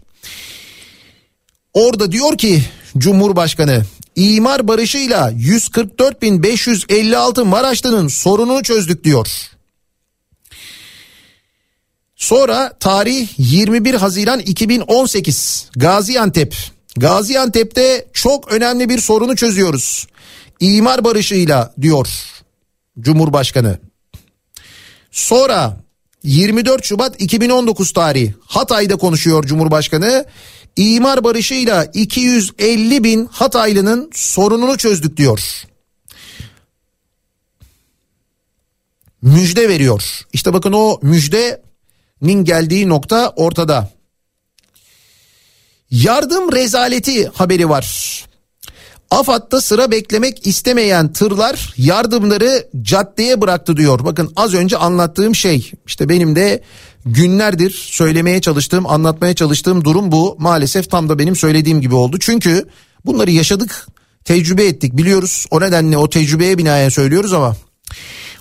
[1.74, 2.62] Orada diyor ki
[2.98, 3.82] Cumhurbaşkanı
[4.16, 9.28] imar barışıyla 144.556 Maraşlı'nın sorununu çözdük diyor.
[12.16, 16.56] Sonra tarih 21 Haziran 2018 Gaziantep.
[16.96, 20.06] Gaziantep'te çok önemli bir sorunu çözüyoruz.
[20.60, 22.08] İmar barışıyla diyor
[23.00, 23.78] Cumhurbaşkanı.
[25.10, 25.76] Sonra
[26.22, 30.26] 24 Şubat 2019 tarihi Hatay'da konuşuyor Cumhurbaşkanı.
[30.76, 35.64] İmar barışıyla 250 bin Hataylının sorununu çözdük diyor.
[39.22, 40.26] Müjde veriyor.
[40.32, 43.90] İşte bakın o müjdenin geldiği nokta ortada.
[45.90, 48.24] Yardım rezaleti haberi var.
[49.10, 54.04] AFAD'da sıra beklemek istemeyen tırlar yardımları caddeye bıraktı diyor.
[54.04, 56.62] Bakın az önce anlattığım şey işte benim de
[57.06, 60.36] günlerdir söylemeye çalıştığım anlatmaya çalıştığım durum bu.
[60.38, 62.16] Maalesef tam da benim söylediğim gibi oldu.
[62.20, 62.68] Çünkü
[63.04, 63.86] bunları yaşadık
[64.24, 65.46] tecrübe ettik biliyoruz.
[65.50, 67.56] O nedenle o tecrübeye binaen söylüyoruz ama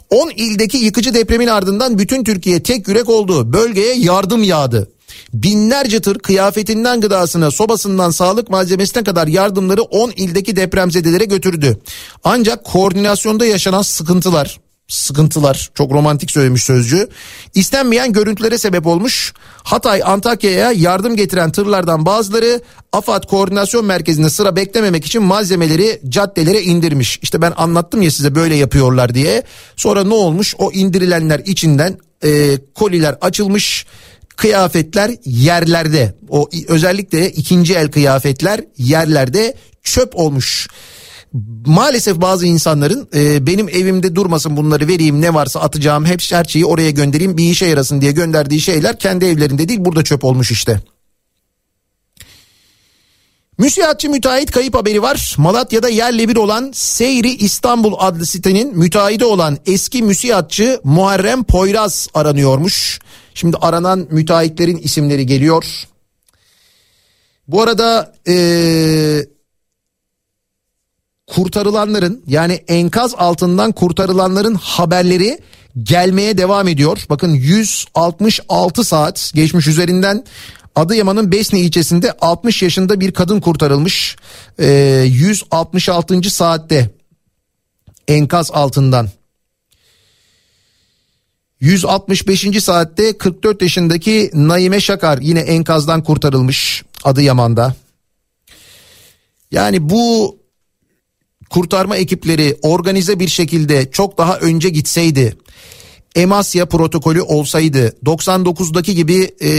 [0.10, 3.54] 10 ildeki yıkıcı depremin ardından bütün Türkiye tek yürek oldu.
[3.54, 4.90] Bölgeye yardım yağdı.
[5.34, 11.80] binlerce tır kıyafetinden gıdasına, sobasından sağlık malzemesine kadar yardımları 10 ildeki depremzedelere götürdü.
[12.24, 17.08] Ancak koordinasyonda yaşanan sıkıntılar, sıkıntılar çok romantik söylemiş sözcü.
[17.54, 19.34] İstenmeyen görüntülere sebep olmuş.
[19.64, 27.20] Hatay Antakya'ya yardım getiren tırlardan bazıları AFAD Koordinasyon Merkezi'nde sıra beklememek için malzemeleri caddelere indirmiş.
[27.22, 29.44] İşte ben anlattım ya size böyle yapıyorlar diye.
[29.76, 30.56] Sonra ne olmuş?
[30.58, 33.86] O indirilenler içinden e, koliler açılmış
[34.36, 40.68] kıyafetler yerlerde o özellikle ikinci el kıyafetler yerlerde çöp olmuş.
[41.66, 46.66] Maalesef bazı insanların e, benim evimde durmasın bunları vereyim ne varsa atacağım hep her şeyi
[46.66, 50.80] oraya göndereyim bir işe yarasın diye gönderdiği şeyler kendi evlerinde değil burada çöp olmuş işte.
[53.58, 55.36] Müsiatçı müteahhit kayıp haberi var.
[55.38, 63.00] Malatya'da yerle bir olan Seyri İstanbul adlı sitenin müteahhidi olan eski müsiatçı Muharrem Poyraz aranıyormuş.
[63.34, 65.66] Şimdi aranan müteahhitlerin isimleri geliyor.
[67.48, 69.26] Bu arada ee,
[71.28, 75.40] kurtarılanların yani enkaz altından kurtarılanların haberleri
[75.84, 77.06] gelmeye devam ediyor.
[77.10, 80.24] Bakın 166 saat geçmiş üzerinden
[80.76, 84.16] Adıyaman'ın Besni ilçesinde 60 yaşında bir kadın kurtarılmış.
[84.60, 86.30] Ee, 166.
[86.30, 86.90] saatte
[88.08, 89.10] enkaz altından.
[91.60, 92.64] 165.
[92.64, 97.76] saatte 44 yaşındaki Naime Şakar yine enkazdan kurtarılmış Adıyaman'da.
[99.52, 100.38] Yani bu
[101.50, 105.38] kurtarma ekipleri organize bir şekilde çok daha önce gitseydi
[106.16, 109.50] Emasya protokolü olsaydı 99'daki gibi e,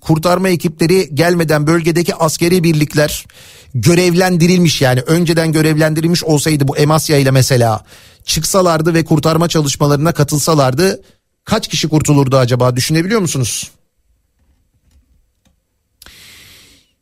[0.00, 3.26] kurtarma ekipleri gelmeden bölgedeki askeri birlikler
[3.74, 7.84] görevlendirilmiş yani önceden görevlendirilmiş olsaydı bu Emasya ile mesela
[8.24, 11.02] çıksalardı ve kurtarma çalışmalarına katılsalardı
[11.44, 13.70] kaç kişi kurtulurdu acaba düşünebiliyor musunuz?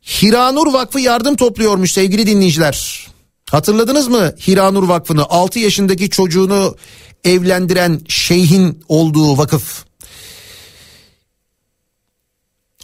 [0.01, 3.07] Hiranur Vakfı yardım topluyormuş sevgili dinleyiciler.
[3.51, 6.75] Hatırladınız mı Hiranur Vakfı'nı 6 yaşındaki çocuğunu
[7.23, 9.85] evlendiren şeyhin olduğu vakıf.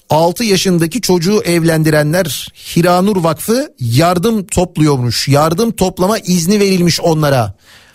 [0.10, 5.27] 6 yaşındaki çocuğu evlendirenler Hiranur Vakfı yardım topluyormuş.
[5.27, 7.53] Yardım toplama izni verilmiş onlara.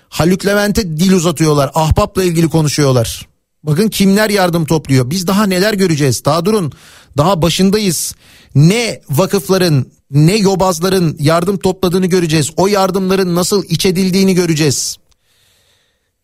[0.09, 1.71] Haluk Levent'e dil uzatıyorlar.
[1.75, 3.29] Ahbapla ilgili konuşuyorlar.
[3.63, 5.11] Bakın kimler yardım topluyor.
[5.11, 6.25] Biz daha neler göreceğiz.
[6.25, 6.73] Daha durun.
[7.17, 8.15] Daha başındayız.
[8.55, 12.51] Ne vakıfların ne yobazların yardım topladığını göreceğiz.
[12.57, 14.97] O yardımların nasıl iç edildiğini göreceğiz.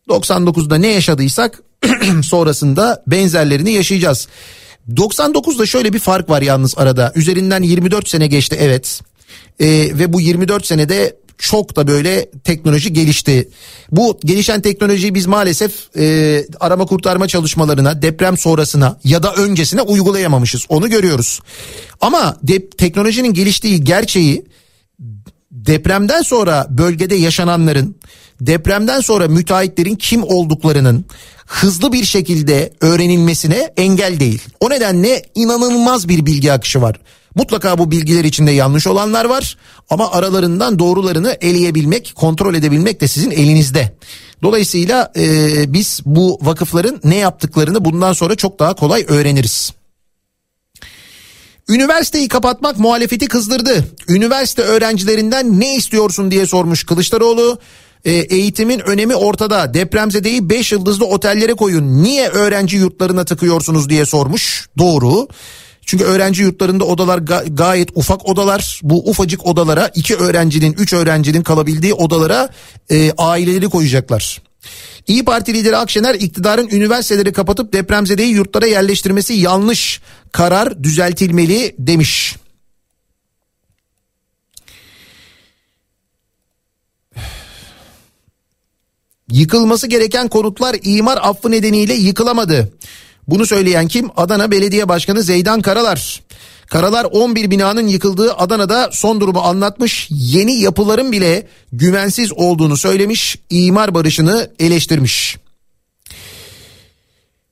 [0.09, 1.61] 99'da ne yaşadıysak
[2.23, 4.27] sonrasında benzerlerini yaşayacağız.
[4.89, 7.11] 99'da şöyle bir fark var yalnız arada.
[7.15, 9.01] Üzerinden 24 sene geçti evet.
[9.59, 13.49] Ee, ve bu 24 senede çok da böyle teknoloji gelişti.
[13.91, 20.65] Bu gelişen teknolojiyi biz maalesef e, arama kurtarma çalışmalarına, deprem sonrasına ya da öncesine uygulayamamışız.
[20.69, 21.39] Onu görüyoruz.
[22.01, 24.45] Ama de, teknolojinin geliştiği gerçeği
[25.51, 27.95] depremden sonra bölgede yaşananların,
[28.41, 31.05] depremden sonra müteahhitlerin kim olduklarının
[31.45, 34.41] hızlı bir şekilde öğrenilmesine engel değil.
[34.59, 36.99] O nedenle inanılmaz bir bilgi akışı var.
[37.35, 39.57] Mutlaka bu bilgiler içinde yanlış olanlar var
[39.89, 43.97] ama aralarından doğrularını eleyebilmek, kontrol edebilmek de sizin elinizde.
[44.43, 49.73] Dolayısıyla e, biz bu vakıfların ne yaptıklarını bundan sonra çok daha kolay öğreniriz.
[51.69, 53.85] Üniversiteyi kapatmak muhalefeti kızdırdı.
[54.07, 57.59] Üniversite öğrencilerinden ne istiyorsun diye sormuş Kılıçdaroğlu.
[58.05, 59.73] E, eğitimin önemi ortada.
[59.73, 62.03] Depremzedeyi 5 yıldızlı otellere koyun.
[62.03, 64.69] Niye öğrenci yurtlarına tıkıyorsunuz diye sormuş.
[64.77, 65.27] Doğru.
[65.89, 68.79] Çünkü öğrenci yurtlarında odalar ga- gayet ufak odalar.
[68.83, 72.49] Bu ufacık odalara iki öğrencinin, üç öğrencinin kalabildiği odalara
[72.89, 74.41] e, aileleri koyacaklar.
[75.07, 80.01] İyi Parti lideri Akşener iktidarın üniversiteleri kapatıp depremzedeyi yurtlara yerleştirmesi yanlış.
[80.31, 82.35] Karar düzeltilmeli demiş.
[89.31, 92.73] Yıkılması gereken konutlar imar affı nedeniyle yıkılamadı.
[93.29, 94.09] Bunu söyleyen kim?
[94.17, 96.21] Adana Belediye Başkanı Zeydan Karalar.
[96.67, 100.07] Karalar 11 binanın yıkıldığı Adana'da son durumu anlatmış.
[100.11, 103.37] Yeni yapıların bile güvensiz olduğunu söylemiş.
[103.49, 105.37] İmar barışını eleştirmiş.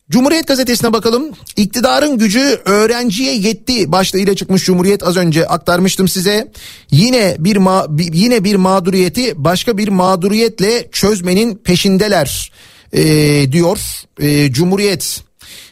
[0.09, 1.29] Cumhuriyet gazetesine bakalım.
[1.55, 6.51] İktidarın gücü öğrenciye yetti başlığıyla çıkmış Cumhuriyet az önce aktarmıştım size.
[6.91, 12.51] Yine bir ma- yine bir mağduriyeti başka bir mağduriyetle çözmenin peşindeler
[12.93, 13.79] ee, diyor
[14.21, 15.26] ee, Cumhuriyet.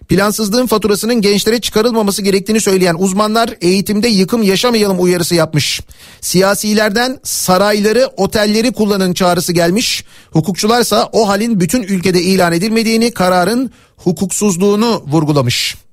[0.10, 5.82] Plansızlığın faturasının gençlere çıkarılmaması gerektiğini söyleyen uzmanlar eğitimde yıkım yaşamayalım uyarısı yapmış.
[6.22, 10.06] Siyasilerden sarayları, otelleri kullanın çağrısı gelmiş.
[10.32, 15.85] Hukukçularsa o halin bütün ülkede ilan edilmediğini, kararın hukuksuzluğunu vurgulamış.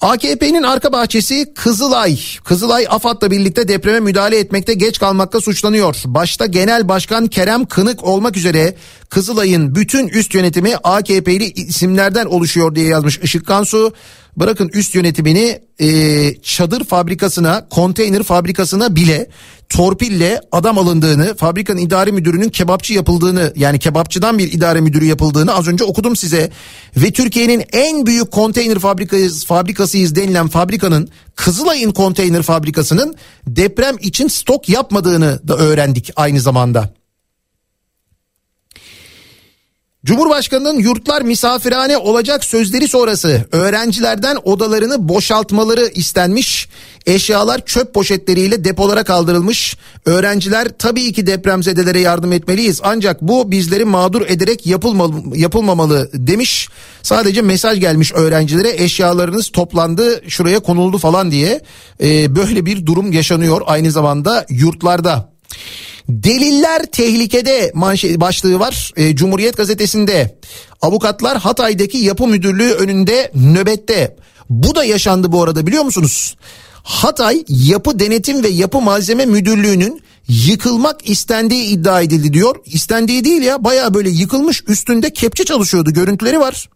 [0.00, 2.18] AKP'nin arka bahçesi Kızılay.
[2.44, 5.96] Kızılay AFAD'la birlikte depreme müdahale etmekte geç kalmakta suçlanıyor.
[6.06, 8.74] Başta Genel Başkan Kerem Kınık olmak üzere
[9.08, 13.92] Kızılay'ın bütün üst yönetimi AKP'li isimlerden oluşuyor diye yazmış Işık Kansu.
[14.36, 19.28] Bırakın üst yönetimini e, çadır fabrikasına, konteyner fabrikasına bile
[19.68, 25.68] torpille adam alındığını, fabrikanın idare müdürünün kebapçı yapıldığını yani kebapçıdan bir idare müdürü yapıldığını az
[25.68, 26.50] önce okudum size.
[26.96, 33.14] Ve Türkiye'nin en büyük konteyner fabrikası, fabrikasıyız denilen fabrikanın Kızılay'ın konteyner fabrikasının
[33.46, 36.94] deprem için stok yapmadığını da öğrendik aynı zamanda.
[40.04, 46.68] Cumhurbaşkanının yurtlar misafirhane olacak sözleri sonrası öğrencilerden odalarını boşaltmaları istenmiş.
[47.06, 49.76] Eşyalar çöp poşetleriyle depolara kaldırılmış.
[50.04, 56.68] Öğrenciler tabii ki depremzedelere yardım etmeliyiz ancak bu bizleri mağdur ederek yapılmalı, yapılmamalı demiş.
[57.02, 61.60] Sadece mesaj gelmiş öğrencilere eşyalarınız toplandı şuraya konuldu falan diye.
[62.02, 65.34] Ee, böyle bir durum yaşanıyor aynı zamanda yurtlarda.
[66.08, 70.38] Deliller tehlikede manşet başlığı var e, Cumhuriyet gazetesinde.
[70.82, 74.16] Avukatlar Hatay'daki yapı müdürlüğü önünde nöbette.
[74.50, 76.36] Bu da yaşandı bu arada biliyor musunuz?
[76.82, 82.56] Hatay Yapı Denetim ve Yapı Malzeme Müdürlüğü'nün yıkılmak istendiği iddia edildi diyor.
[82.66, 86.68] İstendiği değil ya baya böyle yıkılmış üstünde kepçe çalışıyordu görüntüleri var.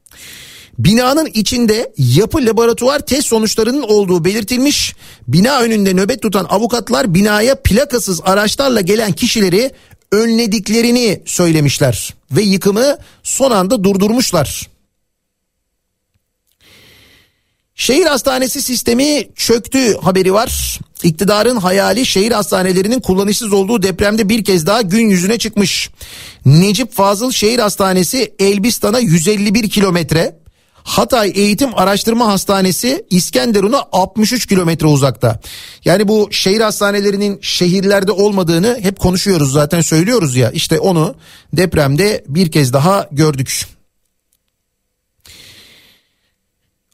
[0.78, 4.94] Binanın içinde yapı laboratuvar test sonuçlarının olduğu belirtilmiş.
[5.28, 9.70] Bina önünde nöbet tutan avukatlar binaya plakasız araçlarla gelen kişileri
[10.12, 14.68] önlediklerini söylemişler ve yıkımı son anda durdurmuşlar.
[17.74, 20.80] Şehir hastanesi sistemi çöktü haberi var.
[21.02, 25.90] İktidarın hayali şehir hastanelerinin kullanışsız olduğu depremde bir kez daha gün yüzüne çıkmış.
[26.46, 30.38] Necip Fazıl Şehir Hastanesi Elbistan'a 151 kilometre.
[30.84, 35.40] Hatay Eğitim Araştırma Hastanesi İskenderun'a 63 kilometre uzakta.
[35.84, 40.50] Yani bu şehir hastanelerinin şehirlerde olmadığını hep konuşuyoruz zaten söylüyoruz ya.
[40.50, 41.14] İşte onu
[41.52, 43.77] depremde bir kez daha gördük.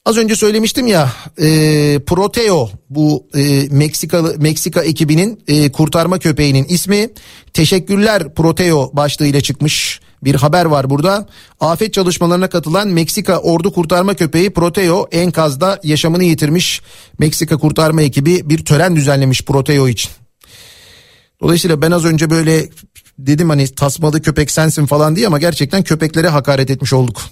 [0.05, 1.47] Az önce söylemiştim ya e,
[2.07, 7.09] Proteo bu e, Meksikalı Meksika ekibinin e, kurtarma köpeğinin ismi
[7.53, 11.29] teşekkürler Proteo başlığıyla çıkmış bir haber var burada.
[11.61, 16.81] Afet çalışmalarına katılan Meksika ordu kurtarma köpeği Proteo enkazda yaşamını yitirmiş.
[17.19, 20.11] Meksika kurtarma ekibi bir tören düzenlemiş Proteo için.
[21.43, 22.69] Dolayısıyla ben az önce böyle
[23.19, 27.23] dedim hani tasmalı köpek sensin falan diye ama gerçekten köpeklere hakaret etmiş olduk.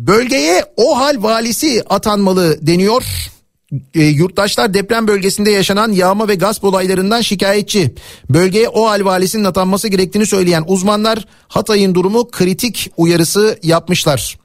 [0.00, 3.02] Bölgeye o hal valisi atanmalı deniyor.
[3.94, 7.94] E, yurttaşlar deprem bölgesinde yaşanan yağma ve gasp olaylarından şikayetçi.
[8.30, 14.38] Bölgeye o hal valisinin atanması gerektiğini söyleyen uzmanlar Hatay'ın durumu kritik uyarısı yapmışlar.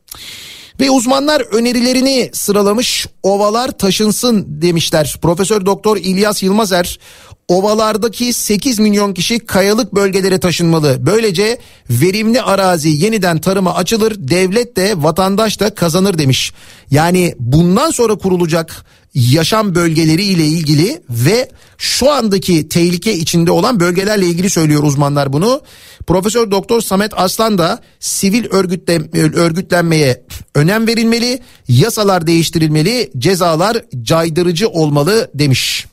[0.80, 5.16] Ve uzmanlar önerilerini sıralamış ovalar taşınsın demişler.
[5.22, 7.00] Profesör Doktor İlyas Yılmazer
[7.48, 10.98] ovalardaki 8 milyon kişi kayalık bölgelere taşınmalı.
[11.00, 11.58] Böylece
[11.90, 16.54] verimli arazi yeniden tarıma açılır, devlet de vatandaş da kazanır demiş.
[16.92, 24.26] Yani bundan sonra kurulacak yaşam bölgeleri ile ilgili ve şu andaki tehlike içinde olan bölgelerle
[24.26, 25.62] ilgili söylüyor uzmanlar bunu.
[26.08, 30.24] Profesör Doktor Samet Aslan da sivil örgütlen, örgütlenmeye
[30.56, 35.86] önem verilmeli, yasalar değiştirilmeli, cezalar caydırıcı olmalı demiş.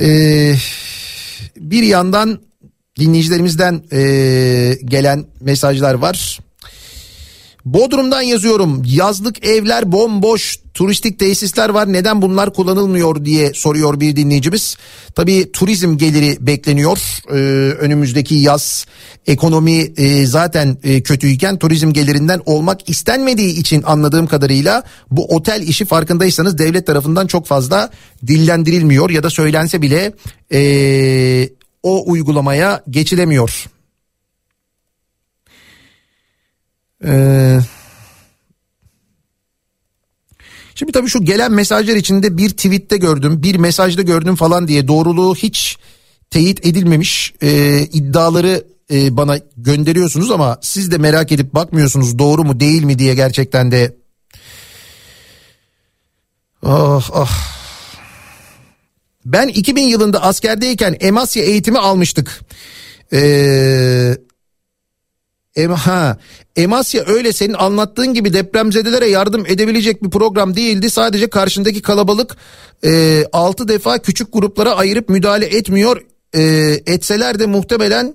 [0.00, 0.54] Ee,
[1.56, 2.40] bir yandan
[2.98, 4.00] dinleyicilerimizden e,
[4.84, 6.38] gelen mesajlar var.
[7.64, 8.82] Bodrum'dan yazıyorum.
[8.86, 11.92] Yazlık evler bomboş, turistik tesisler var.
[11.92, 14.76] Neden bunlar kullanılmıyor diye soruyor bir dinleyicimiz.
[15.14, 16.98] Tabii turizm geliri bekleniyor.
[17.30, 17.34] Ee,
[17.74, 18.86] önümüzdeki yaz
[19.26, 25.84] ekonomi e, zaten e, kötüyken turizm gelirinden olmak istenmediği için anladığım kadarıyla bu otel işi
[25.84, 27.90] farkındaysanız devlet tarafından çok fazla
[28.26, 30.12] dillendirilmiyor ya da söylense bile
[30.52, 31.50] e,
[31.82, 33.66] o uygulamaya geçilemiyor.
[37.04, 37.58] Ee,
[40.74, 45.34] şimdi tabii şu gelen mesajlar içinde bir tweette gördüm, bir mesajda gördüm falan diye doğruluğu
[45.34, 45.78] hiç
[46.30, 52.60] teyit edilmemiş e, iddiaları e, bana gönderiyorsunuz ama siz de merak edip bakmıyorsunuz doğru mu
[52.60, 53.96] değil mi diye gerçekten de.
[56.62, 57.58] Ah ah.
[59.24, 62.40] Ben 2000 yılında askerdeyken Emasya eğitimi almıştık.
[63.12, 64.16] Ee,
[65.58, 66.18] em, ha,
[66.56, 70.90] Emasya öyle senin anlattığın gibi depremzedelere yardım edebilecek bir program değildi.
[70.90, 72.36] Sadece karşındaki kalabalık
[72.84, 76.02] e, 6 defa küçük gruplara ayırıp müdahale etmiyor.
[76.34, 76.42] E,
[76.86, 78.14] etseler de muhtemelen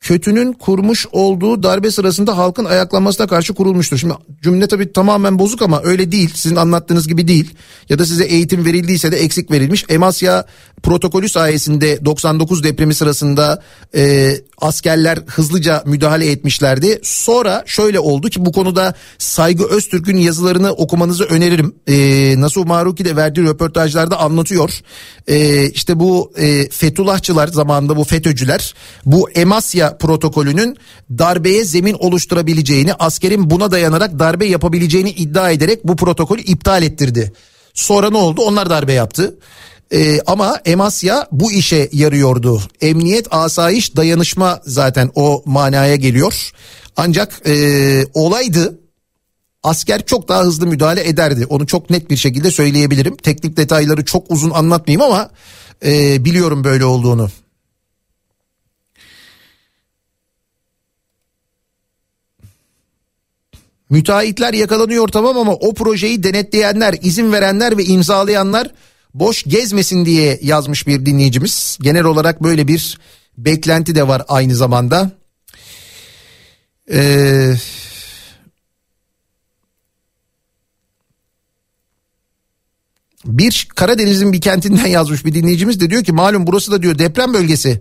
[0.00, 3.98] kötünün kurmuş olduğu darbe sırasında halkın ayaklanmasına karşı kurulmuştur.
[3.98, 6.30] Şimdi cümle tabii tamamen bozuk ama öyle değil.
[6.34, 7.54] Sizin anlattığınız gibi değil.
[7.88, 9.84] Ya da size eğitim verildiyse de eksik verilmiş.
[9.88, 10.46] Emasya
[10.82, 13.62] protokolü sayesinde 99 depremi sırasında
[13.94, 17.00] e, askerler hızlıca müdahale etmişlerdi.
[17.02, 21.74] Sonra şöyle oldu ki bu konuda Saygı Öztürk'ün yazılarını okumanızı öneririm.
[21.86, 24.80] E, Nasuh Maruki de verdiği röportajlarda anlatıyor.
[25.26, 28.74] E, işte bu e, Fethullahçılar zamanında bu FETÖ'cüler
[29.04, 30.76] bu Emasya protokolünün
[31.10, 37.32] darbeye zemin oluşturabileceğini askerin buna dayanarak darbe yapabileceğini iddia ederek bu protokolü iptal ettirdi.
[37.74, 38.42] Sonra ne oldu?
[38.42, 39.34] Onlar darbe yaptı.
[39.92, 42.62] Ee, ama Emasya bu işe yarıyordu.
[42.80, 46.50] Emniyet, asayiş, dayanışma zaten o manaya geliyor.
[46.96, 48.78] Ancak e, olaydı
[49.62, 51.46] asker çok daha hızlı müdahale ederdi.
[51.48, 53.16] Onu çok net bir şekilde söyleyebilirim.
[53.16, 55.30] Teknik detayları çok uzun anlatmayayım ama
[55.84, 57.30] e, biliyorum böyle olduğunu.
[63.90, 68.70] Müteahhitler yakalanıyor tamam ama o projeyi denetleyenler, izin verenler ve imzalayanlar
[69.20, 71.78] boş gezmesin diye yazmış bir dinleyicimiz.
[71.80, 72.98] Genel olarak böyle bir
[73.38, 75.10] beklenti de var aynı zamanda.
[76.92, 77.54] Ee,
[83.24, 87.34] bir Karadeniz'in bir kentinden yazmış bir dinleyicimiz de diyor ki malum burası da diyor deprem
[87.34, 87.80] bölgesi.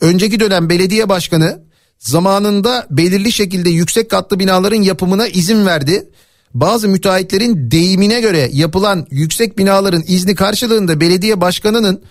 [0.00, 1.62] Önceki dönem belediye başkanı
[1.98, 6.10] zamanında belirli şekilde yüksek katlı binaların yapımına izin verdi.
[6.54, 12.02] Bazı müteahhitlerin deyimine göre yapılan yüksek binaların izni karşılığında belediye başkanının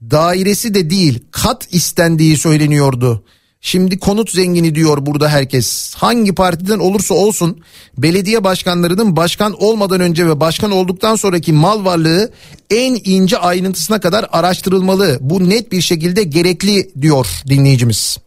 [0.00, 3.24] dairesi de değil kat istendiği söyleniyordu.
[3.60, 5.94] Şimdi konut zengini diyor burada herkes.
[5.94, 7.60] Hangi partiden olursa olsun
[7.98, 12.32] belediye başkanlarının başkan olmadan önce ve başkan olduktan sonraki mal varlığı
[12.70, 15.18] en ince ayrıntısına kadar araştırılmalı.
[15.20, 18.18] Bu net bir şekilde gerekli diyor dinleyicimiz.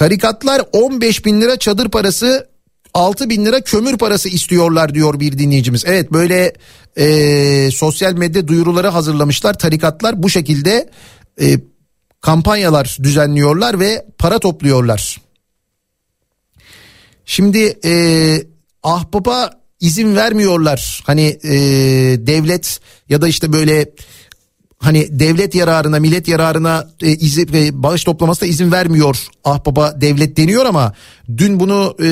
[0.00, 2.48] Tarikatlar 15 bin lira çadır parası
[2.94, 5.84] 6 bin lira kömür parası istiyorlar diyor bir dinleyicimiz.
[5.86, 6.52] Evet böyle
[6.96, 10.90] e, sosyal medya duyuruları hazırlamışlar tarikatlar bu şekilde
[11.40, 11.60] e,
[12.20, 15.20] kampanyalar düzenliyorlar ve para topluyorlar.
[17.24, 17.92] Şimdi e,
[18.82, 19.50] ahbaba
[19.80, 21.52] izin vermiyorlar hani e,
[22.26, 23.90] devlet ya da işte böyle
[24.80, 30.36] hani devlet yararına millet yararına e, izin, e, bağış toplamasına izin vermiyor ah baba devlet
[30.36, 30.92] deniyor ama
[31.36, 32.08] dün bunu e,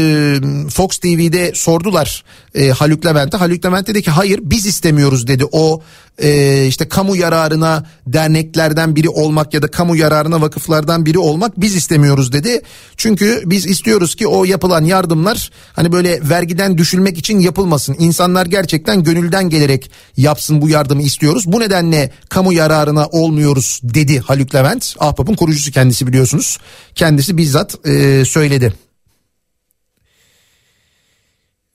[0.71, 2.25] Fox TV'de sordular
[2.55, 3.37] e, Haluk Levent'e.
[3.37, 5.83] Haluk Levent dedi ki hayır biz istemiyoruz dedi o
[6.23, 11.77] e, işte kamu yararına derneklerden biri olmak ya da kamu yararına vakıflardan biri olmak biz
[11.77, 12.63] istemiyoruz dedi.
[12.97, 17.97] Çünkü biz istiyoruz ki o yapılan yardımlar hani böyle vergiden düşülmek için yapılmasın.
[17.99, 21.45] İnsanlar gerçekten gönülden gelerek yapsın bu yardımı istiyoruz.
[21.47, 24.95] Bu nedenle kamu yararına olmuyoruz dedi Haluk Levent.
[24.99, 26.59] Ahbap'ın kurucusu kendisi biliyorsunuz.
[26.95, 28.73] Kendisi bizzat e, söyledi.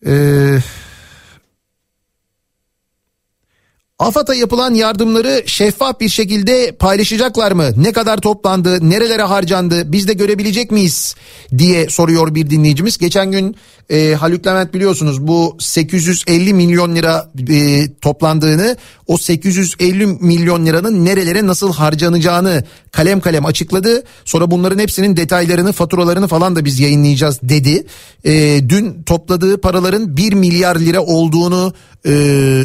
[0.06, 0.64] Eee
[4.00, 7.70] AFAD'a yapılan yardımları şeffaf bir şekilde paylaşacaklar mı?
[7.78, 11.16] Ne kadar toplandı, nerelere harcandı, biz de görebilecek miyiz
[11.58, 12.98] diye soruyor bir dinleyicimiz.
[12.98, 13.56] Geçen gün
[13.90, 18.78] e, Haluk Levent biliyorsunuz bu 850 milyon lira e, toplandığını,
[19.08, 24.04] o 850 milyon liranın nerelere nasıl harcanacağını kalem kalem açıkladı.
[24.26, 27.86] Sonra bunların hepsinin detaylarını, faturalarını falan da biz yayınlayacağız dedi.
[28.24, 31.74] E, dün topladığı paraların 1 milyar lira olduğunu
[32.06, 32.12] e,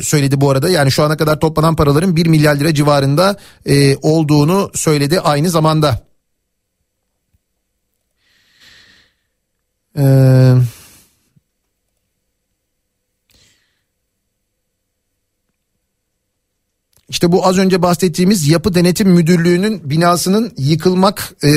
[0.03, 0.69] söyledi bu arada.
[0.69, 3.36] Yani şu ana kadar toplanan paraların 1 milyar lira civarında
[3.66, 6.09] e, olduğunu söyledi aynı zamanda.
[9.99, 10.55] Eee...
[17.09, 21.51] İşte bu az önce bahsettiğimiz Yapı Denetim Müdürlüğü'nün binasının yıkılmak e,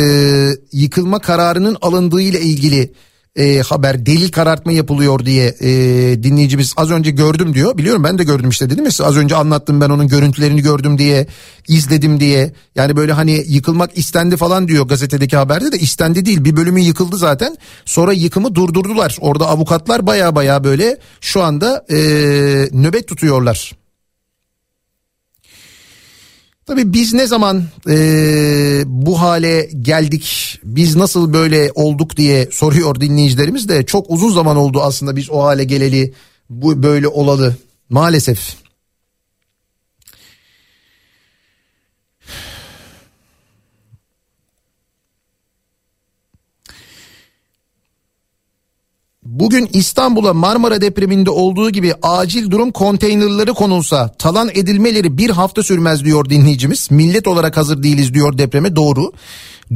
[0.72, 2.94] yıkılma kararının alındığı ile ilgili
[3.36, 5.70] e, haber delil karartma yapılıyor diye e,
[6.24, 7.78] dinleyicimiz az önce gördüm diyor.
[7.78, 11.28] Biliyorum ben de gördüm işte dedim ya az önce anlattım ben onun görüntülerini gördüm diye
[11.68, 12.54] izledim diye.
[12.76, 17.18] Yani böyle hani yıkılmak istendi falan diyor gazetedeki haberde de istendi değil bir bölümü yıkıldı
[17.18, 17.58] zaten.
[17.86, 19.18] Sonra yıkımı durdurdular.
[19.22, 21.98] Orada avukatlar baya baya böyle şu anda e,
[22.72, 23.81] nöbet tutuyorlar.
[26.72, 27.96] Tabii biz ne zaman e,
[28.86, 34.82] bu hale geldik, biz nasıl böyle olduk diye soruyor dinleyicilerimiz de çok uzun zaman oldu
[34.82, 36.14] aslında biz o hale geleli,
[36.50, 37.56] bu böyle olalı
[37.90, 38.56] maalesef.
[49.34, 56.06] Bugün İstanbul'a Marmara depreminde olduğu gibi acil durum konteynerları konulsa talan edilmeleri bir hafta sürmez
[56.06, 56.92] diyor dinleyicimiz.
[56.92, 59.12] Millet olarak hazır değiliz diyor depreme doğru.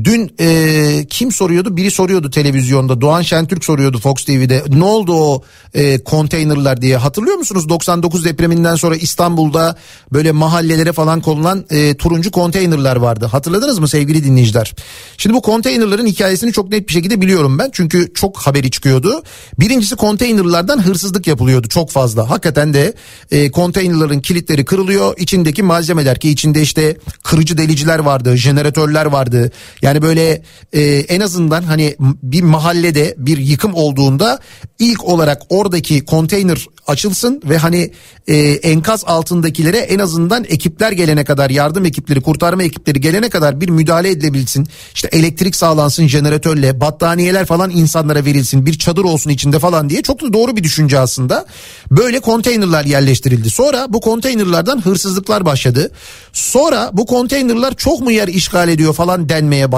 [0.04, 1.78] Dün e, kim soruyordu?
[1.78, 3.02] Biri soruyordu televizyonda.
[3.02, 4.64] Doğan Şentürk soruyordu Fox TV'de.
[4.70, 5.44] Ne oldu o
[5.74, 6.98] e, konteynerlar diye.
[6.98, 9.78] Hatırlıyor musunuz 99 depreminden sonra İstanbul'da
[10.14, 13.26] böyle mahallelere falan konulan e, turuncu konteynerlar vardı.
[13.26, 14.74] Hatırladınız mı sevgili dinleyiciler?
[15.18, 17.70] Şimdi bu konteynerların hikayesini çok net bir şekilde biliyorum ben.
[17.74, 19.24] Çünkü çok haberi çıkıyordu.
[19.60, 22.30] Birincisi konteynerlardan hırsızlık yapılıyordu çok fazla.
[22.30, 22.94] Hakikaten de
[23.32, 25.14] e, konteynerların kilitleri kırılıyor.
[25.18, 29.52] İçindeki malzemeler ki içinde işte kırıcı deliciler vardı, jeneratörler vardı.
[29.86, 30.42] Yani böyle
[30.74, 34.40] e, en azından hani bir mahallede bir yıkım olduğunda
[34.80, 37.92] ilk olarak oradaki konteyner açılsın ve hani
[38.28, 43.70] e, enkaz altındakilere en azından ekipler gelene kadar yardım ekipleri kurtarma ekipleri gelene kadar bir
[43.70, 44.68] müdahale edilebilsin.
[44.96, 50.22] İşte elektrik sağlansın jeneratörle battaniyeler falan insanlara verilsin bir çadır olsun içinde falan diye çok
[50.22, 51.46] da doğru bir düşünce aslında.
[51.92, 53.50] Böyle konteynerlar yerleştirildi.
[53.50, 55.92] Sonra bu konteynerlardan hırsızlıklar başladı.
[56.34, 59.75] Sonra bu konteynerlar çok mu yer işgal ediyor falan denmeye başladı.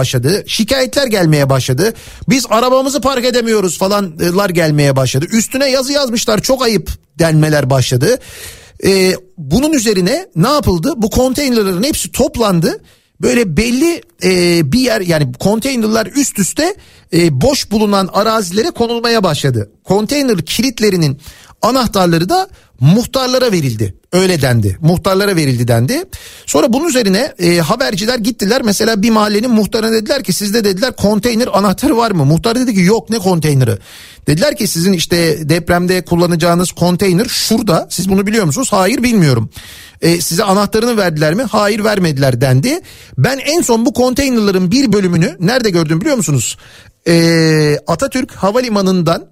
[0.47, 1.93] Şikayetler gelmeye başladı.
[2.29, 5.25] Biz arabamızı park edemiyoruz falanlar gelmeye başladı.
[5.31, 8.19] Üstüne yazı yazmışlar çok ayıp denmeler başladı.
[8.83, 10.93] Ee, bunun üzerine ne yapıldı?
[10.97, 12.81] Bu konteynerlerin hepsi toplandı.
[13.21, 16.75] Böyle belli e, bir yer yani konteynerler üst üste
[17.13, 19.71] e, boş bulunan arazilere konulmaya başladı.
[19.83, 21.19] Konteyner kilitlerinin
[21.61, 22.49] anahtarları da
[22.79, 23.96] muhtarlara verildi.
[24.13, 24.77] Öyle dendi.
[24.81, 26.03] Muhtarlara verildi dendi.
[26.45, 28.61] Sonra bunun üzerine e, haberciler gittiler.
[28.61, 32.25] Mesela bir mahallenin muhtarına dediler ki sizde dediler konteyner anahtarı var mı?
[32.25, 33.77] Muhtar dedi ki yok ne konteyneri?
[34.27, 37.87] Dediler ki sizin işte depremde kullanacağınız konteyner şurada.
[37.89, 38.67] Siz bunu biliyor musunuz?
[38.71, 39.49] Hayır bilmiyorum.
[40.01, 41.43] E, size anahtarını verdiler mi?
[41.43, 42.81] Hayır vermediler dendi.
[43.17, 46.57] Ben en son bu konteynerların bir bölümünü nerede gördüm biliyor musunuz?
[47.07, 49.27] E, Atatürk Havalimanı'ndan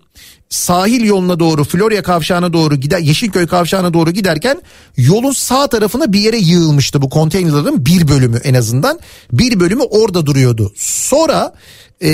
[0.49, 4.61] sahil yoluna doğru Florya kavşağına doğru gider Yeşilköy kavşağına doğru giderken
[4.97, 8.99] yolun sağ tarafına bir yere yığılmıştı bu konteynerların bir bölümü en azından
[9.31, 10.73] bir bölümü orada duruyordu.
[10.76, 11.53] Sonra
[12.01, 12.11] e,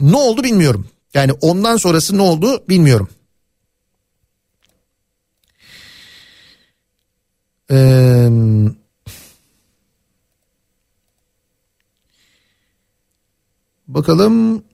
[0.00, 3.08] ne oldu bilmiyorum yani ondan sonrası ne oldu bilmiyorum.
[7.70, 8.30] Eee...
[13.88, 14.64] Bakalım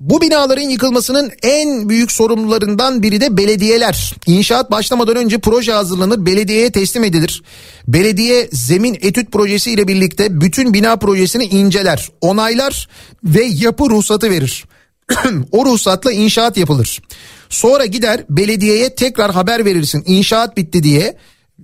[0.00, 4.14] bu binaların yıkılmasının en büyük sorumlularından biri de belediyeler.
[4.26, 7.42] İnşaat başlamadan önce proje hazırlanır, belediyeye teslim edilir.
[7.88, 12.88] Belediye zemin etüt projesi ile birlikte bütün bina projesini inceler, onaylar
[13.24, 14.64] ve yapı ruhsatı verir.
[15.52, 17.02] o ruhsatla inşaat yapılır.
[17.48, 21.16] Sonra gider belediyeye tekrar haber verirsin inşaat bitti diye.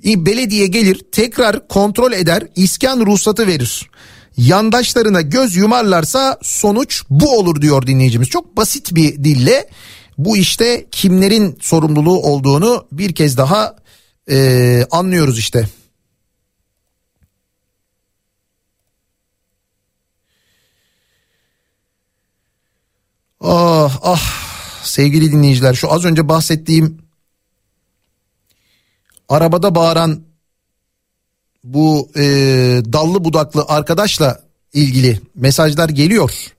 [0.04, 3.90] Belediye gelir tekrar kontrol eder iskan ruhsatı verir
[4.36, 8.28] yandaşlarına göz yumarlarsa sonuç bu olur diyor dinleyicimiz.
[8.28, 9.68] Çok basit bir dille
[10.18, 13.76] bu işte kimlerin sorumluluğu olduğunu bir kez daha
[14.30, 15.68] e, anlıyoruz işte.
[23.40, 24.22] Ah ah
[24.82, 26.98] sevgili dinleyiciler şu az önce bahsettiğim
[29.28, 30.33] arabada bağıran
[31.64, 32.22] bu e,
[32.92, 34.40] dallı budaklı arkadaşla
[34.72, 36.54] ilgili mesajlar geliyor.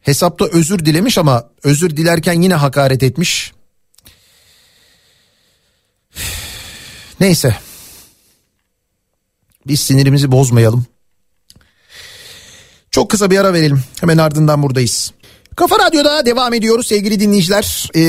[0.00, 3.52] Hesapta özür dilemiş ama özür dilerken yine hakaret etmiş.
[7.20, 7.56] Neyse.
[9.66, 10.86] Biz sinirimizi bozmayalım.
[12.90, 13.82] Çok kısa bir ara verelim.
[14.00, 15.12] Hemen ardından buradayız.
[15.58, 17.90] Kafa Radyo'da devam ediyoruz sevgili dinleyiciler.
[17.94, 18.00] Ee,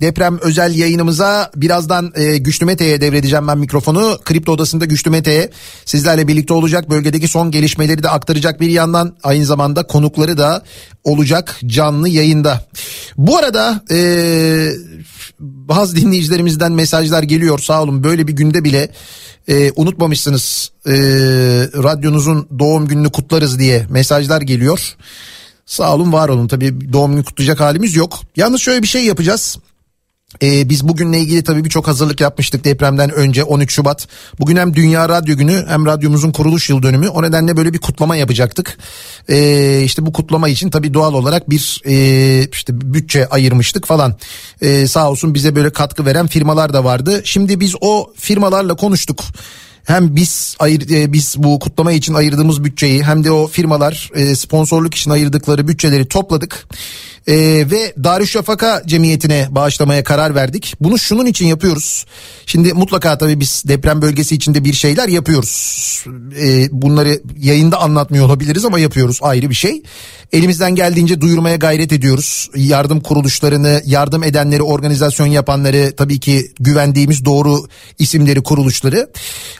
[0.00, 4.18] deprem özel yayınımıza birazdan e, Güçlü Mete'ye devredeceğim ben mikrofonu.
[4.24, 5.50] Kripto Odası'nda Güçlü Mete'ye
[5.84, 6.90] sizlerle birlikte olacak.
[6.90, 10.62] Bölgedeki son gelişmeleri de aktaracak bir yandan aynı zamanda konukları da
[11.04, 12.68] olacak canlı yayında.
[13.16, 13.98] Bu arada e,
[15.40, 18.88] bazı dinleyicilerimizden mesajlar geliyor sağ olun böyle bir günde bile
[19.48, 20.92] e, unutmamışsınız e,
[21.82, 24.96] radyonuzun doğum gününü kutlarız diye mesajlar geliyor.
[25.68, 28.20] Sağ olun var olun tabii doğum günü kutlayacak halimiz yok.
[28.36, 29.58] Yalnız şöyle bir şey yapacağız.
[30.42, 34.08] Ee, biz bugünle ilgili tabii birçok hazırlık yapmıştık depremden önce 13 Şubat.
[34.40, 37.08] Bugün hem Dünya Radyo Günü hem radyomuzun kuruluş yıl dönümü.
[37.08, 38.78] O nedenle böyle bir kutlama yapacaktık.
[39.28, 44.16] Ee, işte bu kutlama için tabii doğal olarak bir e, işte bütçe ayırmıştık falan.
[44.62, 47.20] Ee, sağ olsun bize böyle katkı veren firmalar da vardı.
[47.24, 49.24] Şimdi biz o firmalarla konuştuk.
[49.88, 54.34] Hem biz ayır, e, biz bu kutlama için ayırdığımız bütçeyi hem de o firmalar e,
[54.34, 56.66] sponsorluk için ayırdıkları bütçeleri topladık.
[57.26, 57.34] Ee,
[57.70, 60.74] ve Darüşşafaka Cemiyeti'ne bağışlamaya karar verdik.
[60.80, 62.06] Bunu şunun için yapıyoruz.
[62.46, 66.04] Şimdi mutlaka tabii biz deprem bölgesi içinde bir şeyler yapıyoruz.
[66.40, 69.82] Ee, bunları yayında anlatmıyor olabiliriz ama yapıyoruz ayrı bir şey.
[70.32, 72.50] Elimizden geldiğince duyurmaya gayret ediyoruz.
[72.56, 77.66] Yardım kuruluşlarını, yardım edenleri, organizasyon yapanları tabii ki güvendiğimiz doğru
[77.98, 79.10] isimleri, kuruluşları.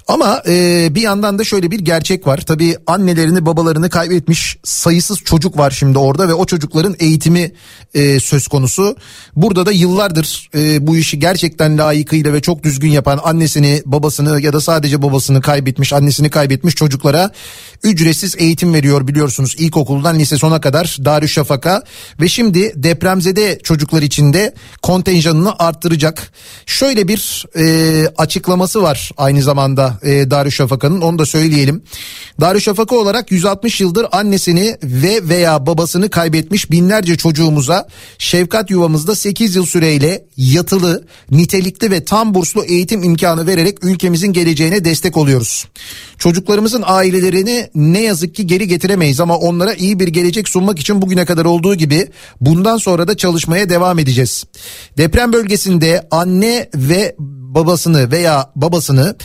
[0.09, 2.39] Ama e, bir yandan da şöyle bir gerçek var.
[2.39, 7.52] Tabii annelerini, babalarını kaybetmiş sayısız çocuk var şimdi orada ve o çocukların eğitimi
[7.94, 8.97] e, söz konusu.
[9.36, 14.52] Burada da yıllardır e, bu işi gerçekten layıkıyla ve çok düzgün yapan annesini, babasını ya
[14.52, 17.30] da sadece babasını kaybetmiş, annesini kaybetmiş çocuklara
[17.82, 19.55] ücretsiz eğitim veriyor biliyorsunuz.
[19.59, 21.82] İlkokuldan lise sona kadar Darüşşafaka
[22.20, 26.32] ve şimdi depremzede çocuklar için de kontenjanını arttıracak.
[26.66, 31.82] Şöyle bir e, açıklaması var aynı zamanda e, Darüşşafaka'nın onu da söyleyelim.
[32.40, 37.86] Darüşşafaka olarak 160 yıldır annesini ve veya babasını kaybetmiş binlerce çocuğumuza
[38.19, 44.85] şefkat yuvamızda 8 yıl süreyle yatılı, nitelikli ve tam burslu eğitim imkanı vererek ülkemizin geleceğine
[44.85, 45.66] destek oluyoruz.
[46.19, 51.24] Çocuklarımızın ailelerini ne yazık ki geri getiremeyiz ama onlara iyi bir gelecek sunmak için bugüne
[51.24, 52.09] kadar olduğu gibi
[52.40, 54.44] bundan sonra da çalışmaya devam edeceğiz.
[54.97, 59.16] Deprem bölgesinde anne ve babasını veya babasını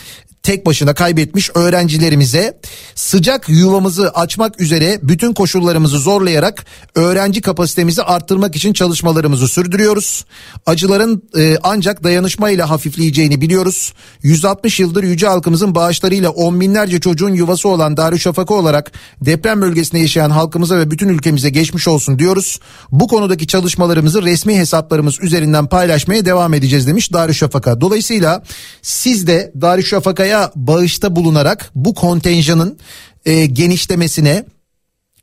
[0.44, 2.60] tek başına kaybetmiş öğrencilerimize
[2.95, 6.65] sıcak yuvamızı açmak üzere bütün koşullarımızı zorlayarak
[6.95, 10.26] öğrenci kapasitemizi arttırmak için çalışmalarımızı sürdürüyoruz.
[10.65, 13.94] Acıların e, ancak dayanışmayla hafifleyeceğini biliyoruz.
[14.24, 18.91] 160 yıldır yüce halkımızın bağışlarıyla on binlerce çocuğun yuvası olan Darüşşafaka olarak
[19.22, 22.60] deprem bölgesinde yaşayan halkımıza ve bütün ülkemize geçmiş olsun diyoruz.
[22.91, 27.82] Bu konudaki çalışmalarımızı resmi hesaplarımız üzerinden paylaşmaya devam edeceğiz demiş Darüşşafaka.
[27.82, 28.44] Dolayısıyla
[28.82, 32.77] siz de Darüşşafaka'ya bağışta bulunarak bu kontenjanın
[33.26, 34.45] e, genişlemesine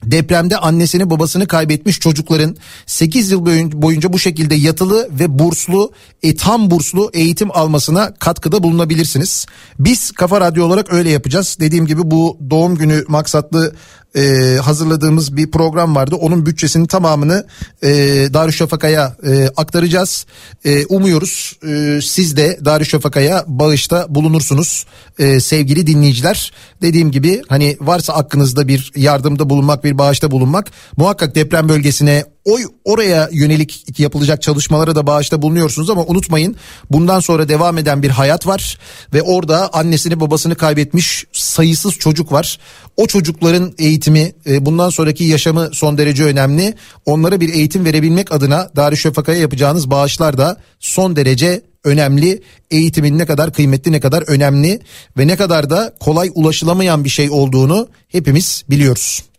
[0.05, 2.57] Depremde annesini babasını kaybetmiş çocukların
[2.87, 5.93] 8 yıl boyunca bu şekilde yatılı ve burslu
[6.23, 9.47] e, tam burslu eğitim almasına katkıda bulunabilirsiniz.
[9.79, 11.57] Biz Kafa Radyo olarak öyle yapacağız.
[11.61, 13.75] Dediğim gibi bu doğum günü maksatlı
[14.17, 16.17] e, hazırladığımız bir program vardı.
[16.17, 17.47] Onun bütçesinin tamamını
[17.83, 17.89] e,
[18.35, 20.27] Darüşşafaka'ya e, aktaracağız.
[20.65, 24.87] E, umuyoruz e, siz de Darüşşafaka'ya bağışta bulunursunuz
[25.19, 26.53] e, sevgili dinleyiciler.
[26.83, 32.65] Dediğim gibi hani varsa aklınızda bir yardımda bulunmak bir bağışta bulunmak muhakkak deprem bölgesine oy
[32.85, 36.57] oraya yönelik yapılacak çalışmalara da bağışta bulunuyorsunuz ama unutmayın
[36.91, 38.79] bundan sonra devam eden bir hayat var
[39.15, 42.59] ve orada annesini babasını kaybetmiş sayısız çocuk var.
[42.97, 46.75] O çocukların eğitimi e, bundan sonraki yaşamı son derece önemli.
[47.07, 52.43] Onlara bir eğitim verebilmek adına Darüşşafaka'ya yapacağınız bağışlar da son derece önemli.
[52.71, 54.81] Eğitimin ne kadar kıymetli ne kadar önemli
[55.19, 59.30] ve ne kadar da kolay ulaşılamayan bir şey olduğunu hepimiz biliyoruz.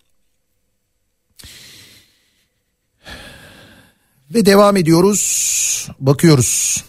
[4.33, 5.87] Ve devam ediyoruz.
[5.99, 6.83] Bakıyoruz.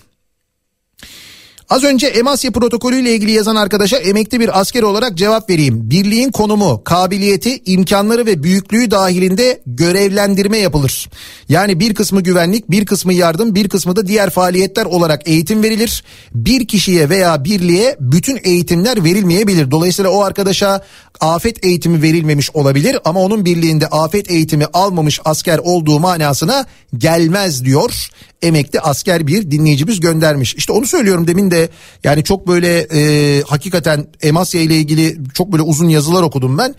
[1.73, 5.91] Az önce Emasya protokolü ile ilgili yazan arkadaşa emekli bir asker olarak cevap vereyim.
[5.91, 11.11] Birliğin konumu, kabiliyeti, imkanları ve büyüklüğü dahilinde görevlendirme yapılır.
[11.49, 16.05] Yani bir kısmı güvenlik, bir kısmı yardım, bir kısmı da diğer faaliyetler olarak eğitim verilir.
[16.35, 19.71] Bir kişiye veya birliğe bütün eğitimler verilmeyebilir.
[19.71, 20.85] Dolayısıyla o arkadaşa
[21.21, 26.67] afet eğitimi verilmemiş olabilir ama onun birliğinde afet eğitimi almamış asker olduğu manasına
[26.99, 28.09] gelmez diyor
[28.43, 30.55] emekli asker bir dinleyicimiz göndermiş.
[30.55, 31.62] İşte onu söylüyorum demin de
[32.05, 36.75] yani çok böyle e, hakikaten Emasya ile ilgili çok böyle uzun yazılar okudum ben.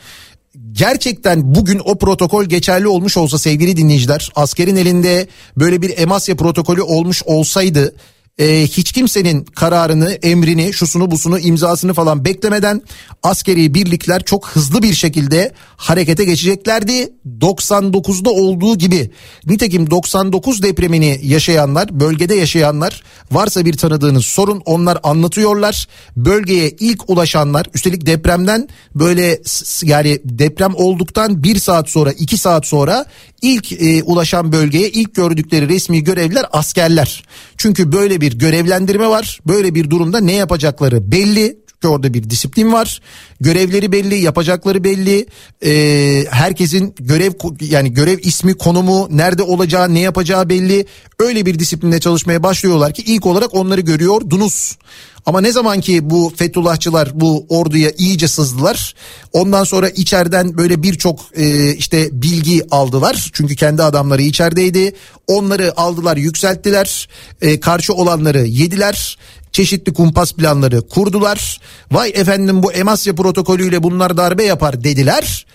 [0.71, 5.27] Gerçekten bugün o protokol geçerli olmuş olsa sevgili dinleyiciler askerin elinde
[5.57, 7.95] böyle bir Emasya protokolü olmuş olsaydı
[8.37, 12.81] e, hiç kimsenin kararını, emrini, şusunu busunu, imzasını falan beklemeden
[13.23, 17.13] askeri birlikler çok hızlı bir şekilde harekete geçeceklerdi.
[17.41, 19.11] 99'da olduğu gibi.
[19.45, 25.87] Nitekim 99 depremini yaşayanlar, bölgede yaşayanlar varsa bir tanıdığınız sorun onlar anlatıyorlar.
[26.15, 29.41] Bölgeye ilk ulaşanlar üstelik depremden böyle
[29.83, 33.05] yani deprem olduktan bir saat sonra iki saat sonra
[33.41, 37.23] ilk e, ulaşan bölgeye ilk gördükleri resmi görevliler askerler.
[37.57, 39.39] Çünkü böyle bir görevlendirme var.
[39.47, 41.62] Böyle bir durumda ne yapacakları belli.
[41.83, 43.01] Çünkü orada bir disiplin var.
[43.41, 45.25] Görevleri belli, yapacakları belli.
[45.65, 47.31] Ee, herkesin görev
[47.61, 50.85] yani görev ismi, konumu, nerede olacağı, ne yapacağı belli.
[51.19, 54.77] Öyle bir disiplinle çalışmaya başlıyorlar ki ilk olarak onları görüyordunuz.
[55.25, 58.95] Ama ne zaman ki bu Fethullahçılar bu orduya iyice sızdılar.
[59.33, 63.29] Ondan sonra içeriden böyle birçok e, işte bilgi aldılar.
[63.33, 64.93] Çünkü kendi adamları içerideydi.
[65.27, 67.09] Onları aldılar yükselttiler.
[67.41, 69.17] E, karşı olanları yediler
[69.53, 71.59] çeşitli kumpas planları kurdular.
[71.91, 75.45] Vay efendim bu Emasya protokolüyle bunlar darbe yapar dediler.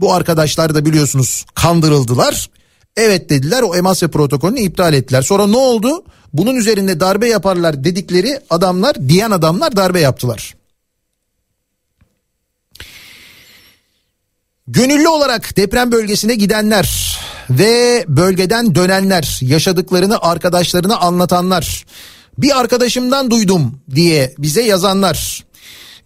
[0.00, 2.50] Bu arkadaşlar da biliyorsunuz kandırıldılar.
[2.96, 5.22] Evet dediler o Emasya protokolünü iptal ettiler.
[5.22, 6.04] Sonra ne oldu?
[6.32, 10.54] Bunun üzerinde darbe yaparlar dedikleri adamlar diyen adamlar darbe yaptılar.
[14.66, 17.18] Gönüllü olarak deprem bölgesine gidenler
[17.50, 21.84] ve bölgeden dönenler, yaşadıklarını arkadaşlarına anlatanlar,
[22.42, 25.44] bir arkadaşımdan duydum diye bize yazanlar.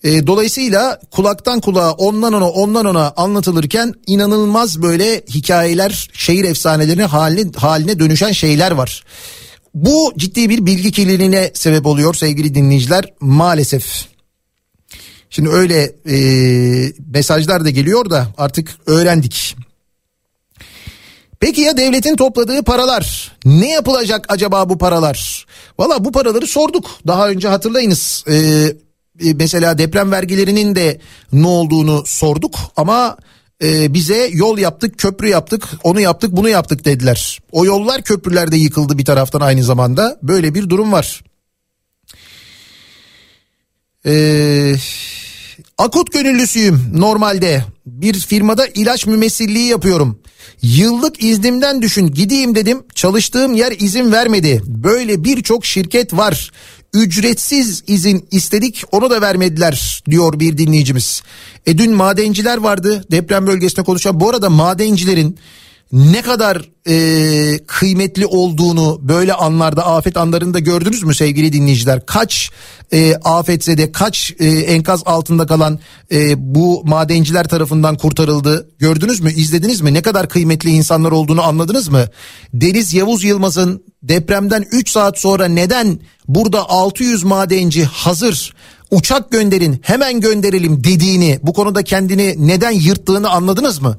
[0.04, 7.50] E, dolayısıyla kulaktan kulağa ondan ona ondan ona anlatılırken inanılmaz böyle hikayeler, şehir efsanelerine haline,
[7.56, 9.04] haline dönüşen şeyler var.
[9.74, 14.06] Bu ciddi bir bilgi kirliliğine sebep oluyor sevgili dinleyiciler maalesef.
[15.30, 16.18] Şimdi öyle e,
[17.12, 19.56] mesajlar da geliyor da artık öğrendik.
[21.40, 25.46] Peki ya devletin topladığı paralar ne yapılacak acaba bu paralar?
[25.78, 28.24] Valla bu paraları sorduk daha önce hatırlayınız.
[28.28, 28.34] Ee,
[29.24, 31.00] e, mesela deprem vergilerinin de
[31.32, 33.16] ne olduğunu sorduk ama
[33.62, 37.38] e, bize yol yaptık köprü yaptık onu yaptık bunu yaptık dediler.
[37.52, 41.24] O yollar köprüler de yıkıldı bir taraftan aynı zamanda böyle bir durum var.
[44.04, 44.76] Eee
[45.78, 47.64] Akut gönüllüsüyüm normalde.
[47.86, 50.18] Bir firmada ilaç mümessilliği yapıyorum.
[50.62, 52.82] Yıllık iznimden düşün gideyim dedim.
[52.94, 54.62] Çalıştığım yer izin vermedi.
[54.66, 56.52] Böyle birçok şirket var.
[56.94, 61.22] Ücretsiz izin istedik onu da vermediler diyor bir dinleyicimiz.
[61.66, 64.20] E dün madenciler vardı deprem bölgesinde konuşan.
[64.20, 65.38] Bu arada madencilerin
[65.92, 72.06] ne kadar e, kıymetli olduğunu böyle anlarda afet anlarında gördünüz mü sevgili dinleyiciler?
[72.06, 72.50] Kaç
[72.92, 75.78] e, afetzede kaç e, enkaz altında kalan
[76.12, 79.94] e, bu madenciler tarafından kurtarıldı gördünüz mü izlediniz mi?
[79.94, 82.04] Ne kadar kıymetli insanlar olduğunu anladınız mı?
[82.54, 85.98] Deniz Yavuz Yılmaz'ın depremden 3 saat sonra neden
[86.28, 88.54] burada 600 madenci hazır
[88.90, 93.98] uçak gönderin hemen gönderelim dediğini bu konuda kendini neden yırttığını anladınız mı?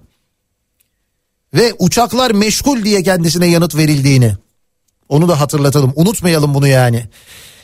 [1.57, 4.33] Ve uçaklar meşgul diye kendisine yanıt verildiğini.
[5.09, 7.05] Onu da hatırlatalım unutmayalım bunu yani.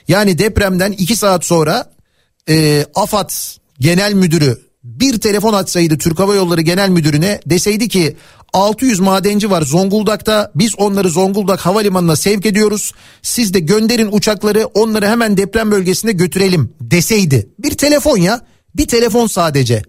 [0.08, 1.92] Yani depremden iki saat sonra
[2.50, 3.30] e, AFAD
[3.80, 8.18] Genel Müdürü bir telefon açsaydı Türk Hava Yolları Genel Müdürüne deseydi ki
[8.54, 12.92] 600 madenci var Zonguldak'ta biz onları Zonguldak Havalimanı'na sevk ediyoruz.
[13.22, 17.50] Siz de gönderin uçakları onları hemen deprem bölgesine götürelim deseydi.
[17.60, 18.42] Bir telefon ya
[18.76, 19.84] bir telefon sadece.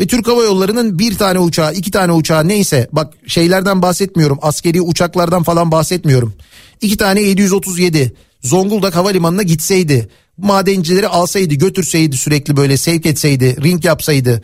[0.00, 4.38] Ve Türk Hava Yolları'nın bir tane uçağı, iki tane uçağı neyse bak şeylerden bahsetmiyorum.
[4.42, 6.34] Askeri uçaklardan falan bahsetmiyorum.
[6.80, 14.42] İki tane 737 Zonguldak Havalimanı'na gitseydi, madencileri alsaydı, götürseydi sürekli böyle sevk etseydi, ring yapsaydı.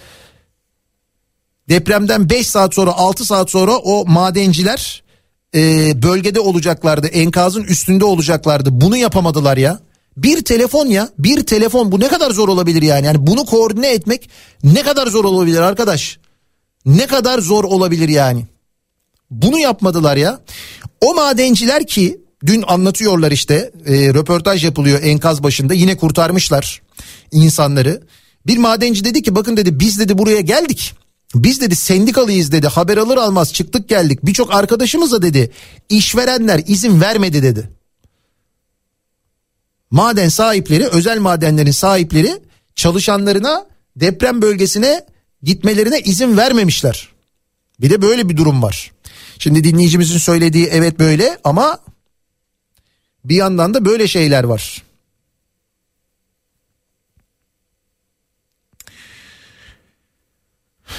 [1.68, 5.02] Depremden 5 saat sonra 6 saat sonra o madenciler
[5.54, 7.06] e, bölgede olacaklardı.
[7.06, 8.80] Enkazın üstünde olacaklardı.
[8.80, 9.80] Bunu yapamadılar ya.
[10.16, 13.06] Bir telefon ya bir telefon bu ne kadar zor olabilir yani?
[13.06, 14.30] Yani bunu koordine etmek
[14.64, 16.18] ne kadar zor olabilir arkadaş?
[16.86, 18.47] Ne kadar zor olabilir yani?
[19.30, 20.40] Bunu yapmadılar ya.
[21.01, 26.82] O madenciler ki dün anlatıyorlar işte e, röportaj yapılıyor enkaz başında yine kurtarmışlar
[27.32, 28.02] insanları.
[28.47, 30.94] Bir madenci dedi ki bakın dedi biz dedi buraya geldik.
[31.34, 35.51] Biz dedi sendikalıyız dedi haber alır almaz çıktık geldik birçok arkadaşımıza dedi
[35.88, 37.70] işverenler izin vermedi dedi
[39.90, 42.42] maden sahipleri özel madenlerin sahipleri
[42.74, 45.06] çalışanlarına deprem bölgesine
[45.42, 47.08] gitmelerine izin vermemişler.
[47.80, 48.92] Bir de böyle bir durum var.
[49.38, 51.78] Şimdi dinleyicimizin söylediği evet böyle ama
[53.24, 54.82] bir yandan da böyle şeyler var.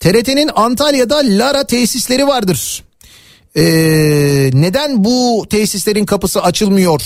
[0.00, 2.87] TRT'nin Antalya'da Lara tesisleri vardır.
[3.58, 7.02] Ee, neden bu tesislerin kapısı açılmıyor?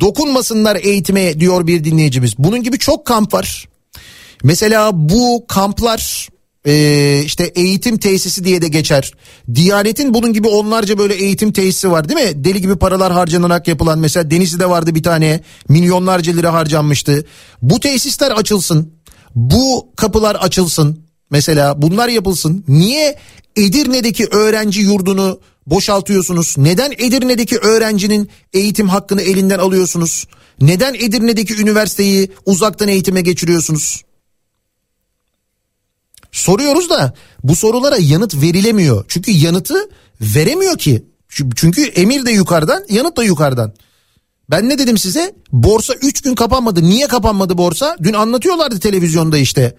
[0.00, 2.38] Dokunmasınlar eğitime diyor bir dinleyicimiz.
[2.38, 3.68] Bunun gibi çok kamp var.
[4.42, 6.28] Mesela bu kamplar
[6.66, 9.12] e, işte eğitim tesisi diye de geçer.
[9.54, 12.44] Diyanet'in bunun gibi onlarca böyle eğitim tesisi var değil mi?
[12.44, 17.24] Deli gibi paralar harcanarak yapılan mesela Denizli'de vardı bir tane milyonlarca lira harcanmıştı.
[17.62, 18.92] Bu tesisler açılsın.
[19.34, 21.06] Bu kapılar açılsın.
[21.30, 22.64] Mesela bunlar yapılsın.
[22.68, 23.18] Niye
[23.56, 26.54] Edirne'deki öğrenci yurdunu boşaltıyorsunuz?
[26.58, 30.26] Neden Edirne'deki öğrencinin eğitim hakkını elinden alıyorsunuz?
[30.60, 34.02] Neden Edirne'deki üniversiteyi uzaktan eğitime geçiriyorsunuz?
[36.32, 37.14] Soruyoruz da
[37.44, 39.04] bu sorulara yanıt verilemiyor.
[39.08, 39.74] Çünkü yanıtı
[40.20, 41.04] veremiyor ki.
[41.56, 43.74] Çünkü emir de yukarıdan, yanıt da yukarıdan.
[44.50, 45.34] Ben ne dedim size?
[45.52, 46.82] Borsa 3 gün kapanmadı.
[46.82, 47.96] Niye kapanmadı borsa?
[48.02, 49.76] Dün anlatıyorlardı televizyonda işte.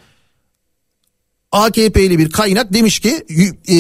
[1.54, 3.26] AKP'li bir kaynak demiş ki
[3.70, 3.76] e,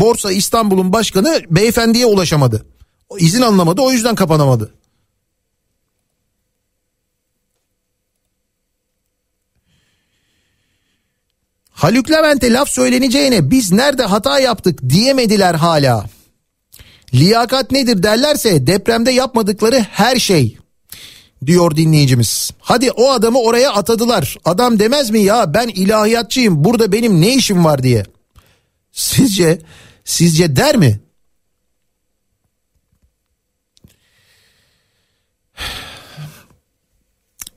[0.00, 2.66] Borsa İstanbul'un başkanı beyefendiye ulaşamadı.
[3.18, 4.74] İzin anlamadı o yüzden kapanamadı.
[11.70, 16.06] Haluk Levent'e laf söyleneceğine biz nerede hata yaptık diyemediler hala.
[17.14, 20.59] Liyakat nedir derlerse depremde yapmadıkları her şey
[21.46, 22.50] diyor dinleyicimiz.
[22.60, 24.36] Hadi o adamı oraya atadılar.
[24.44, 28.04] Adam demez mi ya ben ilahiyatçıyım burada benim ne işim var diye.
[28.92, 29.58] Sizce
[30.04, 31.00] sizce der mi?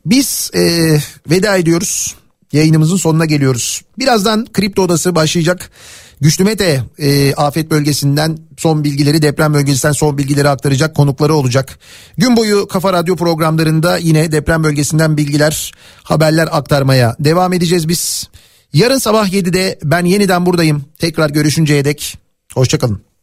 [0.05, 0.61] Biz e,
[1.29, 2.15] veda ediyoruz.
[2.53, 3.81] Yayınımızın sonuna geliyoruz.
[3.99, 5.71] Birazdan Kripto Odası başlayacak.
[6.21, 11.79] Güçlü Mete e, afet bölgesinden son bilgileri deprem bölgesinden son bilgileri aktaracak konukları olacak.
[12.17, 15.71] Gün boyu Kafa Radyo programlarında yine deprem bölgesinden bilgiler
[16.03, 18.29] haberler aktarmaya devam edeceğiz biz.
[18.73, 20.85] Yarın sabah 7'de ben yeniden buradayım.
[20.99, 22.17] Tekrar görüşünceye dek
[22.53, 23.03] hoşçakalın.